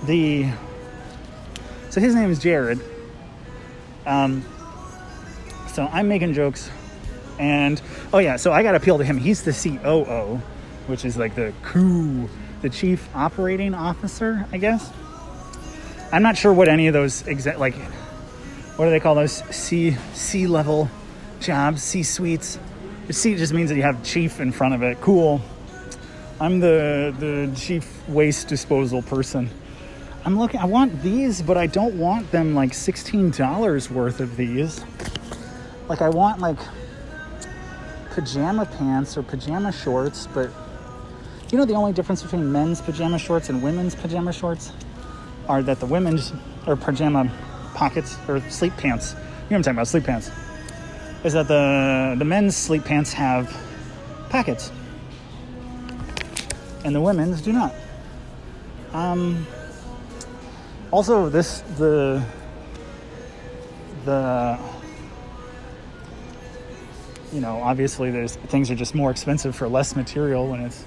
the 0.05 0.51
so 1.89 2.03
his 2.03 2.15
name 2.15 2.31
is 2.31 2.39
Jared. 2.39 2.81
Um, 4.05 4.45
so 5.69 5.89
I'm 5.91 6.07
making 6.09 6.35
jokes, 6.35 6.69
and 7.39 7.81
oh 8.13 8.19
yeah, 8.19 8.37
so 8.37 8.53
I 8.53 8.63
got 8.63 8.73
to 8.73 8.77
appeal 8.79 8.99
to 8.99 9.05
him. 9.05 9.19
He's 9.19 9.43
the 9.43 9.53
COO, 9.53 10.41
which 10.87 11.05
is 11.05 11.17
like 11.17 11.35
the 11.35 11.53
coup, 11.63 12.29
the 12.63 12.71
chief 12.71 13.09
operating 13.15 13.75
officer, 13.75 14.47
I 14.53 14.59
guess. 14.59 14.93
I'm 16.13 16.23
not 16.23 16.37
sure 16.37 16.53
what 16.53 16.69
any 16.69 16.89
of 16.89 16.93
those 16.93 17.27
exact 17.27 17.59
like 17.59 17.75
what 18.77 18.87
do 18.87 18.91
they 18.91 19.01
call 19.01 19.15
those 19.15 19.45
C 19.55 19.97
C 20.15 20.47
level 20.47 20.91
jobs, 21.41 21.83
C 21.83 22.03
suites. 22.03 22.59
C 23.11 23.37
just 23.37 23.53
means 23.53 23.71
that 23.71 23.77
you 23.77 23.83
have 23.83 24.03
chief 24.03 24.41
in 24.41 24.53
front 24.53 24.75
of 24.75 24.83
it. 24.83 25.01
Cool. 25.01 25.41
I'm 26.41 26.61
the 26.61 27.15
the 27.19 27.53
chief 27.55 28.09
waste 28.09 28.49
disposal 28.49 29.03
person. 29.03 29.51
I'm 30.25 30.39
looking 30.39 30.61
I 30.61 30.65
want 30.67 31.03
these, 31.03 31.43
but 31.43 31.57
I 31.57 31.67
don't 31.67 31.99
want 31.99 32.31
them 32.31 32.55
like 32.55 32.73
$16 32.73 33.91
worth 33.91 34.21
of 34.21 34.37
these. 34.37 34.85
Like 35.89 36.03
I 36.03 36.09
want 36.09 36.41
like 36.41 36.59
pajama 38.11 38.67
pants 38.67 39.17
or 39.17 39.23
pajama 39.23 39.73
shorts, 39.73 40.27
but 40.35 40.51
you 41.51 41.59
know 41.59 41.65
the 41.65 41.75
only 41.75 41.93
difference 41.93 42.23
between 42.23 42.51
men's 42.51 42.81
pajama 42.81 43.19
shorts 43.19 43.49
and 43.49 43.63
women's 43.63 43.95
pajama 43.95 44.33
shorts 44.33 44.73
are 45.49 45.63
that 45.63 45.81
the 45.81 45.87
women's 45.87 46.33
or 46.67 46.77
pajama 46.77 47.31
pockets 47.75 48.17
or 48.29 48.41
sleep 48.51 48.77
pants. 48.77 49.13
You 49.13 49.19
know 49.19 49.25
what 49.25 49.57
I'm 49.57 49.63
talking 49.63 49.77
about, 49.77 49.89
sleep 49.89 50.05
pants. 50.05 50.31
Is 51.25 51.33
that 51.33 51.49
the 51.49 52.15
the 52.19 52.25
men's 52.25 52.57
sleep 52.57 52.85
pants 52.85 53.13
have 53.13 53.57
pockets. 54.29 54.71
And 56.85 56.95
the 56.95 57.01
women's 57.01 57.41
do 57.43 57.53
not. 57.53 57.75
Um 58.93 59.47
also 60.91 61.29
this 61.29 61.61
the 61.79 62.25
the 64.05 64.59
you 67.33 67.41
know 67.41 67.61
obviously 67.63 68.11
there's 68.11 68.37
things 68.37 68.71
are 68.71 68.75
just 68.75 68.95
more 68.95 69.11
expensive 69.11 69.55
for 69.55 69.69
less 69.69 69.97
material 69.97 70.49
when 70.49 70.61
it's 70.61 70.85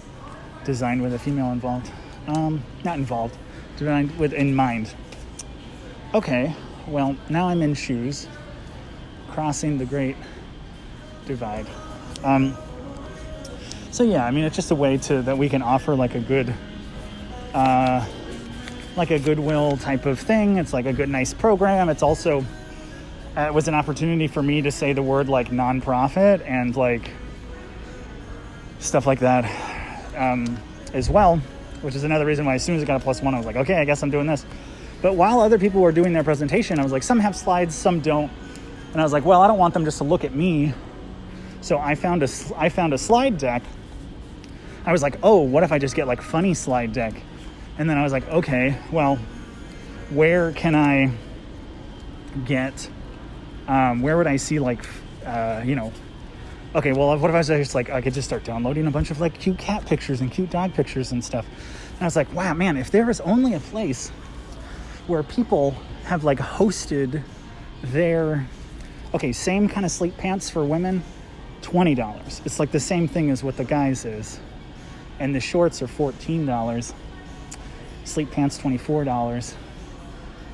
designed 0.64 1.02
with 1.02 1.14
a 1.14 1.20
female 1.20 1.52
involved. 1.52 1.92
Um, 2.28 2.64
not 2.84 2.98
involved 2.98 3.38
designed 3.78 4.18
with 4.18 4.34
in 4.34 4.56
mind. 4.56 4.94
Okay 6.14 6.56
well 6.88 7.16
now 7.30 7.48
i'm 7.48 7.62
in 7.62 7.74
shoes 7.74 8.28
crossing 9.30 9.78
the 9.78 9.86
great 9.86 10.16
divide. 11.26 11.66
Um, 12.24 12.58
so 13.92 14.04
yeah 14.04 14.26
i 14.26 14.32
mean 14.32 14.44
it's 14.44 14.56
just 14.56 14.72
a 14.72 14.76
way 14.76 14.98
to 14.98 15.22
that 15.22 15.38
we 15.38 15.50
can 15.50 15.62
offer 15.62 15.96
like 15.96 16.16
a 16.16 16.20
good 16.20 16.54
uh, 17.54 18.06
like 18.96 19.12
a 19.12 19.20
goodwill 19.20 19.78
type 19.78 20.06
of 20.06 20.20
thing. 20.20 20.58
It's 20.58 20.74
like 20.74 20.86
a 20.86 20.94
good 20.94 21.10
nice 21.10 21.34
program. 21.34 21.90
It's 21.90 22.04
also 22.04 22.46
uh, 23.36 23.42
it 23.42 23.54
was 23.54 23.68
an 23.68 23.74
opportunity 23.74 24.28
for 24.28 24.44
me 24.44 24.62
to 24.62 24.72
say 24.72 24.94
the 24.94 25.02
word 25.02 25.28
like 25.28 25.50
nonprofit 25.50 26.48
and 26.48 26.76
like 26.76 27.10
stuff 28.80 29.08
like 29.08 29.20
that 29.20 29.46
um, 30.16 30.58
as 30.94 31.10
well, 31.10 31.38
which 31.82 31.96
is 31.96 32.04
another 32.04 32.26
reason 32.26 32.46
why 32.46 32.56
as 32.56 32.64
soon 32.64 32.76
as 32.76 32.84
it 32.84 32.86
got 32.86 33.02
a 33.02 33.04
plus 33.04 33.22
one, 33.22 33.34
I 33.34 33.38
was 33.38 33.46
like, 33.46 33.56
okay, 33.56 33.76
I 33.76 33.86
guess 33.86 34.04
I'm 34.04 34.12
doing 34.12 34.28
this. 34.28 34.46
But 35.02 35.16
while 35.16 35.40
other 35.42 35.58
people 35.58 35.82
were 35.82 35.92
doing 35.92 36.14
their 36.14 36.24
presentation, 36.24 36.80
I 36.80 36.84
was 36.84 36.92
like, 36.92 37.04
some 37.04 37.20
have 37.20 37.36
slides, 37.36 37.74
some 37.76 38.00
don't. 38.02 38.32
And 38.92 39.02
I 39.02 39.04
was 39.04 39.12
like, 39.12 39.26
well, 39.26 39.42
I 39.42 39.48
don't 39.48 39.58
want 39.58 39.74
them 39.74 39.84
just 39.84 39.98
to 39.98 40.04
look 40.04 40.24
at 40.24 40.36
me. 40.36 40.74
So 41.62 41.80
I 41.80 41.96
found 41.96 42.24
a, 42.24 42.30
I 42.56 42.70
found 42.70 42.94
a 42.94 42.98
slide 42.98 43.38
deck. 43.38 43.64
I 44.86 44.92
was 44.92 45.02
like, 45.02 45.18
oh, 45.24 45.40
what 45.40 45.64
if 45.64 45.72
I 45.72 45.80
just 45.80 45.96
get 45.96 46.08
like 46.08 46.22
funny 46.22 46.54
slide 46.54 46.94
deck? 46.94 47.16
And 47.80 47.90
then 47.90 47.98
I 47.98 48.04
was 48.04 48.12
like, 48.12 48.28
okay, 48.28 48.78
well, 48.92 49.16
where 50.10 50.52
can 50.52 50.76
I 50.76 51.12
get 52.46 52.90
um, 53.68 54.02
where 54.02 54.18
would 54.18 54.28
I 54.28 54.36
see 54.36 54.60
like, 54.60 54.86
uh, 55.26 55.62
you 55.64 55.76
know, 55.76 55.92
okay, 56.76 56.92
well, 56.92 57.18
what 57.18 57.30
if 57.30 57.36
I 57.36 57.38
was 57.38 57.48
just 57.48 57.76
like, 57.76 57.90
I 57.90 58.02
could 58.02 58.14
just 58.14 58.28
start 58.28 58.44
downloading 58.44 58.88
a 58.88 58.92
bunch 58.92 59.12
of 59.12 59.22
like 59.22 59.40
cute 59.40 59.58
cat 59.58 59.86
pictures 59.86 60.22
and 60.22 60.32
cute 60.32 60.50
dog 60.50 60.74
pictures 60.74 61.12
and 61.12 61.24
stuff. 61.24 61.46
And 61.94 62.02
I 62.02 62.06
was 62.06 62.16
like, 62.16 62.34
wow, 62.34 62.54
man, 62.54 62.78
if 62.78 62.92
there 62.92 63.06
was 63.06 63.22
only 63.22 63.54
a 63.54 63.60
place 63.60 64.10
where 65.08 65.24
people 65.24 65.72
have 66.06 66.24
like 66.24 66.40
hosted 66.40 67.24
their, 67.84 68.48
okay, 69.14 69.32
same 69.32 69.68
kind 69.68 69.86
of 69.86 69.92
sleep 69.92 70.18
pants 70.18 70.50
for 70.50 70.66
women, 70.66 71.04
$20. 71.62 72.46
It's 72.46 72.60
like 72.60 72.72
the 72.72 72.80
same 72.80 73.08
thing 73.08 73.30
as 73.30 73.44
what 73.44 73.58
the 73.58 73.64
guys 73.64 74.06
is. 74.06 74.40
And 75.20 75.34
the 75.34 75.40
shorts 75.40 75.82
are 75.82 75.88
$14. 75.88 76.94
Sleep 78.04 78.32
pants, 78.32 78.58
$24. 78.58 79.54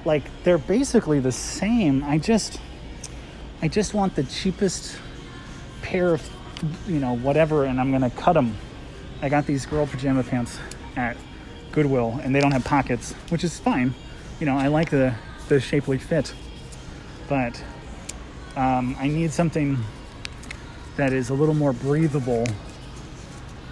Like 0.05 0.23
they're 0.43 0.57
basically 0.57 1.19
the 1.19 1.31
same. 1.31 2.03
I 2.03 2.17
just, 2.17 2.59
I 3.61 3.67
just 3.67 3.93
want 3.93 4.15
the 4.15 4.23
cheapest 4.23 4.97
pair 5.81 6.13
of, 6.13 6.29
you 6.87 6.99
know, 6.99 7.15
whatever, 7.15 7.65
and 7.65 7.79
I'm 7.79 7.91
gonna 7.91 8.09
cut 8.09 8.33
them. 8.33 8.55
I 9.21 9.27
got 9.27 9.45
these 9.45 9.65
girl 9.65 9.85
pajama 9.85 10.23
pants 10.23 10.57
at 10.95 11.17
Goodwill, 11.71 12.19
and 12.23 12.33
they 12.33 12.39
don't 12.39 12.51
have 12.51 12.63
pockets, 12.63 13.13
which 13.29 13.43
is 13.43 13.59
fine. 13.59 13.93
You 14.39 14.45
know, 14.45 14.57
I 14.57 14.67
like 14.67 14.89
the 14.89 15.13
the 15.49 15.59
shapely 15.59 15.97
fit, 15.97 16.33
but 17.27 17.61
um, 18.55 18.95
I 18.99 19.07
need 19.07 19.31
something 19.31 19.77
that 20.95 21.11
is 21.11 21.29
a 21.29 21.33
little 21.33 21.55
more 21.55 21.73
breathable. 21.73 22.45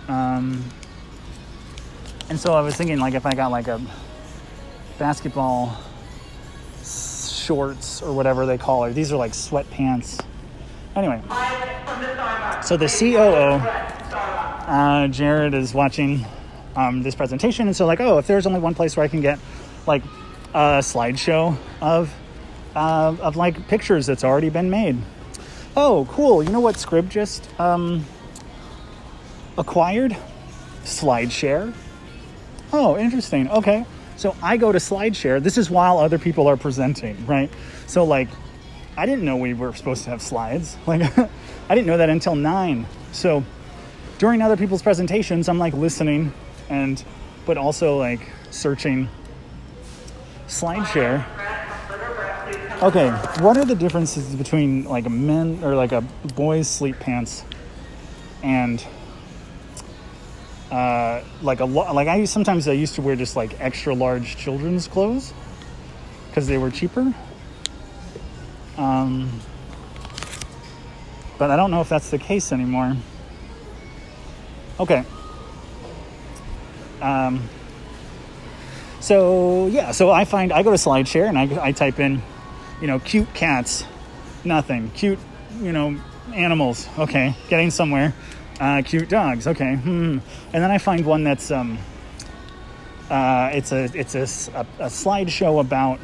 Um, 0.07 0.63
and 2.29 2.39
so 2.39 2.53
I 2.53 2.61
was 2.61 2.75
thinking, 2.75 2.99
like, 2.99 3.13
if 3.13 3.25
I 3.25 3.33
got 3.33 3.51
like 3.51 3.67
a 3.67 3.81
basketball 4.97 5.77
shorts 7.47 8.01
or 8.01 8.13
whatever 8.13 8.45
they 8.45 8.57
call 8.57 8.83
it. 8.83 8.93
These 8.93 9.13
are 9.13 9.17
like 9.17 9.31
sweatpants. 9.31 10.23
Anyway, 10.95 11.21
so 12.61 12.75
the 12.75 12.87
COO, 12.87 13.55
uh, 14.67 15.07
Jared, 15.07 15.53
is 15.53 15.73
watching 15.73 16.25
um, 16.75 17.03
this 17.03 17.15
presentation, 17.15 17.67
and 17.67 17.75
so 17.75 17.85
like, 17.85 18.01
oh, 18.01 18.17
if 18.17 18.27
there's 18.27 18.45
only 18.45 18.59
one 18.59 18.75
place 18.75 18.97
where 18.97 19.03
I 19.03 19.07
can 19.07 19.21
get 19.21 19.39
like 19.85 20.03
a 20.53 20.81
slideshow 20.81 21.57
of 21.81 22.13
uh, 22.75 23.15
of 23.21 23.37
like 23.37 23.67
pictures 23.67 24.05
that's 24.05 24.23
already 24.23 24.49
been 24.49 24.69
made. 24.69 24.97
Oh, 25.75 26.07
cool! 26.11 26.43
You 26.43 26.49
know 26.49 26.59
what 26.59 26.75
Scribd 26.75 27.09
just 27.09 27.47
um, 27.59 28.05
acquired? 29.57 30.17
SlideShare. 30.83 31.73
Oh, 32.73 32.97
interesting. 32.97 33.49
Okay. 33.49 33.85
So 34.17 34.35
I 34.41 34.57
go 34.57 34.71
to 34.71 34.79
SlideShare. 34.79 35.41
This 35.41 35.57
is 35.57 35.69
while 35.69 35.99
other 35.99 36.17
people 36.17 36.47
are 36.47 36.57
presenting, 36.57 37.25
right? 37.27 37.51
So 37.85 38.03
like, 38.03 38.27
I 38.97 39.05
didn't 39.05 39.23
know 39.23 39.37
we 39.37 39.53
were 39.53 39.73
supposed 39.73 40.03
to 40.05 40.09
have 40.09 40.21
slides. 40.21 40.75
Like, 40.87 41.17
I 41.69 41.75
didn't 41.75 41.87
know 41.87 41.97
that 41.97 42.09
until 42.09 42.35
nine. 42.35 42.87
So 43.11 43.43
during 44.17 44.41
other 44.41 44.57
people's 44.57 44.81
presentations, 44.81 45.47
I'm 45.47 45.59
like 45.59 45.73
listening 45.73 46.33
and 46.69 47.03
but 47.45 47.57
also 47.57 47.97
like 47.97 48.21
searching 48.49 49.07
SlideShare. 50.47 51.25
Okay, 52.81 53.09
what 53.41 53.57
are 53.57 53.65
the 53.65 53.75
differences 53.75 54.35
between 54.35 54.85
like 54.85 55.05
a 55.05 55.09
men 55.09 55.63
or 55.63 55.75
like 55.75 55.91
a 55.91 56.01
boy's 56.35 56.67
sleep 56.67 56.99
pants 56.99 57.43
and 58.43 58.85
uh, 60.71 61.21
like 61.41 61.59
a 61.59 61.65
lot. 61.65 61.93
like 61.95 62.07
I 62.07 62.25
sometimes 62.25 62.67
I 62.67 62.73
used 62.73 62.95
to 62.95 63.01
wear 63.01 63.15
just 63.15 63.35
like 63.35 63.59
extra 63.59 63.93
large 63.93 64.35
children's 64.37 64.87
clothes 64.87 65.33
because 66.29 66.47
they 66.47 66.57
were 66.57 66.71
cheaper. 66.71 67.13
Um, 68.77 69.39
but 71.37 71.51
I 71.51 71.55
don't 71.55 71.71
know 71.71 71.81
if 71.81 71.89
that's 71.89 72.09
the 72.09 72.17
case 72.17 72.51
anymore. 72.51 72.95
Okay. 74.79 75.03
Um, 77.01 77.47
so 78.99 79.67
yeah, 79.67 79.91
so 79.91 80.11
I 80.11 80.25
find 80.25 80.51
I 80.51 80.63
go 80.63 80.71
to 80.71 80.77
SlideShare 80.77 81.27
and 81.27 81.37
I, 81.37 81.67
I 81.67 81.71
type 81.71 81.99
in, 81.99 82.21
you 82.81 82.87
know, 82.87 82.99
cute 82.99 83.33
cats, 83.33 83.85
nothing. 84.43 84.91
Cute, 84.91 85.19
you 85.61 85.71
know, 85.71 85.99
animals. 86.33 86.87
Okay, 86.99 87.35
getting 87.49 87.71
somewhere. 87.71 88.13
Uh, 88.59 88.81
cute 88.83 89.07
dogs. 89.09 89.47
Okay, 89.47 89.75
hmm. 89.75 90.17
And 90.53 90.63
then 90.63 90.71
I 90.71 90.79
find 90.79 91.05
one 91.05 91.23
that's 91.23 91.51
um, 91.51 91.77
uh, 93.09 93.51
it's 93.53 93.71
a 93.71 93.83
it's 93.93 94.15
a, 94.15 94.51
a, 94.57 94.65
a 94.79 94.87
slideshow 94.87 95.59
about 95.61 95.99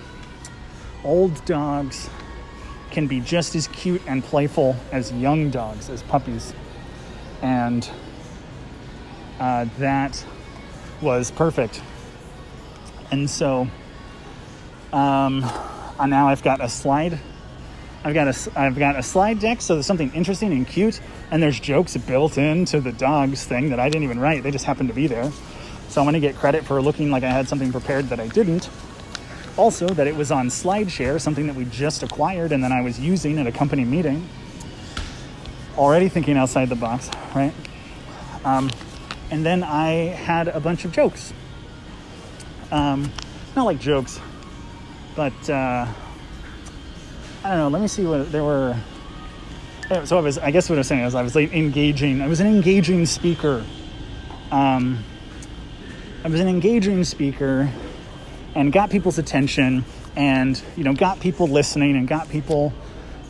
old 1.03 1.43
dogs 1.45 2.09
can 2.91 3.07
be 3.07 3.19
just 3.19 3.55
as 3.55 3.67
cute 3.69 4.01
and 4.07 4.23
playful 4.23 4.75
as 4.91 5.11
young 5.13 5.49
dogs, 5.49 5.89
as 5.89 6.03
puppies, 6.03 6.53
and 7.41 7.89
uh, 9.39 9.65
that 9.79 10.23
was 11.01 11.31
perfect. 11.31 11.81
And 13.11 13.29
so 13.29 13.67
um, 14.93 15.43
uh, 15.99 16.05
now 16.05 16.27
I've 16.27 16.43
got 16.43 16.63
a 16.63 16.69
slide. 16.69 17.19
I've 18.03 18.13
got 18.13 18.27
a 18.27 18.51
I've 18.59 18.77
got 18.77 18.97
a 18.97 19.03
slide 19.03 19.39
deck, 19.39 19.61
so 19.61 19.73
there's 19.73 19.85
something 19.85 20.11
interesting 20.13 20.51
and 20.51 20.67
cute, 20.67 21.01
and 21.33 21.41
there's 21.41 21.59
jokes 21.59 21.97
built 21.97 22.37
into 22.37 22.79
the 22.79 22.91
dogs 22.91 23.43
thing 23.43 23.71
that 23.71 23.79
I 23.79 23.89
didn't 23.89 24.03
even 24.03 24.19
write. 24.19 24.43
They 24.43 24.51
just 24.51 24.65
happened 24.65 24.89
to 24.89 24.95
be 24.95 25.07
there. 25.07 25.31
So 25.89 25.99
I'm 25.99 26.05
going 26.05 26.13
to 26.13 26.19
get 26.19 26.35
credit 26.35 26.63
for 26.63 26.79
looking 26.79 27.09
like 27.09 27.23
I 27.23 27.31
had 27.31 27.47
something 27.47 27.71
prepared 27.71 28.09
that 28.09 28.19
I 28.19 28.27
didn't. 28.27 28.69
Also, 29.57 29.87
that 29.87 30.05
it 30.05 30.15
was 30.15 30.31
on 30.31 30.49
SlideShare, 30.49 31.19
something 31.19 31.47
that 31.47 31.55
we 31.55 31.65
just 31.65 32.03
acquired 32.03 32.51
and 32.51 32.63
then 32.63 32.71
I 32.71 32.81
was 32.81 32.99
using 32.99 33.39
at 33.39 33.47
a 33.47 33.51
company 33.51 33.83
meeting. 33.83 34.29
Already 35.75 36.07
thinking 36.07 36.37
outside 36.37 36.69
the 36.69 36.75
box, 36.75 37.09
right? 37.33 37.53
Um, 38.45 38.69
and 39.31 39.43
then 39.43 39.63
I 39.63 39.89
had 40.13 40.49
a 40.49 40.59
bunch 40.59 40.85
of 40.85 40.91
jokes. 40.91 41.33
Um, 42.71 43.11
not 43.55 43.63
like 43.63 43.79
jokes, 43.79 44.19
but 45.15 45.49
uh, 45.49 45.87
I 47.43 47.49
don't 47.49 47.57
know. 47.57 47.69
Let 47.69 47.81
me 47.81 47.87
see 47.87 48.05
what 48.05 48.31
there 48.31 48.43
were. 48.43 48.77
So 49.89 50.17
I 50.17 50.21
was, 50.21 50.37
I 50.37 50.51
guess 50.51 50.69
what 50.69 50.77
I 50.77 50.79
was 50.79 50.87
saying 50.87 51.03
is 51.03 51.13
I 51.13 51.21
was 51.21 51.35
like 51.35 51.51
engaging. 51.51 52.21
I 52.21 52.27
was 52.27 52.39
an 52.39 52.47
engaging 52.47 53.05
speaker. 53.05 53.65
Um, 54.49 55.03
I 56.23 56.29
was 56.29 56.39
an 56.39 56.47
engaging 56.47 57.03
speaker 57.03 57.69
and 58.55 58.71
got 58.71 58.89
people's 58.89 59.17
attention 59.17 59.83
and 60.15 60.61
you 60.77 60.85
know 60.85 60.93
got 60.93 61.19
people 61.19 61.47
listening 61.47 61.97
and 61.97 62.07
got 62.07 62.29
people 62.29 62.73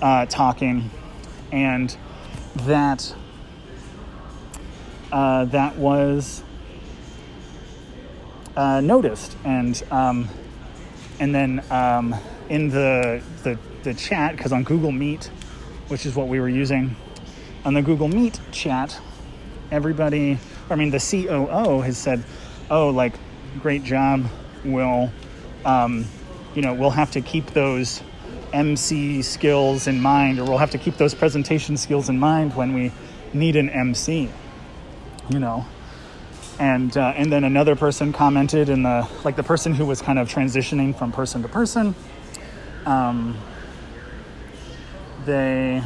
uh, 0.01 0.27
talking 0.27 0.91
and 1.51 1.97
that 2.55 3.15
uh, 5.11 5.45
that 5.45 5.77
was 5.77 6.43
uh, 8.55 8.79
noticed 8.79 9.35
and 9.43 9.81
um, 9.89 10.29
and 11.19 11.33
then 11.33 11.63
um, 11.71 12.15
in 12.49 12.69
the 12.69 13.23
the, 13.41 13.57
the 13.81 13.93
chat 13.95 14.35
because 14.35 14.51
on 14.51 14.63
Google 14.63 14.91
Meet 14.91 15.31
which 15.93 16.07
is 16.07 16.15
what 16.15 16.27
we 16.27 16.39
were 16.39 16.49
using. 16.49 16.95
On 17.65 17.75
the 17.75 17.83
Google 17.83 18.07
Meet 18.07 18.39
chat 18.51 18.99
everybody 19.69 20.39
I 20.67 20.75
mean 20.75 20.89
the 20.89 20.97
COO 20.97 21.81
has 21.81 21.99
said 21.99 22.23
oh 22.71 22.89
like 22.89 23.13
great 23.61 23.83
job. 23.83 24.25
We'll, 24.65 25.11
um, 25.63 26.07
you 26.55 26.63
know 26.63 26.73
we'll 26.73 26.89
have 26.89 27.11
to 27.11 27.21
keep 27.21 27.45
those 27.51 28.01
MC 28.53 29.21
skills 29.21 29.85
in 29.85 30.01
mind 30.01 30.39
or 30.39 30.45
we'll 30.45 30.57
have 30.57 30.71
to 30.71 30.79
keep 30.79 30.97
those 30.97 31.13
presentation 31.13 31.77
skills 31.77 32.09
in 32.09 32.17
mind 32.17 32.55
when 32.55 32.73
we 32.73 32.91
need 33.31 33.55
an 33.55 33.69
MC 33.69 34.29
you 35.29 35.37
know? 35.37 35.63
And 36.57 36.97
uh, 36.97 37.13
and 37.15 37.31
then 37.31 37.43
another 37.43 37.75
person 37.75 38.13
commented 38.13 38.69
in 38.69 38.81
the 38.81 39.07
like 39.23 39.35
the 39.35 39.43
person 39.43 39.75
who 39.75 39.85
was 39.85 40.01
kind 40.01 40.17
of 40.17 40.27
transitioning 40.27 40.97
from 40.97 41.11
person 41.11 41.43
to 41.43 41.47
person 41.47 41.93
um, 42.87 43.37
they 45.25 45.83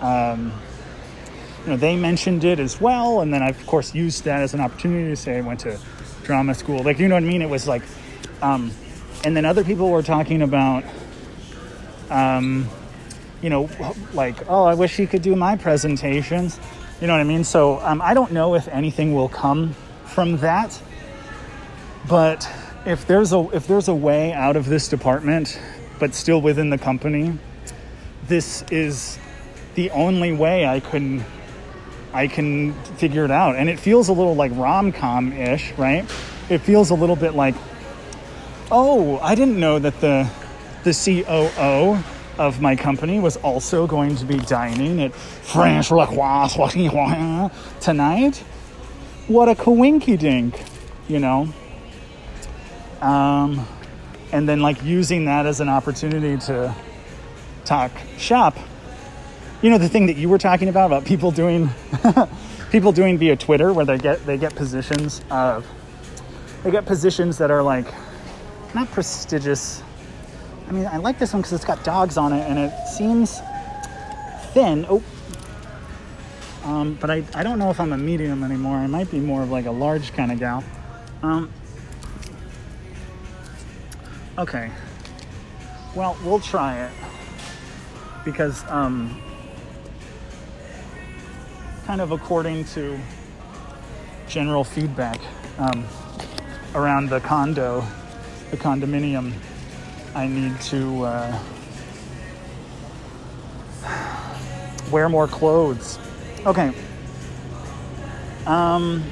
um, 0.00 0.52
you 1.64 1.70
know 1.70 1.76
they 1.76 1.96
mentioned 1.96 2.44
it 2.44 2.60
as 2.60 2.80
well 2.80 3.20
and 3.20 3.34
then 3.34 3.42
i 3.42 3.48
of 3.48 3.66
course 3.66 3.94
used 3.94 4.24
that 4.24 4.42
as 4.42 4.54
an 4.54 4.60
opportunity 4.60 5.08
to 5.08 5.16
say 5.16 5.38
i 5.38 5.40
went 5.40 5.60
to 5.60 5.78
drama 6.28 6.54
school. 6.54 6.82
Like 6.82 6.98
you 6.98 7.08
know 7.08 7.14
what 7.14 7.24
i 7.24 7.26
mean? 7.26 7.40
It 7.40 7.48
was 7.48 7.66
like 7.66 7.82
um, 8.42 8.70
and 9.24 9.34
then 9.36 9.44
other 9.46 9.64
people 9.64 9.90
were 9.90 10.02
talking 10.02 10.42
about 10.42 10.84
um, 12.10 12.68
you 13.40 13.50
know 13.50 13.68
like 14.12 14.36
oh 14.48 14.64
i 14.64 14.74
wish 14.74 14.96
he 14.96 15.06
could 15.06 15.22
do 15.22 15.34
my 15.34 15.56
presentations. 15.56 16.60
You 17.00 17.06
know 17.06 17.14
what 17.14 17.20
I 17.20 17.24
mean? 17.24 17.44
So 17.44 17.80
um, 17.80 18.02
I 18.02 18.12
don't 18.12 18.32
know 18.32 18.56
if 18.56 18.68
anything 18.68 19.14
will 19.14 19.28
come 19.28 19.74
from 20.04 20.38
that, 20.38 20.80
but 22.08 22.48
if 22.84 23.06
there's 23.06 23.32
a 23.32 23.48
if 23.54 23.66
there's 23.66 23.88
a 23.88 23.94
way 23.94 24.32
out 24.32 24.56
of 24.56 24.66
this 24.66 24.88
department, 24.88 25.58
but 25.98 26.14
still 26.14 26.40
within 26.40 26.70
the 26.70 26.78
company, 26.78 27.38
this 28.26 28.62
is 28.70 29.18
the 29.74 29.90
only 29.90 30.32
way 30.32 30.66
I 30.66 30.80
can 30.80 31.24
I 32.12 32.26
can 32.26 32.72
figure 32.96 33.24
it 33.24 33.30
out. 33.30 33.56
And 33.56 33.68
it 33.68 33.78
feels 33.78 34.08
a 34.08 34.12
little 34.12 34.34
like 34.34 34.52
rom 34.54 34.92
com 34.92 35.32
ish, 35.32 35.72
right? 35.72 36.04
It 36.48 36.58
feels 36.58 36.90
a 36.90 36.94
little 36.94 37.16
bit 37.16 37.34
like, 37.34 37.54
oh, 38.70 39.18
I 39.18 39.34
didn't 39.34 39.60
know 39.60 39.78
that 39.78 40.00
the 40.00 40.28
the 40.84 40.92
COO 40.92 42.02
of 42.38 42.60
my 42.60 42.76
company 42.76 43.18
was 43.18 43.36
also 43.38 43.86
going 43.86 44.14
to 44.16 44.24
be 44.24 44.38
dining 44.38 45.02
at 45.02 45.14
French 45.14 45.90
La 45.90 46.06
Joie 46.06 47.50
tonight. 47.80 48.38
What 49.26 49.48
a 49.48 49.54
coinky 49.54 50.18
dink, 50.18 50.54
you 51.08 51.18
know? 51.18 51.48
Um, 53.00 53.66
and 54.32 54.48
then, 54.48 54.60
like, 54.60 54.82
using 54.82 55.24
that 55.26 55.46
as 55.46 55.60
an 55.60 55.68
opportunity 55.68 56.36
to 56.46 56.74
talk 57.64 57.92
shop. 58.16 58.56
You 59.62 59.70
know, 59.70 59.78
the 59.78 59.88
thing 59.88 60.06
that 60.06 60.16
you 60.16 60.28
were 60.28 60.38
talking 60.38 60.68
about, 60.68 60.86
about 60.86 61.04
people 61.04 61.30
doing. 61.30 61.70
people 62.70 62.92
doing 62.92 63.16
via 63.16 63.34
Twitter 63.34 63.72
where 63.72 63.86
they 63.86 63.96
get 63.96 64.26
they 64.26 64.36
get 64.36 64.54
positions 64.54 65.22
of 65.30 65.66
they 66.62 66.70
get 66.70 66.84
positions 66.84 67.38
that 67.38 67.50
are 67.50 67.62
like 67.62 67.86
not 68.74 68.90
prestigious 68.90 69.82
I 70.68 70.72
mean, 70.72 70.86
I 70.86 70.98
like 70.98 71.18
this 71.18 71.32
one 71.32 71.40
because 71.40 71.54
it's 71.54 71.64
got 71.64 71.82
dogs 71.82 72.18
on 72.18 72.32
it 72.34 72.42
and 72.42 72.58
it 72.58 72.72
seems 72.86 73.40
thin. 74.52 74.84
Oh. 74.88 75.02
Um, 76.62 76.98
but 77.00 77.10
I, 77.10 77.24
I 77.34 77.42
don't 77.42 77.58
know 77.58 77.70
if 77.70 77.80
I'm 77.80 77.94
a 77.94 77.96
medium 77.96 78.44
anymore. 78.44 78.76
I 78.76 78.86
might 78.86 79.10
be 79.10 79.18
more 79.18 79.42
of 79.42 79.50
like 79.50 79.64
a 79.64 79.70
large 79.70 80.12
kind 80.12 80.30
of 80.30 80.38
gal. 80.38 80.62
Um, 81.22 81.50
okay. 84.38 84.70
Well, 85.94 86.16
we'll 86.24 86.40
try 86.40 86.84
it 86.84 86.92
because 88.24 88.64
um, 88.68 89.20
kind 91.86 92.00
of 92.00 92.12
according 92.12 92.64
to 92.66 92.98
general 94.28 94.64
feedback 94.64 95.20
um, 95.58 95.86
around 96.74 97.08
the 97.08 97.20
condo, 97.20 97.84
the 98.50 98.56
condominium 98.56 99.32
I 100.14 100.26
need 100.26 100.60
to 100.62 101.04
uh, 101.04 101.42
wear 104.90 105.08
more 105.08 105.26
clothes. 105.26 105.98
Okay. 106.46 106.72
Um, 108.46 109.04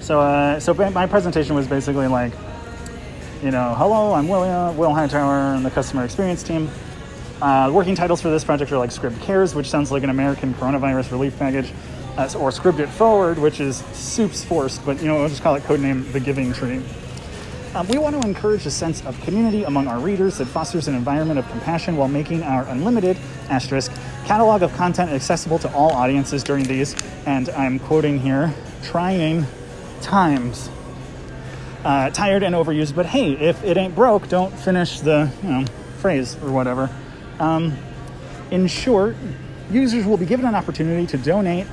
so, 0.00 0.20
uh, 0.20 0.60
so 0.60 0.72
my 0.74 1.06
presentation 1.06 1.54
was 1.54 1.66
basically 1.66 2.06
like, 2.06 2.32
you 3.42 3.50
know, 3.50 3.74
hello, 3.76 4.14
I'm 4.14 4.28
William, 4.28 4.76
Will 4.76 4.94
Hightower, 4.94 5.54
and 5.54 5.64
the 5.64 5.70
customer 5.70 6.04
experience 6.04 6.42
team. 6.42 6.70
Uh, 7.42 7.70
working 7.72 7.94
titles 7.94 8.22
for 8.22 8.30
this 8.30 8.44
project 8.44 8.72
are 8.72 8.78
like 8.78 8.90
Scribd 8.90 9.20
Cares, 9.20 9.54
which 9.54 9.68
sounds 9.68 9.92
like 9.92 10.02
an 10.02 10.10
American 10.10 10.54
coronavirus 10.54 11.10
relief 11.10 11.38
package, 11.38 11.70
uh, 12.16 12.22
or 12.38 12.50
Scribd 12.50 12.78
It 12.78 12.88
Forward, 12.88 13.38
which 13.38 13.60
is 13.60 13.78
soups 13.92 14.42
forced, 14.42 14.84
but 14.86 15.00
you 15.00 15.08
know, 15.08 15.16
we'll 15.16 15.28
just 15.28 15.42
call 15.42 15.54
it 15.54 15.62
codename 15.64 16.10
The 16.12 16.20
Giving 16.20 16.52
Tree. 16.54 16.82
Um, 17.74 17.86
we 17.88 17.98
want 17.98 18.20
to 18.20 18.26
encourage 18.26 18.64
a 18.64 18.70
sense 18.70 19.04
of 19.04 19.20
community 19.20 19.64
among 19.64 19.86
our 19.86 19.98
readers 19.98 20.38
that 20.38 20.46
fosters 20.46 20.88
an 20.88 20.94
environment 20.94 21.38
of 21.38 21.46
compassion 21.50 21.96
while 21.96 22.08
making 22.08 22.42
our 22.42 22.62
unlimited 22.68 23.18
asterisk 23.50 23.92
catalog 24.24 24.62
of 24.62 24.72
content 24.76 25.10
accessible 25.10 25.58
to 25.58 25.70
all 25.74 25.92
audiences 25.92 26.42
during 26.42 26.64
these, 26.64 26.96
and 27.26 27.50
I'm 27.50 27.78
quoting 27.80 28.18
here, 28.18 28.54
trying 28.82 29.44
times. 30.00 30.70
Uh, 31.86 32.10
tired 32.10 32.42
and 32.42 32.52
overused, 32.52 32.96
but 32.96 33.06
hey, 33.06 33.30
if 33.34 33.62
it 33.62 33.76
ain't 33.76 33.94
broke, 33.94 34.28
don't 34.28 34.52
finish 34.52 34.98
the 34.98 35.30
you 35.40 35.48
know 35.48 35.64
phrase 35.98 36.36
or 36.42 36.50
whatever. 36.50 36.90
Um, 37.38 37.78
in 38.50 38.66
short, 38.66 39.14
users 39.70 40.04
will 40.04 40.16
be 40.16 40.26
given 40.26 40.46
an 40.46 40.56
opportunity 40.56 41.06
to 41.06 41.16
donate 41.16 41.68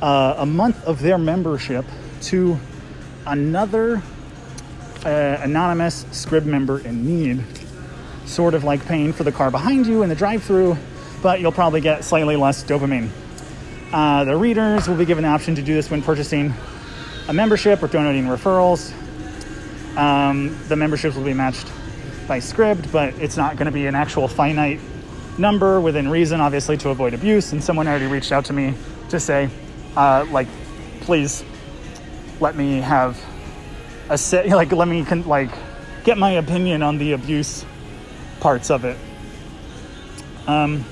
uh, 0.00 0.36
a 0.38 0.46
month 0.46 0.82
of 0.86 1.02
their 1.02 1.18
membership 1.18 1.84
to 2.22 2.58
another 3.26 4.02
uh, 5.04 5.36
anonymous 5.42 6.04
Scribd 6.04 6.46
member 6.46 6.78
in 6.78 7.04
need, 7.04 7.44
sort 8.24 8.54
of 8.54 8.64
like 8.64 8.82
paying 8.86 9.12
for 9.12 9.24
the 9.24 9.32
car 9.32 9.50
behind 9.50 9.86
you 9.86 10.02
in 10.02 10.08
the 10.08 10.14
drive-through, 10.14 10.74
but 11.22 11.38
you'll 11.38 11.52
probably 11.52 11.82
get 11.82 12.02
slightly 12.02 12.36
less 12.36 12.64
dopamine. 12.64 13.10
Uh, 13.92 14.24
the 14.24 14.34
readers 14.34 14.88
will 14.88 14.96
be 14.96 15.04
given 15.04 15.24
the 15.24 15.28
option 15.28 15.54
to 15.54 15.60
do 15.60 15.74
this 15.74 15.90
when 15.90 16.00
purchasing 16.00 16.54
a 17.28 17.32
membership 17.34 17.82
or 17.82 17.88
donating 17.88 18.24
referrals. 18.24 18.94
Um, 19.96 20.56
the 20.68 20.76
memberships 20.76 21.16
will 21.16 21.24
be 21.24 21.34
matched 21.34 21.70
by 22.28 22.38
Scribd, 22.38 22.92
but 22.92 23.14
it's 23.14 23.36
not 23.36 23.56
going 23.56 23.66
to 23.66 23.72
be 23.72 23.86
an 23.86 23.94
actual 23.94 24.28
finite 24.28 24.80
number 25.38 25.80
within 25.80 26.08
reason, 26.08 26.40
obviously, 26.40 26.76
to 26.78 26.90
avoid 26.90 27.14
abuse. 27.14 27.52
And 27.52 27.62
someone 27.62 27.88
already 27.88 28.06
reached 28.06 28.32
out 28.32 28.44
to 28.46 28.52
me 28.52 28.74
to 29.08 29.18
say, 29.18 29.50
uh, 29.96 30.26
like, 30.30 30.48
please 31.00 31.44
let 32.40 32.54
me 32.56 32.80
have 32.80 33.20
a 34.08 34.16
set, 34.16 34.48
like, 34.50 34.72
let 34.72 34.88
me 34.88 35.04
con- 35.04 35.26
like 35.26 35.50
get 36.04 36.18
my 36.18 36.32
opinion 36.32 36.82
on 36.82 36.98
the 36.98 37.12
abuse 37.12 37.64
parts 38.40 38.70
of 38.70 38.84
it. 38.84 38.96
Um, 40.46 40.84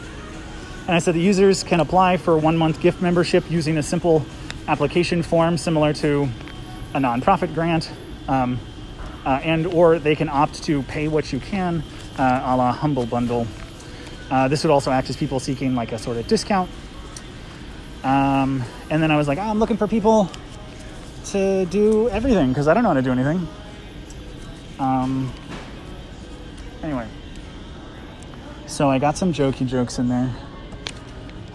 and 0.87 0.97
I 0.97 0.99
said 1.01 1.15
the 1.15 1.21
users 1.21 1.63
can 1.63 1.81
apply 1.81 2.17
for 2.17 2.35
a 2.35 2.39
one 2.39 2.57
month 2.57 2.81
gift 2.81 3.03
membership 3.03 3.51
using 3.51 3.79
a 3.79 3.83
simple 3.83 4.25
application 4.67 5.23
form 5.23 5.59
similar 5.59 5.93
to 5.95 6.29
a 6.95 6.99
nonprofit 6.99 7.55
grant. 7.55 7.91
Um, 8.27 8.59
uh, 9.25 9.41
and 9.43 9.67
or 9.67 9.99
they 9.99 10.15
can 10.15 10.29
opt 10.29 10.63
to 10.65 10.83
pay 10.85 11.09
what 11.09 11.33
you 11.33 11.41
can 11.41 11.83
uh, 12.19 12.43
a 12.45 12.57
la 12.57 12.73
humble 12.73 13.07
bundle. 13.07 13.47
Uh, 14.31 14.49
this 14.49 14.63
would 14.65 14.71
also 14.71 14.91
act 14.91 15.09
as 15.09 15.17
people 15.17 15.41
seeking 15.41 15.75
like 15.75 15.93
a 15.93 15.99
sort 15.99 16.17
of 16.17 16.27
discount. 16.27 16.71
Um, 18.05 18.63
and 18.91 19.03
then 19.03 19.11
i 19.11 19.17
was 19.17 19.27
like 19.27 19.39
oh, 19.39 19.43
i'm 19.43 19.59
looking 19.59 19.77
for 19.77 19.89
people 19.89 20.31
to 21.27 21.67
do 21.67 22.09
everything 22.11 22.49
because 22.49 22.69
i 22.69 22.75
don't 22.75 22.85
know 22.85 22.91
how 22.91 22.95
to 22.95 23.03
do 23.03 23.13
anything. 23.13 23.47
Um, 24.79 25.33
anyway. 26.83 27.09
So 28.67 28.89
i 28.89 28.99
got 28.99 29.17
some 29.17 29.33
jokey 29.33 29.67
jokes 29.67 29.99
in 29.99 30.09
there. 30.09 30.35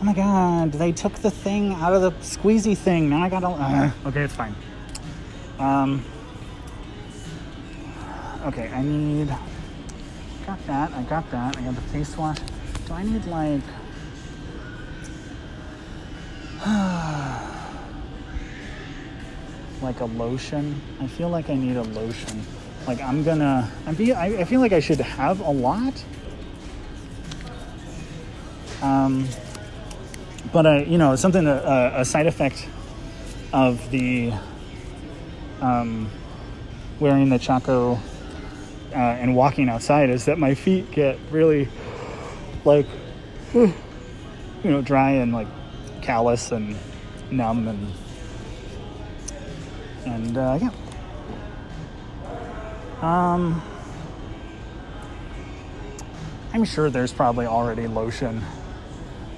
Oh 0.02 0.04
my 0.04 0.14
god 0.14 0.74
they 0.74 0.92
took 0.92 1.14
the 1.14 1.32
thing 1.32 1.74
out 1.74 1.94
of 1.94 2.02
the 2.02 2.12
squeezy 2.24 2.78
thing. 2.78 3.10
Now 3.10 3.24
i 3.24 3.30
gotta 3.30 3.48
uh, 3.48 3.92
okay 4.08 4.24
it's 4.24 4.36
fine. 4.36 4.56
Um, 5.60 6.04
okay, 8.46 8.70
I 8.72 8.82
need. 8.82 9.28
Got 10.46 10.66
that. 10.68 10.92
I 10.94 11.04
got 11.04 11.30
that. 11.32 11.58
I 11.58 11.62
got 11.62 11.76
the 11.76 11.82
face 11.82 12.18
wash. 12.18 12.38
Do 12.88 12.94
I 12.94 13.04
need 13.04 13.26
like? 13.26 13.62
like 19.82 20.00
a 20.00 20.06
lotion? 20.06 20.82
I 21.02 21.08
feel 21.08 21.30
like 21.30 21.50
I 21.50 21.56
need 21.56 21.78
a 21.78 21.84
lotion. 21.84 22.44
Like 22.88 23.02
I'm 23.02 23.24
gonna. 23.24 23.72
I 23.86 23.94
feel. 23.94 24.16
I, 24.16 24.26
I 24.26 24.44
feel 24.44 24.60
like 24.60 24.74
I 24.74 24.80
should 24.80 25.00
have 25.00 25.40
a 25.40 25.52
lot. 25.52 26.04
Um, 28.82 29.28
but 30.52 30.68
I, 30.68 30.84
you 30.84 30.98
know, 30.98 31.16
something 31.16 31.46
that 31.46 31.64
uh, 31.64 31.94
a 31.96 32.06
side 32.06 32.28
effect 32.28 32.68
of 33.54 33.90
the 33.92 34.34
um, 35.62 36.10
wearing 37.00 37.30
the 37.30 37.40
Chaco 37.40 37.98
uh, 38.94 38.98
and 38.98 39.36
walking 39.36 39.70
outside 39.70 40.10
is 40.10 40.26
that 40.26 40.38
my 40.38 40.54
feet 40.54 40.92
get 40.92 41.18
really 41.32 41.68
like 42.66 42.86
you 43.54 43.74
know 44.64 44.82
dry 44.82 45.12
and 45.12 45.34
like 45.34 45.48
callous 46.02 46.52
and 46.52 46.78
numb 47.32 47.68
and 47.68 47.94
and 50.06 50.38
uh, 50.38 50.60
yeah. 50.62 50.72
Um 53.02 53.62
i'm 56.54 56.64
sure 56.64 56.90
there's 56.90 57.12
probably 57.12 57.46
already 57.46 57.88
lotion. 57.88 58.44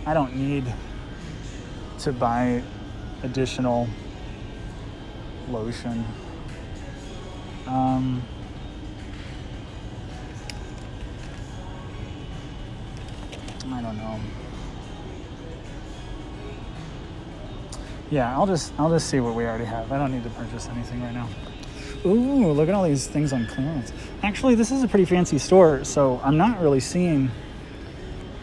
I 0.05 0.13
don't 0.13 0.35
need 0.35 0.71
to 1.99 2.11
buy 2.11 2.61
additional 3.23 3.87
lotion. 5.49 6.05
Um 7.67 8.21
Know. 13.97 14.05
Um, 14.05 14.21
yeah, 18.11 18.35
I'll 18.35 18.47
just 18.47 18.73
I'll 18.77 18.89
just 18.89 19.09
see 19.09 19.19
what 19.19 19.35
we 19.35 19.45
already 19.45 19.65
have. 19.65 19.91
I 19.91 19.97
don't 19.97 20.11
need 20.11 20.23
to 20.23 20.29
purchase 20.31 20.67
anything 20.69 21.01
right 21.01 21.13
now. 21.13 21.27
Ooh, 22.05 22.51
look 22.51 22.69
at 22.69 22.75
all 22.75 22.83
these 22.83 23.07
things 23.07 23.33
on 23.33 23.47
clearance. 23.47 23.91
Actually, 24.21 24.55
this 24.55 24.71
is 24.71 24.83
a 24.83 24.87
pretty 24.87 25.05
fancy 25.05 25.39
store, 25.39 25.83
so 25.83 26.21
I'm 26.23 26.37
not 26.37 26.61
really 26.61 26.79
seeing 26.79 27.31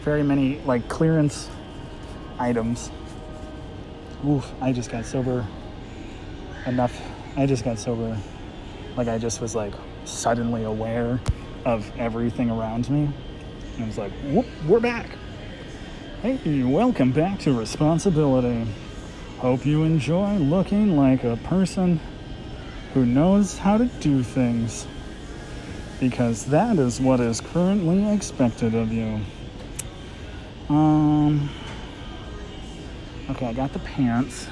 very 0.01 0.23
many 0.23 0.59
like 0.65 0.87
clearance 0.89 1.49
items. 2.39 2.91
Oof, 4.27 4.51
I 4.61 4.73
just 4.73 4.91
got 4.91 5.05
sober 5.05 5.45
enough. 6.65 6.99
I 7.37 7.45
just 7.45 7.63
got 7.63 7.79
sober. 7.79 8.17
Like 8.97 9.07
I 9.07 9.17
just 9.17 9.41
was 9.41 9.55
like 9.55 9.73
suddenly 10.05 10.63
aware 10.63 11.19
of 11.65 11.89
everything 11.97 12.49
around 12.49 12.89
me. 12.89 13.09
And 13.75 13.83
I 13.83 13.87
was 13.87 13.97
like, 13.97 14.11
whoop, 14.25 14.45
we're 14.67 14.79
back. 14.79 15.07
Hey, 16.23 16.63
welcome 16.63 17.11
back 17.11 17.39
to 17.39 17.51
Responsibility. 17.51 18.65
Hope 19.39 19.65
you 19.65 19.83
enjoy 19.83 20.37
looking 20.37 20.95
like 20.95 21.25
a 21.25 21.35
person 21.35 21.99
who 22.93 23.05
knows 23.05 23.57
how 23.57 23.77
to 23.77 23.87
do 23.99 24.23
things. 24.23 24.87
Because 25.99 26.45
that 26.45 26.79
is 26.79 27.01
what 27.01 27.19
is 27.19 27.41
currently 27.41 28.09
expected 28.13 28.73
of 28.73 28.93
you. 28.93 29.19
Um. 30.69 31.49
Okay, 33.31 33.47
I 33.47 33.51
got 33.51 33.73
the 33.73 33.79
pants. 33.79 34.47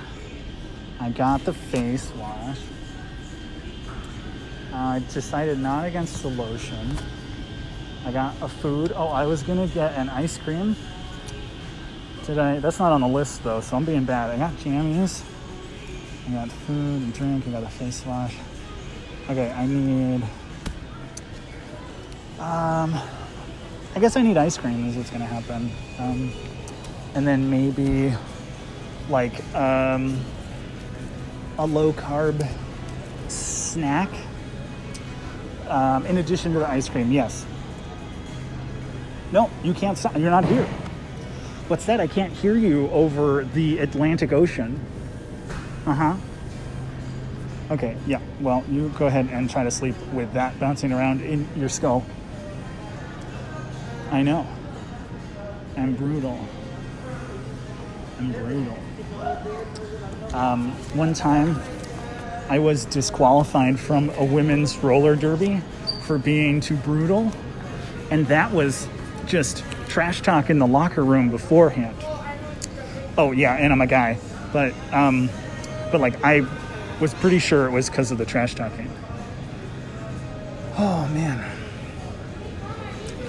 I 1.00 1.10
got 1.10 1.46
the 1.46 1.54
face 1.54 2.12
wash. 2.18 2.60
I 4.74 5.02
decided 5.14 5.58
not 5.58 5.86
against 5.86 6.22
the 6.22 6.32
lotion. 6.32 6.98
I 8.06 8.12
got 8.12 8.36
a 8.42 8.50
food. 8.50 8.92
Oh, 8.94 9.08
I 9.08 9.26
was 9.26 9.42
gonna 9.42 9.68
get 9.68 9.94
an 9.94 10.10
ice 10.10 10.38
cream. 10.38 10.76
I? 12.30 12.60
That's 12.60 12.80
not 12.80 12.92
on 12.92 13.02
the 13.02 13.08
list 13.08 13.44
though, 13.44 13.62
so 13.62 13.76
I'm 13.76 13.86
being 13.86 14.06
bad. 14.06 14.30
I 14.30 14.38
got 14.38 14.54
jammies. 14.58 15.24
I 16.28 16.32
got 16.32 16.50
food 16.50 17.02
and 17.02 17.14
drink. 17.14 17.48
I 17.48 17.52
got 17.52 17.64
a 17.64 17.70
face 17.70 18.06
wash. 18.06 18.36
Okay, 19.30 19.52
I 19.52 19.66
need. 19.66 20.24
Um, 22.40 23.00
I 23.96 24.00
guess 24.00 24.16
I 24.16 24.22
need 24.22 24.38
ice 24.38 24.58
cream. 24.58 24.88
Is 24.88 24.96
what's 24.96 25.10
gonna 25.10 25.26
happen. 25.26 25.72
Um, 26.00 26.34
and 27.16 27.28
then 27.28 27.50
maybe 27.50 28.14
like 29.10 29.44
um, 29.56 30.20
a 31.58 31.66
low 31.66 31.92
carb 31.94 32.48
snack. 33.28 34.10
Um, 35.68 36.06
in 36.06 36.18
addition 36.18 36.54
to 36.54 36.60
the 36.60 36.70
ice 36.70 36.90
cream, 36.90 37.12
yes. 37.12 37.46
No, 39.32 39.50
you 39.64 39.74
can't. 39.74 39.98
You're 40.18 40.32
not 40.32 40.46
here. 40.46 40.68
What's 41.68 41.86
that? 41.86 42.00
I 42.00 42.08
can't 42.08 42.34
hear 42.34 42.56
you 42.56 42.90
over 42.90 43.44
the 43.44 43.80
Atlantic 43.80 44.34
Ocean. 44.34 44.80
Uh 45.86 45.94
huh. 45.94 46.16
Okay, 47.72 47.96
yeah. 48.06 48.20
Well, 48.42 48.66
you 48.70 48.90
go 48.90 49.08
ahead 49.08 49.30
and 49.32 49.50
try 49.50 49.64
to 49.64 49.72
sleep 49.72 49.96
with 50.14 50.34
that 50.34 50.60
bouncing 50.60 50.92
around 50.92 51.22
in 51.22 51.48
your 51.56 51.70
skull. 51.70 52.06
I 54.12 54.22
know. 54.22 54.46
I'm 55.78 55.96
brutal. 55.96 56.38
I'm 58.20 58.32
brutal. 58.34 58.78
Um, 60.34 60.72
one 60.94 61.14
time, 61.14 61.62
I 62.50 62.60
was 62.60 62.84
disqualified 62.84 63.80
from 63.80 64.10
a 64.18 64.26
women's 64.26 64.78
roller 64.80 65.16
derby 65.16 65.62
for 66.06 66.18
being 66.18 66.60
too 66.60 66.76
brutal, 66.76 67.32
and 68.10 68.28
that 68.28 68.52
was 68.52 68.90
just 69.26 69.64
trash 69.92 70.22
talk 70.22 70.50
in 70.50 70.58
the 70.58 70.66
locker 70.66 71.04
room 71.04 71.30
beforehand. 71.30 71.98
Oh 73.18 73.34
yeah, 73.34 73.56
and 73.56 73.74
I'm 73.74 73.82
a 73.82 73.88
guy, 73.88 74.18
but 74.54 74.74
um, 74.94 75.30
but 75.92 76.00
like 76.00 76.24
I 76.24 76.48
was 77.02 77.14
pretty 77.16 77.40
sure 77.40 77.68
it 77.68 77.72
was 77.72 77.90
because 77.90 78.10
of 78.10 78.18
the 78.18 78.26
trash 78.26 78.56
talking. 78.56 78.90
Oh 80.78 81.08
man. 81.14 81.46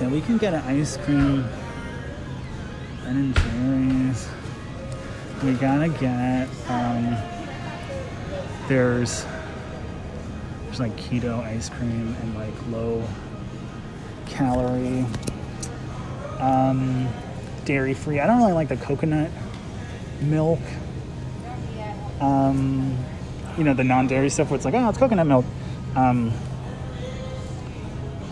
Yeah, 0.00 0.08
we 0.08 0.20
can 0.20 0.38
get 0.38 0.54
an 0.54 0.62
ice 0.62 0.96
cream. 0.98 1.44
Ben 3.02 3.16
and 3.16 3.36
Jerry's. 3.36 4.28
We 5.42 5.54
gotta 5.54 5.88
get 5.88 6.48
um, 6.68 7.16
there's 8.68 9.26
There's 10.66 10.80
like 10.80 10.96
keto 10.96 11.42
ice 11.42 11.68
cream 11.68 12.16
and 12.22 12.34
like 12.34 12.54
low 12.70 13.06
calorie, 14.26 15.04
um, 16.42 17.08
dairy 17.64 17.94
free. 17.94 18.18
I 18.18 18.26
don't 18.26 18.38
really 18.38 18.52
like 18.52 18.68
the 18.68 18.76
coconut 18.76 19.30
milk. 20.20 20.60
Um, 22.20 22.98
you 23.56 23.64
know, 23.64 23.74
the 23.74 23.84
non 23.84 24.08
dairy 24.08 24.28
stuff 24.28 24.50
where 24.50 24.56
it's 24.56 24.64
like, 24.64 24.74
oh, 24.74 24.88
it's 24.88 24.98
coconut 24.98 25.26
milk. 25.26 25.44
Um, 25.94 26.32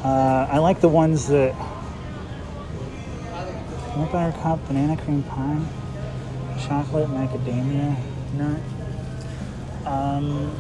uh, 0.03 0.49
I 0.51 0.59
like 0.59 0.81
the 0.81 0.89
ones 0.89 1.29
that 1.29 1.55
peanut 3.93 4.13
butter 4.13 4.37
cup, 4.39 4.67
banana 4.67 4.97
cream 5.03 5.23
pie, 5.23 5.61
chocolate 6.59 7.09
macadamia 7.09 7.97
nut. 8.35 8.61
Um, 9.87 10.51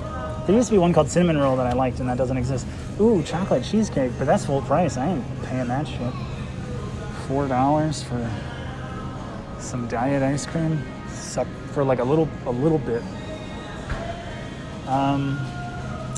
there 0.47 0.55
used 0.55 0.69
to 0.69 0.75
be 0.75 0.79
one 0.79 0.93
called 0.93 1.09
cinnamon 1.09 1.39
roll 1.39 1.57
that 1.57 1.67
I 1.67 1.73
liked, 1.73 2.01
and 2.01 2.09
that 2.09 2.19
doesn't 2.19 2.37
exist. 2.37 2.67
Ooh, 3.01 3.23
chocolate 3.23 3.65
cheesecake, 3.65 4.13
but 4.19 4.27
that's 4.27 4.45
full 4.45 4.63
price. 4.63 4.97
I 4.97 5.15
ain't 5.15 5.45
paying 5.45 5.69
that 5.69 5.89
shit. 5.89 6.13
Four 7.31 7.47
dollars 7.47 8.03
for 8.03 8.29
some 9.61 9.87
diet 9.87 10.21
ice 10.21 10.47
cream, 10.47 10.83
for 11.71 11.85
like 11.85 12.01
a 12.01 12.05
little, 12.05 12.29
a 12.45 12.51
little 12.51 12.79
bit. 12.79 13.05
Um, 14.89 15.39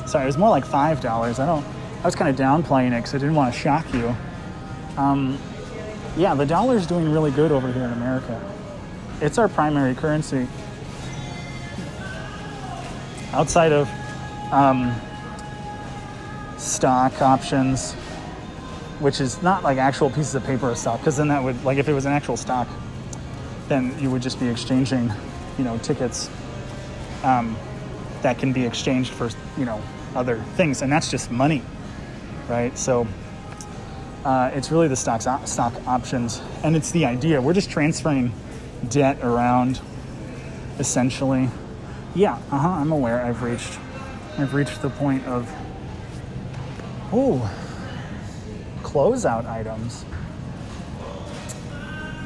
sorry, 0.06 0.24
it 0.24 0.26
was 0.26 0.38
more 0.38 0.48
like 0.48 0.64
five 0.64 1.02
dollars. 1.02 1.38
I 1.38 1.44
don't. 1.44 1.66
I 2.02 2.06
was 2.06 2.14
kind 2.14 2.30
of 2.30 2.36
downplaying 2.36 2.92
it 2.92 3.00
because 3.02 3.14
I 3.14 3.18
didn't 3.18 3.34
want 3.34 3.52
to 3.52 3.60
shock 3.60 3.92
you. 3.92 4.16
Um, 4.96 5.38
yeah, 6.16 6.34
the 6.34 6.46
dollar's 6.46 6.86
doing 6.86 7.12
really 7.12 7.30
good 7.30 7.52
over 7.52 7.70
here 7.70 7.84
in 7.84 7.92
America. 7.92 8.40
It's 9.20 9.36
our 9.36 9.48
primary 9.48 9.94
currency. 9.94 10.48
Outside 13.34 13.72
of 13.72 13.86
um, 14.50 14.98
stock 16.56 17.20
options, 17.20 17.94
which 19.02 19.20
is 19.20 19.42
not 19.42 19.64
like 19.64 19.78
actual 19.78 20.08
pieces 20.08 20.34
of 20.34 20.44
paper 20.44 20.70
or 20.70 20.76
stock, 20.76 21.00
because 21.00 21.16
then 21.16 21.28
that 21.28 21.42
would, 21.42 21.62
like, 21.64 21.78
if 21.78 21.88
it 21.88 21.92
was 21.92 22.06
an 22.06 22.12
actual 22.12 22.36
stock, 22.36 22.68
then 23.68 23.94
you 24.00 24.10
would 24.10 24.22
just 24.22 24.38
be 24.38 24.48
exchanging, 24.48 25.12
you 25.58 25.64
know, 25.64 25.76
tickets 25.78 26.30
um, 27.24 27.56
that 28.22 28.38
can 28.38 28.52
be 28.52 28.64
exchanged 28.64 29.12
for, 29.12 29.28
you 29.58 29.64
know, 29.64 29.82
other 30.14 30.36
things, 30.56 30.82
and 30.82 30.92
that's 30.92 31.10
just 31.10 31.30
money, 31.30 31.62
right? 32.48 32.76
So 32.78 33.06
uh, 34.24 34.50
it's 34.54 34.70
really 34.70 34.88
the 34.88 34.96
stocks 34.96 35.26
op- 35.26 35.46
stock 35.46 35.74
options, 35.86 36.40
and 36.62 36.76
it's 36.76 36.90
the 36.92 37.04
idea. 37.04 37.40
We're 37.40 37.54
just 37.54 37.70
transferring 37.70 38.32
debt 38.88 39.18
around, 39.22 39.80
essentially. 40.78 41.48
Yeah, 42.14 42.34
uh 42.50 42.58
huh. 42.58 42.68
I'm 42.68 42.92
aware. 42.92 43.24
I've 43.24 43.42
reached, 43.42 43.78
I've 44.38 44.54
reached 44.54 44.82
the 44.82 44.90
point 44.90 45.26
of, 45.26 45.50
oh, 47.12 47.50
closeout 48.92 49.46
items. 49.46 50.04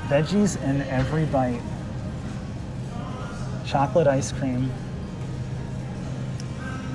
Veggies 0.08 0.60
in 0.62 0.82
every 0.82 1.24
bite. 1.26 1.60
Chocolate 3.64 4.06
ice 4.06 4.32
cream. 4.32 4.70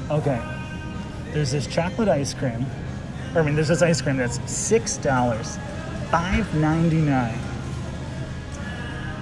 Okay, 0.09 0.41
there's 1.32 1.51
this 1.51 1.67
chocolate 1.67 2.09
ice 2.09 2.34
cream. 2.34 2.65
I 3.34 3.41
mean, 3.41 3.55
there's 3.55 3.69
this 3.69 3.82
ice 3.82 4.01
cream 4.01 4.17
that's 4.17 4.39
six 4.51 4.97
dollars, 4.97 5.57
five 6.09 6.53
ninety 6.55 6.99
nine. 6.99 7.39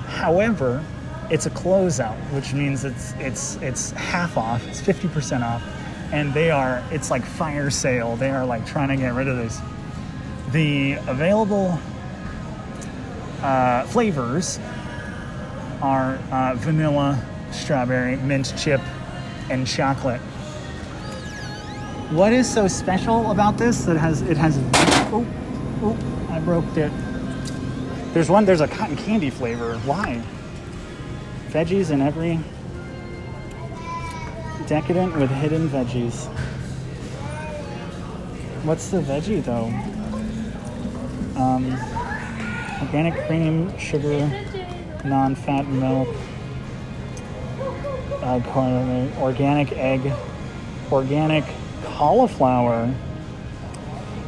However, 0.08 0.84
it's 1.30 1.45
a 1.45 1.52
closeout, 1.52 2.18
which 2.34 2.54
means 2.54 2.86
it's 2.86 3.14
it's 3.20 3.58
it's 3.58 3.91
half 3.91 4.36
off. 4.36 4.68
It's 4.68 4.82
fifty 4.82 5.08
percent 5.08 5.43
off, 5.43 5.64
and 6.12 6.34
they 6.34 6.50
are 6.50 6.84
it's 6.89 7.12
like 7.12 7.24
fire 7.24 7.70
sale. 7.70 8.16
They 8.16 8.32
are 8.32 8.45
like 8.45 8.66
trying 8.66 8.89
to 8.89 8.95
get 8.95 9.14
rid 9.14 9.28
of 9.28 9.38
this. 9.38 9.60
The 10.52 10.93
available 11.08 11.78
uh, 13.43 13.84
flavors 13.84 14.60
are 15.80 16.16
uh, 16.32 16.56
vanilla, 16.58 17.24
strawberry, 17.52 18.16
mint 18.18 18.52
chip, 18.58 18.82
and 19.52 19.68
chocolate. 19.68 20.22
What 22.10 22.34
is 22.34 22.52
so 22.52 22.68
special 22.68 23.30
about 23.30 23.60
this 23.60 23.86
that 23.86 23.97
has 23.97 24.24
it 24.24 24.38
has 24.38 24.58
oh 25.14 25.24
oh 25.84 25.95
I 26.32 26.39
broke 26.39 26.76
it. 26.76 26.91
There's 28.14 28.32
one 28.32 28.45
there's 28.45 28.62
a 28.62 28.68
cotton 28.68 28.97
candy 28.97 29.30
flavor. 29.30 29.78
Why? 29.86 30.20
Veggies 31.50 31.91
in 31.91 32.02
every 32.02 32.39
decadent 34.66 35.16
with 35.16 35.30
hidden 35.30 35.70
veggies. 35.70 36.26
What's 38.64 38.89
the 38.89 39.02
veggie 39.02 39.43
though? 39.43 39.72
Um, 41.40 41.72
organic 42.82 43.16
cream, 43.26 43.78
sugar, 43.78 44.28
non-fat 45.06 45.66
milk, 45.68 46.14
uh, 48.22 48.42
organic 49.22 49.72
egg, 49.72 50.12
organic 50.92 51.46
cauliflower. 51.86 52.94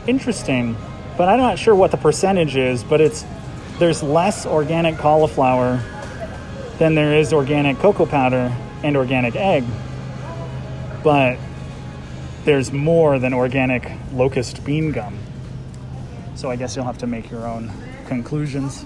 Interesting, 0.07 0.77
but 1.17 1.27
I'm 1.27 1.39
not 1.39 1.59
sure 1.59 1.75
what 1.75 1.91
the 1.91 1.97
percentage 1.97 2.55
is. 2.55 2.81
But 2.81 3.01
it's 3.01 3.25
there's 3.77 4.01
less 4.01 4.45
organic 4.45 4.97
cauliflower 4.97 5.83
than 6.77 6.95
there 6.95 7.17
is 7.17 7.33
organic 7.33 7.77
cocoa 7.79 8.05
powder 8.05 8.55
and 8.83 8.95
organic 8.95 9.35
egg, 9.35 9.65
but 11.03 11.37
there's 12.45 12.71
more 12.71 13.19
than 13.19 13.33
organic 13.33 13.91
locust 14.13 14.63
bean 14.63 14.93
gum. 14.93 15.17
So 16.41 16.49
I 16.49 16.55
guess 16.55 16.75
you'll 16.75 16.85
have 16.85 16.97
to 16.97 17.05
make 17.05 17.29
your 17.29 17.45
own 17.45 17.71
conclusions. 18.07 18.83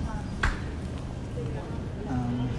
Um, 2.09 2.49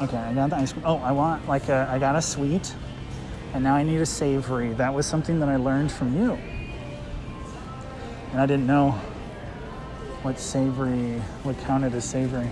okay, 0.00 0.16
I 0.16 0.32
got 0.32 0.48
the 0.48 0.56
ice 0.56 0.72
cream. 0.72 0.86
Oh, 0.86 0.96
I 1.00 1.12
want 1.12 1.46
like 1.46 1.68
a, 1.68 1.86
I 1.92 1.98
got 1.98 2.16
a 2.16 2.22
sweet, 2.22 2.74
and 3.52 3.62
now 3.62 3.74
I 3.74 3.82
need 3.82 4.00
a 4.00 4.06
savory. 4.06 4.72
That 4.72 4.94
was 4.94 5.04
something 5.04 5.40
that 5.40 5.50
I 5.50 5.56
learned 5.56 5.92
from 5.92 6.16
you, 6.16 6.38
and 8.32 8.40
I 8.40 8.46
didn't 8.46 8.66
know 8.66 8.92
what 10.22 10.40
savory 10.40 11.18
what 11.42 11.58
counted 11.58 11.94
as 11.94 12.06
savory. 12.06 12.48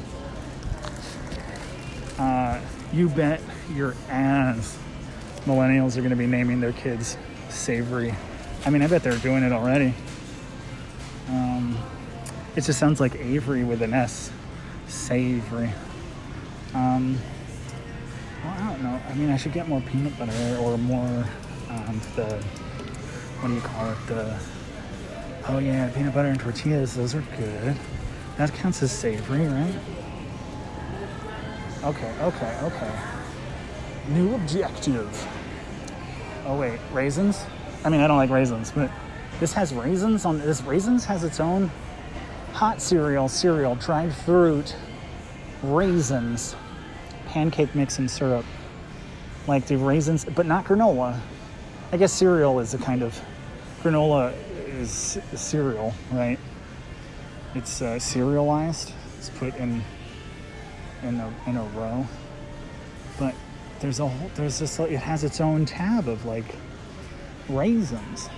Uh, 2.18 2.60
you 2.92 3.08
bet 3.08 3.40
your 3.74 3.94
ass 4.08 4.78
millennials 5.44 5.96
are 5.96 6.00
going 6.00 6.10
to 6.10 6.16
be 6.16 6.26
naming 6.26 6.60
their 6.60 6.72
kids 6.72 7.16
savory. 7.48 8.14
I 8.64 8.70
mean, 8.70 8.82
I 8.82 8.86
bet 8.86 9.02
they're 9.02 9.18
doing 9.18 9.42
it 9.42 9.52
already. 9.52 9.94
Um, 11.28 11.78
it 12.56 12.62
just 12.62 12.78
sounds 12.78 13.00
like 13.00 13.14
Avery 13.16 13.64
with 13.64 13.82
an 13.82 13.94
S. 13.94 14.30
Savory. 14.88 15.70
Um, 16.74 17.18
well, 18.44 18.54
I 18.54 18.70
don't 18.70 18.82
know. 18.82 19.00
I 19.08 19.14
mean, 19.14 19.30
I 19.30 19.36
should 19.36 19.52
get 19.52 19.68
more 19.68 19.80
peanut 19.80 20.16
butter 20.18 20.58
or 20.60 20.78
more 20.78 21.24
um, 21.70 22.00
the 22.14 22.42
what 23.40 23.48
do 23.48 23.54
you 23.54 23.60
call 23.60 23.90
it? 23.90 24.06
The 24.06 24.38
oh 25.48 25.58
yeah, 25.58 25.88
peanut 25.90 26.14
butter 26.14 26.28
and 26.28 26.40
tortillas. 26.40 26.94
Those 26.94 27.14
are 27.14 27.24
good. 27.36 27.76
That 28.36 28.52
counts 28.54 28.82
as 28.82 28.92
savory, 28.92 29.46
right? 29.46 29.74
Okay, 31.84 32.12
okay, 32.20 32.58
okay. 32.62 33.15
New 34.08 34.34
objective. 34.34 35.26
Oh 36.44 36.58
wait, 36.58 36.78
raisins? 36.92 37.44
I 37.84 37.88
mean, 37.88 38.00
I 38.00 38.06
don't 38.06 38.16
like 38.16 38.30
raisins, 38.30 38.70
but 38.70 38.90
this 39.40 39.52
has 39.52 39.74
raisins 39.74 40.24
on 40.24 40.38
this. 40.38 40.62
Raisins 40.62 41.04
has 41.04 41.24
its 41.24 41.40
own 41.40 41.70
hot 42.52 42.80
cereal, 42.80 43.28
cereal, 43.28 43.74
dried 43.74 44.14
fruit, 44.14 44.76
raisins, 45.62 46.54
pancake 47.26 47.74
mix 47.74 47.98
and 47.98 48.10
syrup. 48.10 48.44
Like 49.46 49.66
the 49.66 49.76
raisins, 49.76 50.24
but 50.24 50.46
not 50.46 50.64
granola. 50.64 51.18
I 51.92 51.96
guess 51.96 52.12
cereal 52.12 52.60
is 52.60 52.74
a 52.74 52.78
kind 52.78 53.02
of 53.02 53.20
granola 53.82 54.32
is 54.68 55.18
cereal, 55.34 55.94
right? 56.12 56.38
It's 57.54 57.82
uh, 57.82 57.98
serialized. 57.98 58.92
It's 59.18 59.30
put 59.30 59.54
in 59.56 59.82
in 61.02 61.20
a 61.20 61.32
in 61.46 61.56
a 61.56 61.62
row. 61.62 62.06
But 63.18 63.34
there's 63.80 64.00
a 64.00 64.06
whole 64.06 64.30
there's 64.34 64.58
this 64.58 64.78
like 64.78 64.90
it 64.90 64.98
has 64.98 65.24
its 65.24 65.40
own 65.40 65.66
tab 65.66 66.08
of 66.08 66.24
like 66.24 66.54
raisins. 67.48 68.28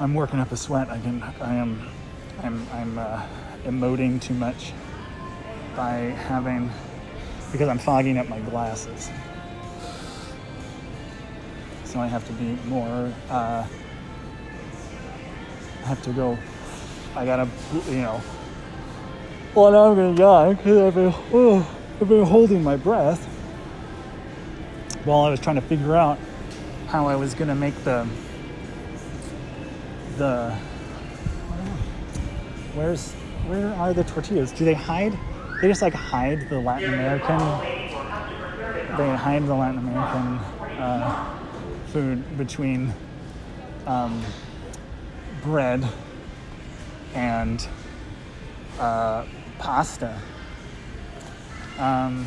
I'm 0.00 0.14
working 0.14 0.40
up 0.40 0.52
a 0.52 0.56
sweat. 0.56 0.88
I 0.90 0.98
can 0.98 1.22
I 1.40 1.54
am 1.54 1.88
I'm 2.42 2.66
I'm 2.72 2.98
uh, 2.98 3.26
emoting 3.64 4.20
too 4.20 4.34
much 4.34 4.72
by 5.74 5.94
having 6.28 6.70
because 7.52 7.68
I'm 7.68 7.78
fogging 7.78 8.18
up 8.18 8.28
my 8.28 8.40
glasses. 8.40 9.10
So 11.84 12.00
I 12.00 12.06
have 12.06 12.26
to 12.26 12.32
be 12.34 12.56
more. 12.68 13.12
Uh, 13.30 13.66
I 15.82 15.86
have 15.86 16.02
to 16.02 16.12
go. 16.12 16.38
I 17.14 17.24
gotta 17.24 17.48
you 17.88 18.02
know 18.02 18.20
Well, 19.54 19.72
now 19.72 19.90
I'm 19.90 19.96
gonna 19.96 20.14
die 20.14 20.52
because 20.52 20.76
I've 20.78 20.94
been, 20.94 21.14
oh, 21.32 21.75
I've 21.98 22.10
been 22.10 22.26
holding 22.26 22.62
my 22.62 22.76
breath 22.76 23.24
while 25.06 25.20
I 25.20 25.30
was 25.30 25.40
trying 25.40 25.56
to 25.56 25.62
figure 25.62 25.96
out 25.96 26.18
how 26.88 27.08
I 27.08 27.16
was 27.16 27.32
gonna 27.32 27.54
make 27.54 27.74
the 27.84 28.06
the 30.18 30.54
where's 32.74 33.12
where 33.46 33.68
are 33.74 33.94
the 33.94 34.04
tortillas? 34.04 34.52
Do 34.52 34.66
they 34.66 34.74
hide? 34.74 35.18
They 35.62 35.68
just 35.68 35.80
like 35.80 35.94
hide 35.94 36.50
the 36.50 36.60
Latin 36.60 36.92
American. 36.92 37.38
They 38.98 39.16
hide 39.16 39.46
the 39.46 39.54
Latin 39.54 39.78
American 39.78 40.36
uh, 40.78 41.38
food 41.86 42.36
between 42.36 42.92
um, 43.86 44.22
bread 45.42 45.82
and 47.14 47.66
uh, 48.78 49.24
pasta. 49.58 50.20
Um, 51.78 52.26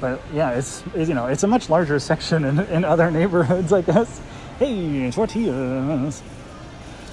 but 0.00 0.20
yeah, 0.32 0.52
it's, 0.52 0.82
it's 0.94 1.08
you 1.08 1.14
know 1.14 1.26
it's 1.26 1.42
a 1.42 1.46
much 1.46 1.68
larger 1.68 1.98
section 2.10 2.44
in, 2.44 2.58
in 2.58 2.84
other 2.84 3.10
neighborhoods, 3.10 3.72
I 3.72 3.82
guess. 3.82 4.20
Hey, 4.58 5.10
tortillas. 5.10 6.22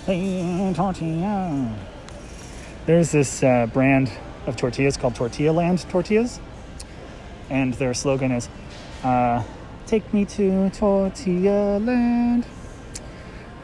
Hey, 0.06 0.74
tortilla. 0.76 1.76
There's 2.86 3.12
this 3.12 3.44
uh, 3.44 3.68
brand 3.68 4.12
of 4.46 4.56
tortillas 4.56 4.98
called 4.98 5.16
Tortilla 5.16 5.52
Land 5.52 5.86
Tortillas, 5.90 6.40
and 7.50 7.74
their 7.76 7.94
slogan 7.94 8.32
is, 8.32 8.50
uh, 9.04 9.44
"Take 9.86 10.14
me 10.14 10.26
to 10.26 10.70
Tortilla 10.70 11.80
Land." 11.80 12.46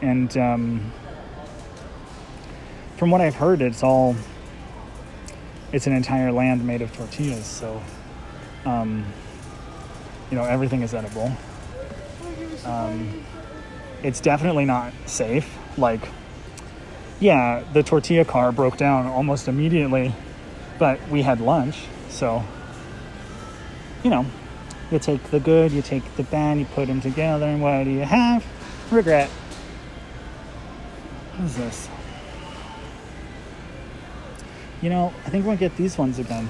And 0.02 0.36
um, 0.36 0.92
from 2.96 3.10
what 3.10 3.22
I've 3.22 3.36
heard, 3.36 3.62
it's 3.62 3.82
all 3.82 4.14
it's 5.74 5.88
an 5.88 5.92
entire 5.92 6.30
land 6.30 6.64
made 6.64 6.82
of 6.82 6.96
tortillas. 6.96 7.44
So, 7.44 7.82
um, 8.64 9.04
you 10.30 10.36
know, 10.36 10.44
everything 10.44 10.82
is 10.82 10.94
edible. 10.94 11.32
Um, 12.64 13.24
it's 14.04 14.20
definitely 14.20 14.66
not 14.66 14.92
safe. 15.06 15.58
Like, 15.76 16.08
yeah, 17.18 17.64
the 17.72 17.82
tortilla 17.82 18.24
car 18.24 18.52
broke 18.52 18.76
down 18.76 19.08
almost 19.08 19.48
immediately, 19.48 20.14
but 20.78 21.00
we 21.08 21.22
had 21.22 21.40
lunch, 21.40 21.76
so 22.08 22.44
you 24.04 24.10
know, 24.10 24.26
you 24.92 24.98
take 25.00 25.24
the 25.30 25.40
good, 25.40 25.72
you 25.72 25.82
take 25.82 26.04
the 26.16 26.22
bad, 26.22 26.58
you 26.58 26.66
put 26.66 26.86
them 26.86 27.00
together, 27.00 27.46
and 27.46 27.60
what 27.60 27.82
do 27.84 27.90
you 27.90 28.02
have? 28.02 28.44
Regret. 28.92 29.28
What 31.32 31.46
is 31.46 31.56
this? 31.56 31.88
You 34.84 34.90
know, 34.90 35.14
I 35.24 35.30
think 35.30 35.46
we'll 35.46 35.56
get 35.56 35.74
these 35.78 35.96
ones 35.96 36.18
again. 36.18 36.46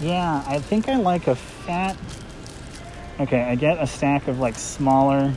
Yeah, 0.00 0.42
I 0.46 0.58
think 0.58 0.88
I 0.88 0.96
like 0.96 1.26
a 1.26 1.36
fat. 1.36 1.98
Okay, 3.20 3.42
I 3.42 3.56
get 3.56 3.76
a 3.78 3.86
stack 3.86 4.26
of 4.26 4.38
like 4.38 4.54
smaller 4.54 5.34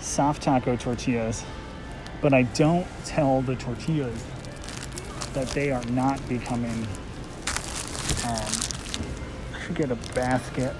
soft 0.00 0.42
taco 0.42 0.74
tortillas, 0.74 1.44
but 2.20 2.34
I 2.34 2.42
don't 2.42 2.88
tell 3.04 3.40
the 3.40 3.54
tortillas 3.54 4.20
that 5.32 5.46
they 5.50 5.70
are 5.70 5.84
not 5.84 6.28
becoming. 6.28 6.88
Um, 8.24 8.50
I 9.54 9.60
should 9.64 9.76
get 9.76 9.92
a 9.92 9.96
basket. 10.12 10.74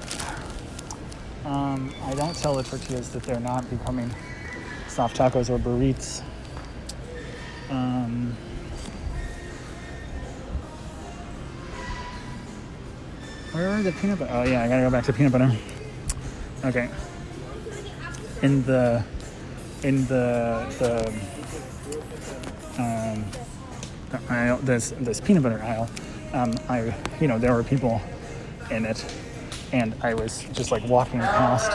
Um, 1.45 1.95
I 2.03 2.15
don't 2.15 2.35
tell 2.35 2.57
the 2.57 2.65
tortillas 2.65 3.11
that 3.11 3.23
they're 3.23 3.39
not 3.39 3.71
becoming 3.71 4.13
soft 4.89 5.17
tacos 5.17 5.51
or 5.51 5.59
burritos. 5.61 6.25
Um, 7.71 8.37
where 13.57 13.71
are 13.71 13.83
the 13.83 13.93
peanut 13.93 14.19
butter? 14.19 14.31
Oh 14.35 14.43
yeah, 14.43 14.63
I 14.63 14.69
gotta 14.69 14.83
go 14.83 14.91
back 14.91 15.05
to 15.05 15.13
peanut 15.15 15.33
butter. 15.33 15.51
Okay. 16.63 16.91
In 18.43 18.63
the 18.65 19.03
in 19.83 20.07
the 20.07 20.67
the 20.79 21.09
um, 22.79 23.25
the 24.11 24.21
aisle, 24.29 24.59
this 24.59 24.93
this 25.01 25.21
peanut 25.23 25.43
butter 25.43 25.63
aisle, 25.63 25.89
um, 26.35 26.53
I 26.69 26.95
you 27.19 27.29
know 27.29 27.39
there 27.39 27.55
were 27.55 27.65
people 27.65 28.03
in 28.71 28.85
it, 28.85 29.03
and 29.73 29.95
I 30.03 30.13
was 30.13 30.45
just 30.53 30.71
like 30.71 30.87
walking 30.87 31.21
past, 31.21 31.73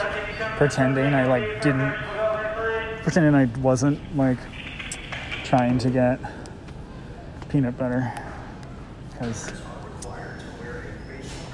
pretending 0.58 1.14
I 1.14 1.26
like 1.26 1.62
didn't, 1.62 1.94
pretending 3.02 3.34
I 3.34 3.46
wasn't 3.58 3.98
like 4.16 4.38
trying 5.42 5.78
to 5.78 5.90
get 5.90 6.20
peanut 7.48 7.76
butter, 7.76 8.12
because 9.10 9.52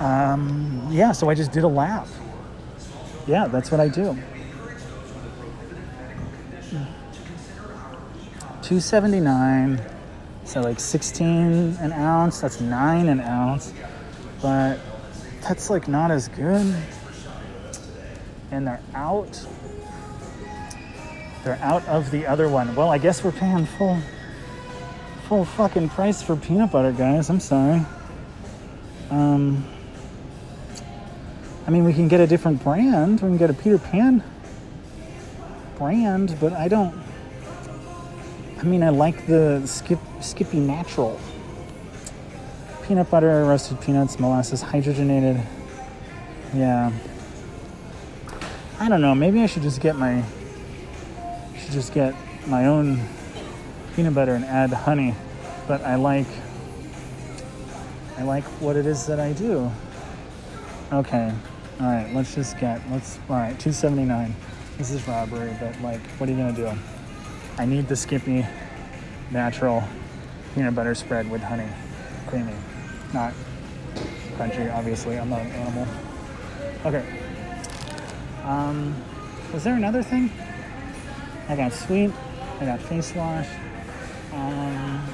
um, 0.00 0.86
yeah, 0.90 1.12
so 1.12 1.28
I 1.28 1.34
just 1.34 1.52
did 1.52 1.64
a 1.64 1.68
lap. 1.68 2.06
Yeah, 3.26 3.48
that's 3.48 3.70
what 3.70 3.80
I 3.80 3.88
do. 3.88 4.16
279 8.62 9.80
so 10.44 10.60
like 10.60 10.78
16 10.78 11.78
an 11.80 11.90
ounce 11.92 12.42
that's 12.42 12.60
9 12.60 13.08
an 13.08 13.18
ounce 13.18 13.72
but 14.42 14.78
that's 15.40 15.70
like 15.70 15.88
not 15.88 16.10
as 16.10 16.28
good. 16.28 16.74
And 18.50 18.66
they're 18.66 18.80
out. 18.94 19.46
They're 21.44 21.58
out 21.62 21.86
of 21.86 22.10
the 22.10 22.26
other 22.26 22.48
one. 22.48 22.74
Well 22.74 22.90
i 22.90 22.98
guess 22.98 23.24
we're 23.24 23.32
paying 23.32 23.66
full 23.66 23.98
full 25.28 25.44
fucking 25.44 25.88
price 25.90 26.22
for 26.22 26.36
peanut 26.36 26.70
butter 26.70 26.92
guys. 26.92 27.30
I'm 27.30 27.40
sorry. 27.40 27.82
Um 29.10 29.64
i 31.68 31.70
mean 31.70 31.84
we 31.84 31.92
can 31.92 32.08
get 32.08 32.18
a 32.18 32.26
different 32.26 32.60
brand 32.64 33.20
we 33.20 33.28
can 33.28 33.36
get 33.36 33.50
a 33.50 33.54
peter 33.54 33.78
pan 33.78 34.24
brand 35.78 36.36
but 36.40 36.52
i 36.54 36.66
don't 36.66 36.92
I 38.58 38.64
mean, 38.64 38.82
I 38.82 38.88
like 38.88 39.24
the 39.26 39.64
Skip 39.66 40.00
Skippy 40.20 40.58
Natural. 40.58 41.20
Peanut 42.82 43.08
butter, 43.08 43.44
roasted 43.44 43.80
peanuts, 43.80 44.18
molasses, 44.18 44.64
hydrogenated. 44.64 45.44
Yeah. 46.52 46.90
I 48.80 48.88
don't 48.88 49.00
know. 49.00 49.14
Maybe 49.14 49.42
I 49.42 49.46
should 49.46 49.62
just 49.62 49.80
get 49.80 49.94
my 49.94 50.24
should 51.56 51.70
just 51.70 51.94
get 51.94 52.16
my 52.48 52.66
own 52.66 53.00
peanut 53.94 54.14
butter 54.14 54.34
and 54.34 54.44
add 54.44 54.72
honey. 54.72 55.14
But 55.68 55.82
I 55.82 55.94
like 55.94 56.26
I 58.16 58.24
like 58.24 58.44
what 58.60 58.74
it 58.74 58.86
is 58.86 59.06
that 59.06 59.20
I 59.20 59.34
do. 59.34 59.70
Okay. 60.92 61.32
All 61.80 61.86
right, 61.86 62.12
let's 62.12 62.34
just 62.34 62.58
get 62.58 62.80
let's 62.90 63.20
all 63.30 63.36
right, 63.36 63.56
279. 63.60 64.34
This 64.78 64.90
is 64.90 65.06
robbery, 65.06 65.56
but 65.60 65.80
like 65.80 66.00
what 66.18 66.28
are 66.28 66.32
you 66.32 66.38
to 66.38 66.52
do? 66.52 66.72
I 67.56 67.66
need 67.66 67.86
the 67.86 67.94
Skippy 67.94 68.44
natural 69.30 69.84
peanut 70.54 70.74
butter 70.74 70.96
spread 70.96 71.30
with 71.30 71.40
honey, 71.40 71.68
creamy, 72.26 72.52
not 73.14 73.32
crunchy. 74.34 74.74
Obviously, 74.74 75.20
I'm 75.20 75.30
not 75.30 75.42
an 75.42 75.52
animal. 75.52 75.86
Okay. 76.84 77.06
Um, 78.42 78.92
was 79.52 79.62
there 79.62 79.76
another 79.76 80.02
thing? 80.02 80.32
I 81.48 81.54
got 81.54 81.72
sweet. 81.72 82.10
I 82.60 82.64
got 82.64 82.80
face 82.82 83.14
wash. 83.14 83.46
Um, 84.32 85.06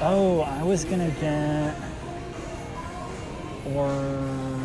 oh, 0.00 0.40
I 0.40 0.64
was 0.64 0.84
gonna 0.84 1.12
get 1.20 1.76
Oreo. 3.66 4.59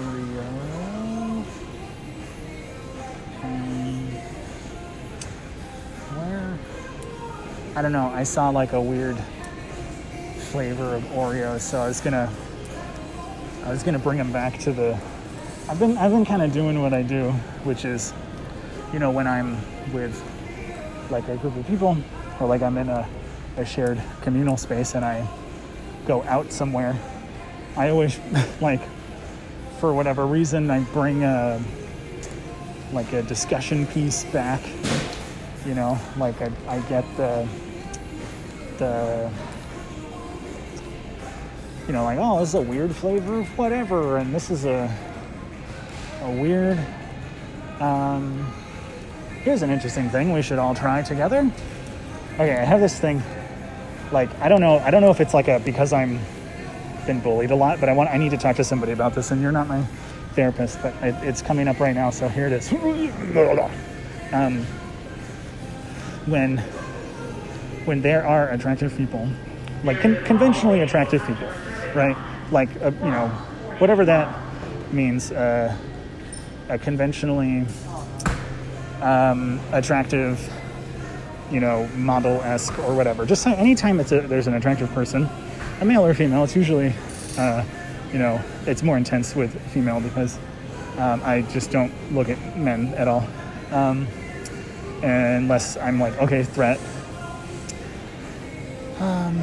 I 7.75 7.81
don't 7.81 7.91
know. 7.91 8.07
I 8.07 8.23
saw 8.23 8.49
like 8.49 8.71
a 8.71 8.79
weird 8.79 9.17
flavor 10.37 10.95
of 10.95 11.03
Oreos, 11.09 11.59
so 11.59 11.81
I 11.81 11.87
was 11.87 11.99
gonna 11.99 12.31
I 13.65 13.69
was 13.69 13.83
gonna 13.83 13.99
bring 13.99 14.17
them 14.17 14.31
back 14.31 14.57
to 14.59 14.71
the. 14.71 14.97
I've 15.67 15.77
been 15.77 15.97
I've 15.97 16.11
been 16.11 16.23
kind 16.23 16.41
of 16.41 16.53
doing 16.53 16.81
what 16.81 16.93
I 16.93 17.01
do, 17.01 17.31
which 17.65 17.83
is, 17.83 18.13
you 18.93 18.99
know, 18.99 19.11
when 19.11 19.27
I'm 19.27 19.57
with 19.91 20.23
like 21.09 21.27
a 21.27 21.35
group 21.35 21.57
of 21.57 21.67
people, 21.67 21.97
or 22.39 22.47
like 22.47 22.61
I'm 22.61 22.77
in 22.77 22.87
a, 22.87 23.05
a 23.57 23.65
shared 23.65 24.01
communal 24.21 24.55
space 24.55 24.95
and 24.95 25.03
I 25.03 25.27
go 26.07 26.23
out 26.23 26.53
somewhere, 26.53 26.97
I 27.75 27.89
always 27.89 28.17
like 28.61 28.81
for 29.81 29.93
whatever 29.93 30.25
reason 30.25 30.71
I 30.71 30.79
bring 30.93 31.25
a 31.25 31.61
like 32.93 33.11
a 33.11 33.21
discussion 33.23 33.85
piece 33.87 34.23
back. 34.23 34.61
You 35.65 35.73
know, 35.73 35.99
like 36.15 36.41
I, 36.41 36.49
I 36.69 36.79
get 36.81 37.03
the 37.17 37.45
the 38.77 39.31
you 41.87 41.93
know, 41.93 42.03
like, 42.03 42.17
oh, 42.19 42.39
this 42.39 42.49
is 42.49 42.55
a 42.55 42.61
weird 42.61 42.95
flavor 42.95 43.39
of 43.39 43.57
whatever, 43.57 44.17
and 44.17 44.33
this 44.33 44.49
is 44.49 44.65
a 44.65 44.93
a 46.21 46.31
weird. 46.31 46.79
Um, 47.79 48.51
here's 49.43 49.61
an 49.61 49.69
interesting 49.69 50.09
thing 50.09 50.33
we 50.33 50.41
should 50.41 50.57
all 50.57 50.73
try 50.73 51.03
together. 51.03 51.51
Okay, 52.33 52.55
I 52.55 52.65
have 52.65 52.79
this 52.79 52.99
thing 52.99 53.21
like 54.11 54.29
I 54.39 54.49
don't 54.49 54.61
know. 54.61 54.79
I 54.79 54.91
don't 54.91 55.01
know 55.01 55.11
if 55.11 55.21
it's 55.21 55.33
like 55.33 55.47
a 55.47 55.59
because 55.59 55.93
I'm 55.93 56.19
been 57.05 57.19
bullied 57.19 57.51
a 57.51 57.55
lot, 57.55 57.79
but 57.79 57.87
I 57.87 57.93
want 57.93 58.09
I 58.09 58.17
need 58.17 58.31
to 58.31 58.37
talk 58.37 58.55
to 58.55 58.63
somebody 58.63 58.91
about 58.91 59.13
this. 59.13 59.31
And 59.31 59.41
you're 59.41 59.51
not 59.51 59.67
my 59.67 59.83
therapist, 60.33 60.81
but 60.81 60.93
it, 61.03 61.15
it's 61.23 61.41
coming 61.41 61.67
up 61.67 61.79
right 61.79 61.95
now. 61.95 62.09
So 62.09 62.27
here 62.27 62.47
it 62.47 62.53
is. 62.53 62.71
um, 64.33 64.65
when 66.25 66.57
when 67.85 68.01
there 68.01 68.25
are 68.25 68.49
attractive 68.49 68.95
people, 68.97 69.29
like 69.83 69.99
con- 70.01 70.23
conventionally 70.25 70.81
attractive 70.81 71.25
people, 71.25 71.47
right? 71.95 72.17
Like 72.51 72.69
uh, 72.81 72.91
you 73.03 73.11
know, 73.11 73.27
whatever 73.79 74.05
that 74.05 74.37
means. 74.91 75.31
Uh, 75.31 75.75
a 76.69 76.77
conventionally 76.77 77.65
um, 79.01 79.59
attractive, 79.71 80.51
you 81.51 81.59
know, 81.59 81.87
model 81.95 82.41
esque 82.41 82.77
or 82.79 82.95
whatever. 82.95 83.25
Just 83.25 83.45
anytime 83.45 83.99
it's 83.99 84.11
a, 84.11 84.21
there's 84.21 84.47
an 84.47 84.55
attractive 84.55 84.89
person, 84.91 85.29
a 85.81 85.85
male 85.85 86.05
or 86.05 86.13
female, 86.13 86.43
it's 86.43 86.55
usually, 86.55 86.93
uh, 87.37 87.63
you 88.11 88.19
know, 88.19 88.41
it's 88.65 88.83
more 88.83 88.97
intense 88.97 89.35
with 89.35 89.59
female 89.71 89.99
because 89.99 90.37
um, 90.97 91.21
I 91.23 91.41
just 91.43 91.71
don't 91.71 91.93
look 92.13 92.29
at 92.29 92.57
men 92.57 92.93
at 92.95 93.07
all. 93.07 93.27
Um, 93.71 94.07
unless 95.03 95.77
I'm 95.77 95.99
like, 95.99 96.17
okay, 96.21 96.43
threat. 96.43 96.79
Um, 98.99 99.41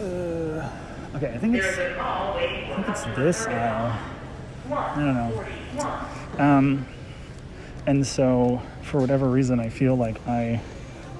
uh, 0.00 0.70
okay, 1.16 1.34
I 1.34 1.38
think 1.38 1.56
it's 1.56 1.78
I 1.78 2.72
think 2.76 2.88
it's 2.88 3.04
this 3.14 3.46
aisle. 3.46 3.98
I 4.72 4.94
don't 4.94 5.14
know. 5.14 5.46
Um, 6.38 6.86
and 7.86 8.06
so, 8.06 8.62
for 8.82 9.00
whatever 9.02 9.28
reason, 9.28 9.60
I 9.60 9.68
feel 9.68 9.96
like 9.96 10.16
I 10.26 10.62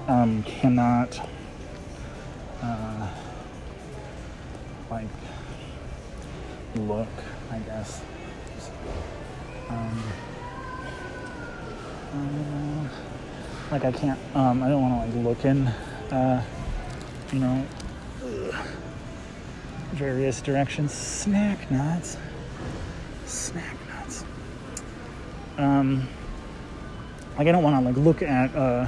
um, 0.07 0.41
cannot, 0.41 1.19
uh, 2.63 3.09
like, 4.89 5.05
look, 6.77 7.07
I 7.51 7.59
guess. 7.59 8.01
Um, 9.69 10.03
uh, 12.13 13.10
like, 13.71 13.85
I 13.85 13.91
can't, 13.91 14.19
um, 14.35 14.61
I 14.61 14.69
don't 14.69 14.81
want 14.81 15.11
to, 15.11 15.17
like, 15.17 15.25
look 15.25 15.45
in, 15.45 15.67
uh, 16.11 16.43
you 17.31 17.39
know, 17.39 17.65
various 19.93 20.41
directions. 20.41 20.91
Snack 20.91 21.69
nuts. 21.71 22.17
Snack 23.25 23.75
nuts. 23.87 24.25
Um, 25.57 26.07
like 27.37 27.47
I 27.47 27.51
don't 27.51 27.63
want 27.63 27.83
to 27.83 27.89
like 27.89 27.97
look 27.97 28.21
at 28.21 28.53
uh, 28.55 28.87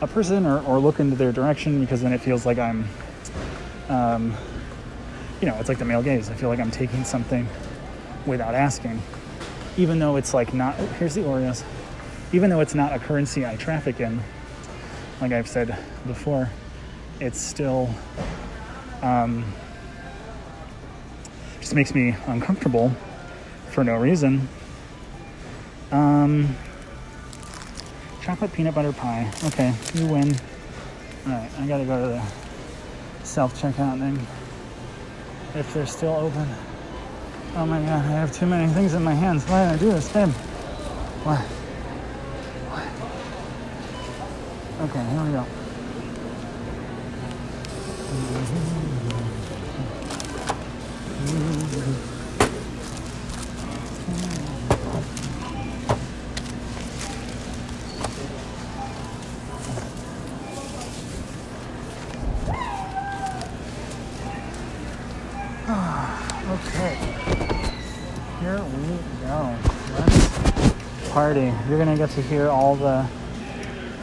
a 0.00 0.06
person 0.06 0.46
or, 0.46 0.60
or 0.64 0.78
look 0.78 1.00
into 1.00 1.16
their 1.16 1.32
direction 1.32 1.80
because 1.80 2.02
then 2.02 2.12
it 2.12 2.20
feels 2.20 2.46
like 2.46 2.58
I'm, 2.58 2.88
um, 3.88 4.34
you 5.40 5.48
know, 5.48 5.54
it's 5.60 5.68
like 5.68 5.78
the 5.78 5.84
male 5.84 6.02
gaze. 6.02 6.30
I 6.30 6.34
feel 6.34 6.48
like 6.48 6.60
I'm 6.60 6.70
taking 6.70 7.04
something 7.04 7.46
without 8.26 8.54
asking, 8.54 9.00
even 9.76 9.98
though 9.98 10.16
it's 10.16 10.34
like 10.34 10.52
not. 10.52 10.74
Here's 10.98 11.14
the 11.14 11.22
Oreos. 11.22 11.62
Even 12.32 12.50
though 12.50 12.60
it's 12.60 12.74
not 12.74 12.92
a 12.92 12.98
currency 12.98 13.46
I 13.46 13.56
traffic 13.56 14.00
in, 14.00 14.20
like 15.20 15.32
I've 15.32 15.48
said 15.48 15.78
before, 16.06 16.50
it's 17.20 17.40
still. 17.40 17.90
Um, 19.02 19.44
just 21.60 21.74
makes 21.74 21.94
me 21.94 22.16
uncomfortable 22.26 22.90
for 23.70 23.84
no 23.84 23.96
reason. 23.96 24.48
Um, 25.90 26.56
chocolate 28.22 28.52
peanut 28.52 28.74
butter 28.74 28.92
pie. 28.92 29.30
Okay, 29.44 29.74
you 29.94 30.06
win. 30.06 30.34
Alright, 31.26 31.50
I 31.58 31.66
gotta 31.66 31.84
go 31.84 32.00
to 32.00 32.08
the 32.08 33.24
self 33.24 33.60
checkout 33.60 33.98
thing. 33.98 34.26
If 35.54 35.72
they're 35.74 35.86
still 35.86 36.14
open. 36.14 36.48
Oh 37.56 37.66
my 37.66 37.80
god, 37.80 38.04
I 38.04 38.10
have 38.12 38.32
too 38.32 38.46
many 38.46 38.72
things 38.72 38.94
in 38.94 39.02
my 39.02 39.14
hands. 39.14 39.44
Why 39.44 39.64
did 39.64 39.74
I 39.74 39.76
do 39.78 39.90
this, 39.92 40.12
babe? 40.12 40.28
Why? 41.24 41.44
Okay, 44.80 45.04
here 45.10 45.22
we 45.24 45.32
go. 45.32 45.44
Ah, 65.66 66.54
okay. 66.54 66.94
Here 68.38 68.62
we 68.62 68.94
go. 69.26 69.56
Let's 69.98 71.08
party. 71.10 71.52
You're 71.68 71.78
gonna 71.78 71.96
get 71.96 72.10
to 72.10 72.22
hear 72.22 72.48
all 72.48 72.76
the. 72.76 73.04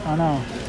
Oh 0.06 0.16
no. 0.18 0.65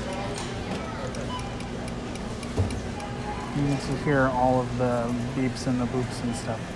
To 3.80 3.96
hear 4.04 4.22
all 4.28 4.60
of 4.60 4.78
the 4.78 5.12
beeps 5.34 5.66
and 5.66 5.80
the 5.80 5.86
boops 5.86 6.22
and 6.22 6.34
stuff. 6.34 6.75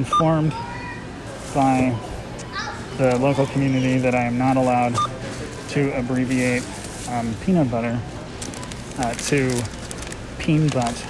Informed 0.00 0.52
by 1.54 1.94
the 2.96 3.18
local 3.18 3.44
community 3.48 3.98
that 3.98 4.14
I 4.14 4.22
am 4.22 4.38
not 4.38 4.56
allowed 4.56 4.94
to 5.70 5.92
abbreviate 5.98 6.64
um, 7.10 7.34
peanut 7.42 7.70
butter 7.70 8.00
uh, 8.98 9.12
to 9.12 9.62
peen 10.38 10.68
butt. 10.68 11.09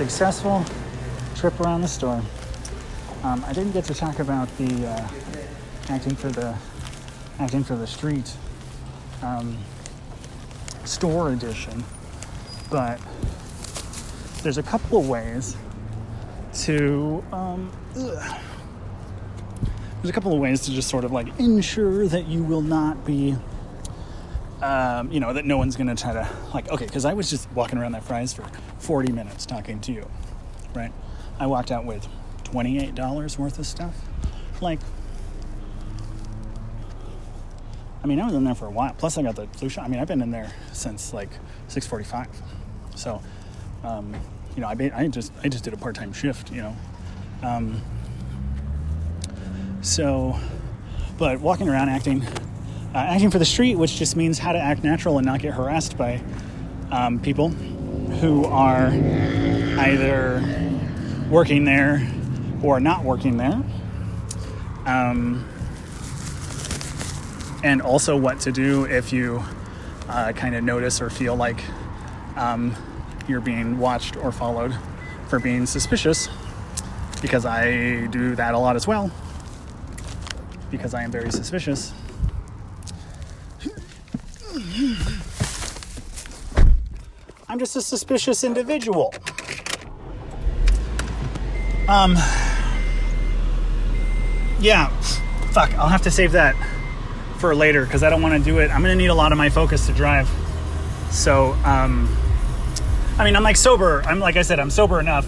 Successful 0.00 0.64
trip 1.36 1.60
around 1.60 1.82
the 1.82 1.86
store. 1.86 2.22
Um, 3.22 3.44
I 3.46 3.52
didn't 3.52 3.72
get 3.72 3.84
to 3.84 3.92
talk 3.92 4.18
about 4.18 4.48
the 4.56 4.86
uh, 4.86 5.08
acting 5.90 6.16
for 6.16 6.30
the 6.30 6.56
acting 7.38 7.62
for 7.62 7.76
the 7.76 7.86
street 7.86 8.34
um, 9.22 9.58
store 10.86 11.32
edition, 11.32 11.84
but 12.70 12.98
there's 14.42 14.56
a 14.56 14.62
couple 14.62 15.00
of 15.00 15.06
ways 15.06 15.54
to 16.62 17.22
um, 17.30 17.70
there's 17.92 18.24
a 20.08 20.12
couple 20.12 20.32
of 20.32 20.40
ways 20.40 20.62
to 20.62 20.70
just 20.70 20.88
sort 20.88 21.04
of 21.04 21.12
like 21.12 21.26
ensure 21.38 22.08
that 22.08 22.26
you 22.26 22.42
will 22.42 22.62
not 22.62 23.04
be 23.04 23.36
um, 24.62 25.12
you 25.12 25.20
know 25.20 25.34
that 25.34 25.44
no 25.44 25.58
one's 25.58 25.76
gonna 25.76 25.94
try 25.94 26.14
to 26.14 26.26
like 26.54 26.70
okay 26.70 26.86
because 26.86 27.04
i 27.04 27.12
was 27.12 27.30
just 27.30 27.50
walking 27.52 27.78
around 27.78 27.92
that 27.92 28.04
Fry's 28.04 28.32
for 28.32 28.44
40 28.90 29.12
minutes 29.12 29.46
talking 29.46 29.78
to 29.82 29.92
you 29.92 30.04
right? 30.74 30.92
I 31.38 31.46
walked 31.46 31.70
out 31.70 31.84
with 31.84 32.08
$28 32.42 33.38
worth 33.38 33.58
of 33.60 33.64
stuff. 33.64 33.94
Like 34.60 34.80
i 38.02 38.06
mean 38.08 38.18
i 38.18 38.24
was 38.24 38.34
in 38.34 38.42
there 38.42 38.56
for 38.56 38.66
a 38.66 38.70
while. 38.70 38.92
Plus 38.98 39.16
i 39.16 39.22
got 39.22 39.36
the 39.36 39.46
flu 39.46 39.68
shot. 39.68 39.84
I 39.84 39.88
mean 39.88 40.00
i've 40.00 40.08
been 40.08 40.20
in 40.20 40.32
there 40.32 40.52
since 40.72 41.12
like 41.12 41.30
6.45 41.68 42.26
so 42.96 43.22
um, 43.84 44.12
you 44.56 44.60
know 44.60 44.66
I, 44.66 44.90
I 44.92 45.06
just 45.06 45.30
i 45.44 45.48
just 45.48 45.62
did 45.62 45.72
a 45.72 45.76
part-time 45.76 46.12
shift 46.12 46.50
you 46.50 46.62
know? 46.62 46.76
Um, 47.44 47.80
so, 49.82 50.36
but 51.16 51.38
walking 51.38 51.68
around 51.68 51.90
acting, 51.90 52.22
uh, 52.92 52.98
acting 52.98 53.30
for 53.30 53.38
the 53.38 53.44
street, 53.44 53.76
which 53.76 53.96
just 53.96 54.16
means 54.16 54.40
how 54.40 54.50
to 54.50 54.58
act 54.58 54.82
natural 54.82 55.16
and 55.18 55.24
not 55.24 55.40
get 55.40 55.54
harassed 55.54 55.96
by 55.96 56.20
um, 56.90 57.20
people 57.20 57.54
who 58.20 58.44
are 58.44 58.88
either 59.78 60.44
working 61.30 61.64
there 61.64 62.06
or 62.62 62.78
not 62.78 63.02
working 63.02 63.38
there. 63.38 63.62
Um, 64.84 65.48
and 67.64 67.80
also 67.80 68.16
what 68.16 68.40
to 68.40 68.52
do 68.52 68.84
if 68.84 69.12
you 69.12 69.42
uh, 70.08 70.32
kind 70.32 70.54
of 70.54 70.62
notice 70.64 71.00
or 71.00 71.08
feel 71.08 71.34
like 71.34 71.62
um, 72.36 72.74
you're 73.26 73.40
being 73.40 73.78
watched 73.78 74.16
or 74.16 74.32
followed 74.32 74.76
for 75.28 75.38
being 75.38 75.64
suspicious, 75.64 76.28
because 77.22 77.46
I 77.46 78.06
do 78.06 78.34
that 78.34 78.54
a 78.54 78.58
lot 78.58 78.76
as 78.76 78.86
well, 78.86 79.10
because 80.70 80.92
I 80.92 81.04
am 81.04 81.10
very 81.10 81.30
suspicious. 81.30 81.92
I'm 87.50 87.58
just 87.58 87.74
a 87.74 87.82
suspicious 87.82 88.44
individual. 88.44 89.12
Um, 91.88 92.14
yeah, 94.60 94.86
fuck, 95.50 95.74
I'll 95.74 95.88
have 95.88 96.02
to 96.02 96.12
save 96.12 96.30
that 96.30 96.54
for 97.38 97.52
later 97.56 97.84
because 97.84 98.04
I 98.04 98.10
don't 98.10 98.22
want 98.22 98.38
to 98.38 98.44
do 98.48 98.60
it. 98.60 98.70
I'm 98.70 98.82
going 98.82 98.96
to 98.96 98.96
need 98.96 99.08
a 99.08 99.14
lot 99.14 99.32
of 99.32 99.38
my 99.38 99.50
focus 99.50 99.86
to 99.86 99.92
drive. 99.92 100.30
So, 101.10 101.54
um, 101.64 102.16
I 103.18 103.24
mean, 103.24 103.34
I'm 103.34 103.42
like 103.42 103.56
sober. 103.56 104.04
I'm 104.06 104.20
like 104.20 104.36
I 104.36 104.42
said, 104.42 104.60
I'm 104.60 104.70
sober 104.70 105.00
enough. 105.00 105.26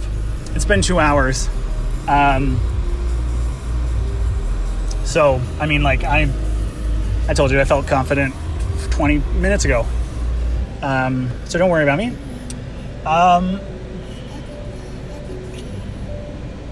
It's 0.54 0.64
been 0.64 0.80
two 0.80 1.00
hours. 1.00 1.48
Um, 2.06 2.60
so, 5.02 5.40
I 5.58 5.66
mean, 5.66 5.82
like 5.82 6.04
I, 6.04 6.32
I 7.26 7.34
told 7.34 7.50
you 7.50 7.60
I 7.60 7.64
felt 7.64 7.88
confident 7.88 8.32
20 8.92 9.18
minutes 9.40 9.64
ago. 9.64 9.84
Um, 10.82 11.30
so 11.44 11.58
don't 11.58 11.70
worry 11.70 11.84
about 11.84 11.98
me. 11.98 12.08
Um, 13.06 13.60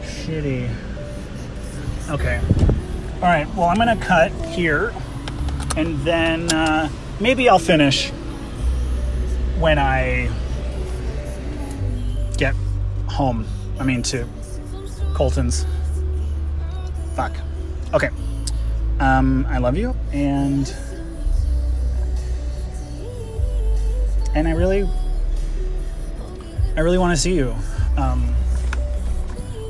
shitty. 0.03 0.69
Okay. 2.11 2.41
All 3.17 3.29
right. 3.29 3.47
Well, 3.55 3.69
I'm 3.69 3.77
gonna 3.77 3.97
cut 3.97 4.33
here, 4.47 4.93
and 5.77 5.99
then 6.01 6.53
uh, 6.53 6.89
maybe 7.21 7.49
I'll 7.49 7.59
finish 7.59 8.11
when 9.59 9.79
I 9.79 10.31
get 12.37 12.55
home. 13.07 13.47
I 13.79 13.85
mean, 13.85 14.03
to 14.05 14.27
Colton's. 15.15 15.67
Fuck. 17.15 17.33
Okay. 17.93 18.11
Um, 18.99 19.47
I 19.49 19.59
love 19.59 19.77
you, 19.77 19.95
and 20.13 20.75
and 24.35 24.47
I 24.47 24.53
really, 24.53 24.89
I 26.77 26.81
really 26.81 26.99
want 26.99 27.15
to 27.17 27.21
see 27.21 27.35
you. 27.35 27.55
Um, 27.97 28.35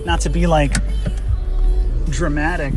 not 0.04 0.20
to 0.22 0.30
be 0.30 0.46
like 0.46 0.74
dramatic, 2.06 2.74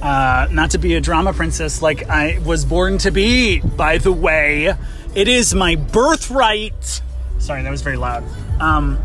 uh, 0.00 0.48
not 0.50 0.70
to 0.72 0.78
be 0.78 0.94
a 0.94 1.00
drama 1.00 1.32
princess 1.32 1.82
like 1.82 2.08
I 2.08 2.38
was 2.44 2.64
born 2.64 2.98
to 2.98 3.10
be. 3.10 3.60
By 3.60 3.98
the 3.98 4.12
way, 4.12 4.74
it 5.14 5.28
is 5.28 5.54
my 5.54 5.76
birthright. 5.76 7.02
Sorry, 7.38 7.62
that 7.62 7.70
was 7.70 7.82
very 7.82 7.96
loud. 7.96 8.24
Um, 8.60 8.98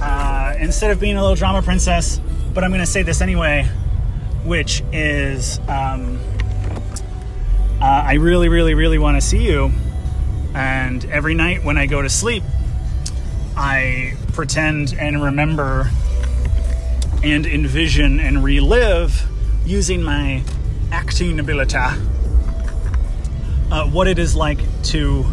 uh, 0.00 0.54
instead 0.58 0.90
of 0.90 1.00
being 1.00 1.16
a 1.16 1.20
little 1.20 1.36
drama 1.36 1.62
princess, 1.62 2.20
but 2.54 2.64
I'm 2.64 2.70
going 2.70 2.80
to 2.80 2.86
say 2.86 3.02
this 3.02 3.20
anyway, 3.20 3.64
which 4.44 4.82
is 4.92 5.58
um, 5.68 6.18
uh, 7.80 7.84
I 7.84 8.14
really, 8.14 8.48
really, 8.48 8.74
really 8.74 8.98
want 8.98 9.16
to 9.16 9.20
see 9.20 9.44
you. 9.44 9.70
And 10.58 11.04
every 11.04 11.34
night 11.34 11.62
when 11.62 11.78
I 11.78 11.86
go 11.86 12.02
to 12.02 12.08
sleep, 12.08 12.42
I 13.56 14.14
pretend 14.32 14.92
and 14.98 15.22
remember 15.22 15.88
and 17.22 17.46
envision 17.46 18.18
and 18.18 18.42
relive 18.42 19.24
using 19.64 20.02
my 20.02 20.42
acting 20.90 21.38
ability 21.38 21.76
uh, 21.76 21.94
what 23.86 24.08
it 24.08 24.18
is 24.18 24.34
like 24.34 24.58
to 24.82 25.24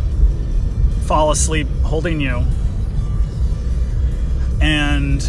fall 1.07 1.31
asleep 1.31 1.68
holding 1.81 2.22
you. 2.22 2.45
And, 4.61 5.23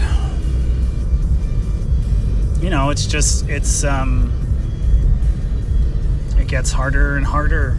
you 2.61 2.69
know, 2.69 2.91
it's 2.91 3.07
just, 3.07 3.49
it's, 3.49 3.83
um, 3.83 4.31
it 6.37 6.49
gets 6.49 6.71
harder 6.71 7.17
and 7.17 7.25
harder 7.25 7.79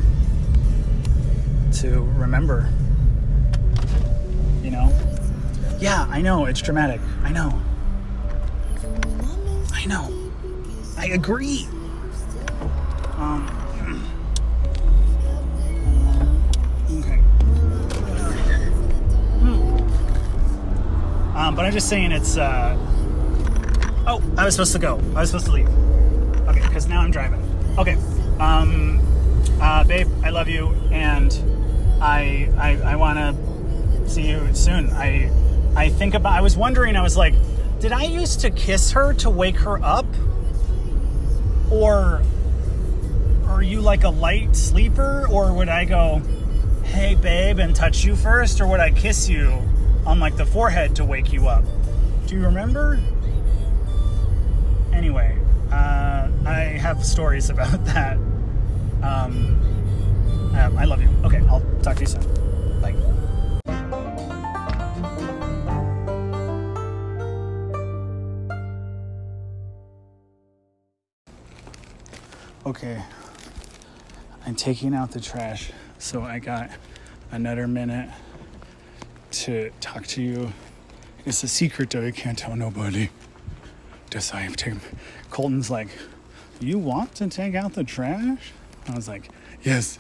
to 1.82 2.02
remember. 2.16 2.70
You 4.64 4.72
know? 4.72 4.92
Yeah, 5.80 6.08
I 6.10 6.22
know, 6.22 6.46
it's 6.46 6.60
dramatic. 6.62 7.00
I 7.24 7.32
know. 7.32 7.62
I 9.74 9.86
know. 9.86 10.12
I 10.98 11.08
agree. 11.08 11.68
Um, 13.18 13.48
okay. 17.00 17.18
Hmm. 19.40 21.38
Um, 21.38 21.56
but 21.56 21.66
I'm 21.66 21.72
just 21.74 21.90
saying 21.90 22.12
it's, 22.12 22.38
uh, 22.38 22.76
oh, 24.08 24.24
I 24.36 24.46
was 24.46 24.56
supposed 24.56 24.74
to 24.74 24.80
go. 24.80 25.00
I 25.16 25.22
was 25.22 25.30
supposed 25.30 25.46
to 25.46 25.52
leave. 25.52 25.70
Okay, 26.48 26.62
because 26.62 26.88
now 26.88 27.02
I'm 27.02 27.12
driving. 27.12 27.44
Okay. 27.78 27.98
Um, 28.40 29.00
uh, 29.62 29.84
babe, 29.84 30.08
I 30.24 30.32
love 30.32 30.48
you, 30.48 30.70
and 30.92 31.57
I, 32.02 32.50
I, 32.58 32.92
I 32.92 32.96
want 32.96 33.18
to 33.18 34.10
see 34.10 34.30
you 34.30 34.54
soon. 34.54 34.90
I, 34.92 35.32
I 35.76 35.90
think 35.90 36.14
about. 36.14 36.34
I 36.34 36.42
was 36.42 36.58
wondering. 36.58 36.96
I 36.96 37.02
was 37.02 37.18
like, 37.18 37.34
did 37.80 37.92
I 37.92 38.04
used 38.06 38.42
to 38.42 38.50
kiss 38.50 38.92
her 38.92 39.14
to 39.16 39.30
wake 39.30 39.58
her 39.58 39.82
up, 39.84 40.06
or 41.72 42.24
are 43.48 43.62
you 43.62 43.82
like 43.82 44.04
a 44.04 44.10
light 44.10 44.56
sleeper, 44.56 45.28
or 45.30 45.54
would 45.54 45.70
I 45.70 45.86
go, 45.86 46.22
hey 46.84 47.16
babe, 47.16 47.60
and 47.60 47.76
touch 47.76 48.04
you 48.04 48.16
first, 48.16 48.62
or 48.62 48.68
would 48.68 48.80
I 48.80 48.92
kiss 48.92 49.30
you 49.30 49.62
on 50.06 50.20
like 50.20 50.38
the 50.38 50.46
forehead 50.46 50.96
to 50.98 51.06
wake 51.06 51.32
you 51.32 51.48
up? 51.48 51.64
Do 52.28 52.36
you 52.36 52.44
remember? 52.44 53.00
Anyway, 54.94 55.38
uh, 55.72 56.30
I 56.46 56.78
have 56.82 57.06
stories 57.06 57.50
about 57.52 57.86
that. 57.86 58.18
Um, 59.04 59.57
um, 60.58 60.78
I 60.78 60.86
love 60.86 61.02
you. 61.02 61.10
Okay, 61.24 61.42
I'll 61.50 61.62
talk 61.82 61.96
to 61.98 62.02
you 62.02 62.08
soon. 62.08 62.82
Bye. 62.82 62.96
Okay, 72.66 73.02
I'm 74.46 74.56
taking 74.56 74.94
out 74.94 75.12
the 75.12 75.22
trash, 75.22 75.72
so 76.00 76.22
I 76.22 76.40
got 76.40 76.70
another 77.32 77.68
minute 77.68 78.10
to 79.32 79.72
talk 79.80 80.06
to 80.08 80.22
you. 80.22 80.52
It's 81.26 81.44
a 81.44 81.48
secret 81.48 81.90
that 81.92 82.04
I 82.04 82.12
can't 82.12 82.38
tell 82.38 82.56
nobody. 82.56 83.10
Just 84.10 84.34
I 84.34 84.42
have 84.42 84.56
to. 84.58 84.78
Colton's 85.30 85.70
like, 85.70 85.90
"You 86.60 86.78
want 86.78 87.16
to 87.16 87.28
take 87.28 87.56
out 87.56 87.74
the 87.74 87.84
trash?" 87.84 88.52
I 88.88 88.96
was 88.96 89.08
like, 89.08 89.30
"Yes, 89.64 90.00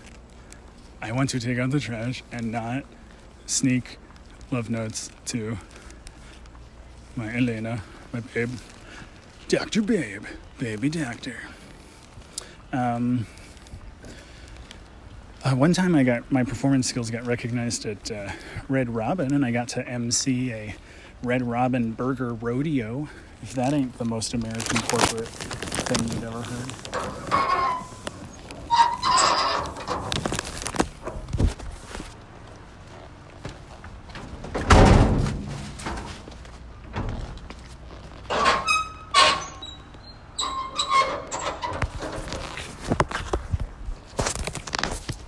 I 1.01 1.11
want 1.11 1.29
to 1.31 1.39
take 1.39 1.57
out 1.59 1.71
the 1.71 1.79
trash 1.79 2.23
and 2.31 2.51
not 2.51 2.83
sneak 3.45 3.97
love 4.51 4.69
notes 4.69 5.09
to 5.25 5.57
my 7.15 7.33
Elena, 7.35 7.83
my 8.13 8.19
babe, 8.19 8.49
Doctor 9.47 9.81
Babe, 9.81 10.23
baby 10.57 10.89
doctor." 10.89 11.37
Um, 12.73 13.25
uh, 15.43 15.55
one 15.55 15.73
time 15.73 15.95
I 15.95 16.03
got 16.03 16.31
my 16.31 16.43
performance 16.43 16.87
skills 16.89 17.09
got 17.09 17.25
recognized 17.25 17.85
at 17.85 18.11
uh, 18.11 18.31
Red 18.67 18.93
Robin, 18.93 19.33
and 19.33 19.45
I 19.45 19.51
got 19.51 19.67
to 19.69 19.87
MC 19.87 20.51
a 20.51 20.75
Red 21.23 21.41
Robin 21.47 21.91
Burger 21.91 22.33
Rodeo. 22.33 23.07
If 23.41 23.53
that 23.53 23.73
ain't 23.73 23.97
the 23.97 24.05
most 24.05 24.33
American 24.33 24.81
corporate 24.81 25.27
thing 25.27 26.07
you've 26.09 26.23
ever 26.23 26.41
heard. 26.41 26.87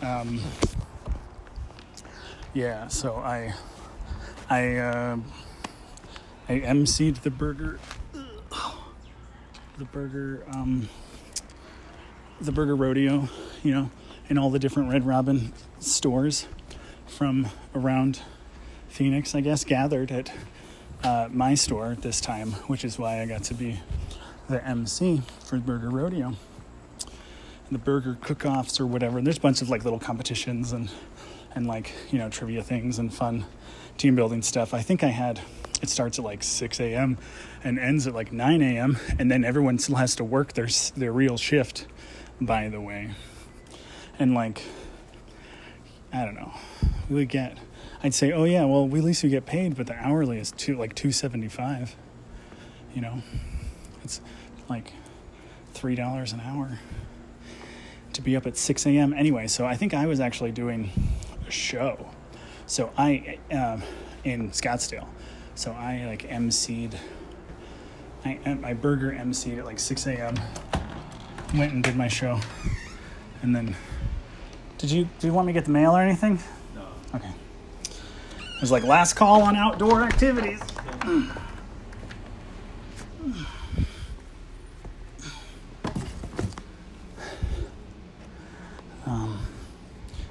Um, 0.01 0.41
yeah, 2.60 2.90
so 2.90 3.15
I, 3.15 3.53
I, 4.49 4.76
uh, 4.76 5.18
I 6.49 6.60
emceed 6.60 7.22
the 7.22 7.31
burger, 7.31 7.80
the 9.77 9.86
burger, 9.86 10.44
um, 10.52 10.90
the 12.41 12.52
burger 12.52 12.76
rodeo, 12.76 13.30
you 13.64 13.72
know, 13.72 13.90
in 14.27 14.38
all 14.38 14.49
the 14.49 14.60
different 14.60 14.91
Red 14.91 15.07
Robin 15.07 15.53
stores 15.80 16.48
from 17.07 17.48
around 17.73 18.23
Phoenix, 18.90 19.34
I 19.36 19.40
guess, 19.40 19.64
gathered 19.64 20.11
at 20.11 20.34
uh, 21.02 21.30
my 21.31 21.56
store 21.56 21.95
this 22.02 22.19
time, 22.19 22.52
which 22.68 22.84
is 22.84 22.99
why 22.99 23.22
I 23.22 23.26
got 23.26 23.44
to 23.44 23.53
be 23.53 23.80
the 24.49 24.61
MC 24.68 25.22
for 25.45 25.56
the 25.56 25.61
Burger 25.61 25.90
Rodeo. 25.90 26.34
The 27.72 27.77
burger 27.77 28.18
cook-offs 28.19 28.81
or 28.81 28.86
whatever. 28.86 29.19
And 29.19 29.26
there's 29.26 29.38
a 29.38 29.41
bunch 29.41 29.61
of 29.61 29.69
like 29.69 29.86
little 29.86 29.99
competitions 29.99 30.73
and 30.73 30.90
and 31.55 31.67
like 31.67 31.93
you 32.11 32.19
know 32.19 32.30
trivia 32.30 32.63
things 32.63 32.99
and 32.99 33.13
fun 33.13 33.45
team 33.97 34.15
building 34.15 34.41
stuff. 34.41 34.73
I 34.73 34.81
think 34.81 35.03
I 35.03 35.07
had 35.07 35.41
it 35.81 35.89
starts 35.89 36.19
at 36.19 36.26
like 36.26 36.43
6 36.43 36.80
a.m. 36.81 37.17
and 37.63 37.80
ends 37.80 38.05
at 38.05 38.13
like 38.13 38.31
9 38.31 38.61
a.m. 38.61 38.97
and 39.17 39.31
then 39.31 39.43
everyone 39.43 39.80
still 39.80 39.95
has 39.95 40.15
to 40.15 40.23
work 40.23 40.53
their 40.53 40.67
their 40.95 41.11
real 41.11 41.38
shift. 41.38 41.85
By 42.41 42.69
the 42.69 42.80
way, 42.80 43.11
and 44.17 44.34
like 44.34 44.61
I 46.13 46.26
don't 46.26 46.35
know, 46.35 46.53
we 47.09 47.26
get. 47.26 47.57
I'd 48.01 48.13
say, 48.13 48.31
oh 48.31 48.45
yeah, 48.45 48.63
well, 48.63 48.88
we 48.88 48.99
at 48.99 49.05
least 49.05 49.23
we 49.23 49.30
get 49.30 49.45
paid, 49.45 49.76
but 49.76 49.88
the 49.88 49.95
hourly 49.95 50.39
is 50.39 50.51
two 50.51 50.77
like 50.77 50.95
two 50.95 51.11
seventy 51.11 51.49
five. 51.49 51.95
You 52.95 53.01
know, 53.01 53.21
it's 54.05 54.21
like 54.69 54.93
three 55.73 55.95
dollars 55.95 56.31
an 56.31 56.39
hour 56.39 56.80
to 58.13 58.21
be 58.21 58.35
up 58.38 58.47
at 58.47 58.55
six 58.55 58.85
a.m. 58.85 59.13
Anyway, 59.13 59.47
so 59.47 59.65
I 59.65 59.76
think 59.76 59.93
I 59.93 60.05
was 60.05 60.21
actually 60.21 60.53
doing 60.53 60.91
show. 61.49 62.09
So 62.65 62.91
I 62.97 63.39
um, 63.51 63.84
in 64.23 64.51
Scottsdale. 64.51 65.07
So 65.55 65.71
I 65.71 66.05
like 66.05 66.30
emceed. 66.30 66.95
I 68.26 68.39
my 68.61 68.73
burger 68.73 69.11
emceed 69.11 69.57
at 69.59 69.65
like 69.65 69.80
six 69.80 70.07
a.m. 70.07 70.35
Went 71.55 71.73
and 71.73 71.84
did 71.84 71.95
my 71.95 72.07
show, 72.07 72.39
and 73.41 73.55
then. 73.55 73.76
Did 74.77 74.91
you 74.91 75.09
do 75.19 75.27
you 75.27 75.34
want 75.34 75.45
me 75.45 75.51
to 75.51 75.59
get 75.59 75.65
the 75.65 75.71
mail 75.71 75.91
or 75.91 76.01
anything? 76.01 76.39
No. 76.73 76.85
Okay. 77.13 77.34
It 77.89 78.61
was 78.61 78.71
like 78.71 78.84
last 78.85 79.15
call 79.15 79.41
on 79.41 79.57
outdoor 79.57 80.03
activities. 80.03 80.61
Um, 89.05 89.38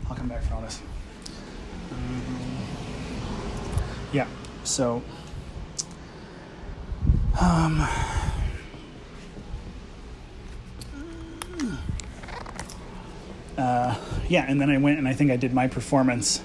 I'll 0.09 0.17
come 0.17 0.29
back 0.29 0.43
for 0.45 0.55
all 0.55 0.63
this. 0.63 0.81
Um, 1.93 2.37
yeah, 4.13 4.27
so. 4.65 5.03
Um, 7.41 7.87
uh, 13.57 13.97
yeah, 14.29 14.45
and 14.49 14.61
then 14.61 14.71
I 14.71 14.79
went 14.79 14.99
and 14.99 15.07
I 15.07 15.13
think 15.13 15.31
I 15.31 15.37
did 15.37 15.55
my 15.55 15.69
performance 15.69 16.43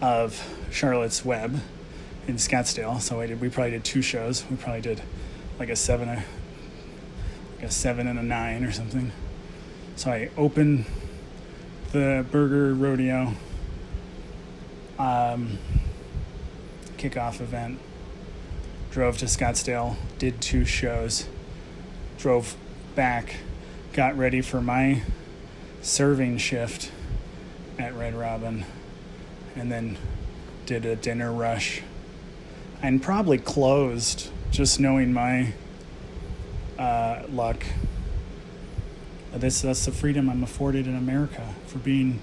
of 0.00 0.42
Charlotte's 0.70 1.24
Web 1.24 1.60
in 2.26 2.36
Scottsdale. 2.36 3.00
So 3.00 3.20
I 3.20 3.26
did. 3.26 3.40
We 3.40 3.48
probably 3.48 3.70
did 3.72 3.84
two 3.84 4.02
shows. 4.02 4.44
We 4.50 4.56
probably 4.56 4.80
did 4.80 5.02
like 5.58 5.68
a 5.68 5.76
seven, 5.76 6.08
a, 6.08 6.24
like 7.56 7.64
a 7.64 7.70
seven 7.70 8.06
and 8.08 8.18
a 8.18 8.22
nine 8.22 8.64
or 8.64 8.72
something. 8.72 9.12
So 9.96 10.10
I 10.10 10.30
opened 10.36 10.86
the 11.92 12.26
Burger 12.30 12.74
Rodeo 12.74 13.34
um, 14.98 15.58
kickoff 17.02 17.40
event. 17.40 17.78
Drove 18.92 19.18
to 19.18 19.24
Scottsdale, 19.24 19.96
did 20.18 20.40
two 20.40 20.64
shows, 20.64 21.26
drove 22.18 22.56
back, 22.94 23.36
got 23.92 24.16
ready 24.16 24.40
for 24.40 24.60
my 24.60 25.02
serving 25.80 26.38
shift 26.38 26.92
at 27.78 27.94
Red 27.96 28.14
Robin, 28.14 28.64
and 29.56 29.72
then 29.72 29.98
did 30.66 30.84
a 30.84 30.94
dinner 30.94 31.32
rush 31.32 31.82
and 32.82 33.02
probably 33.02 33.38
closed 33.38 34.30
just 34.50 34.78
knowing 34.78 35.12
my 35.12 35.52
uh, 36.78 37.22
luck. 37.30 37.64
This, 39.32 39.62
that's 39.62 39.86
the 39.86 39.92
freedom 39.92 40.28
I'm 40.28 40.42
afforded 40.42 40.86
in 40.86 40.94
America 40.94 41.54
for 41.66 41.78
being 41.78 42.20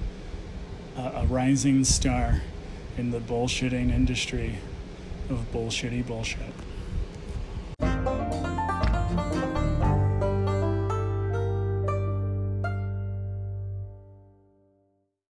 a, 0.95 1.01
a 1.01 1.25
rising 1.25 1.83
star 1.83 2.43
in 2.97 3.11
the 3.11 3.19
bullshitting 3.19 3.91
industry 3.91 4.59
of 5.29 5.51
bullshitty 5.51 6.05
bullshit. 6.05 6.53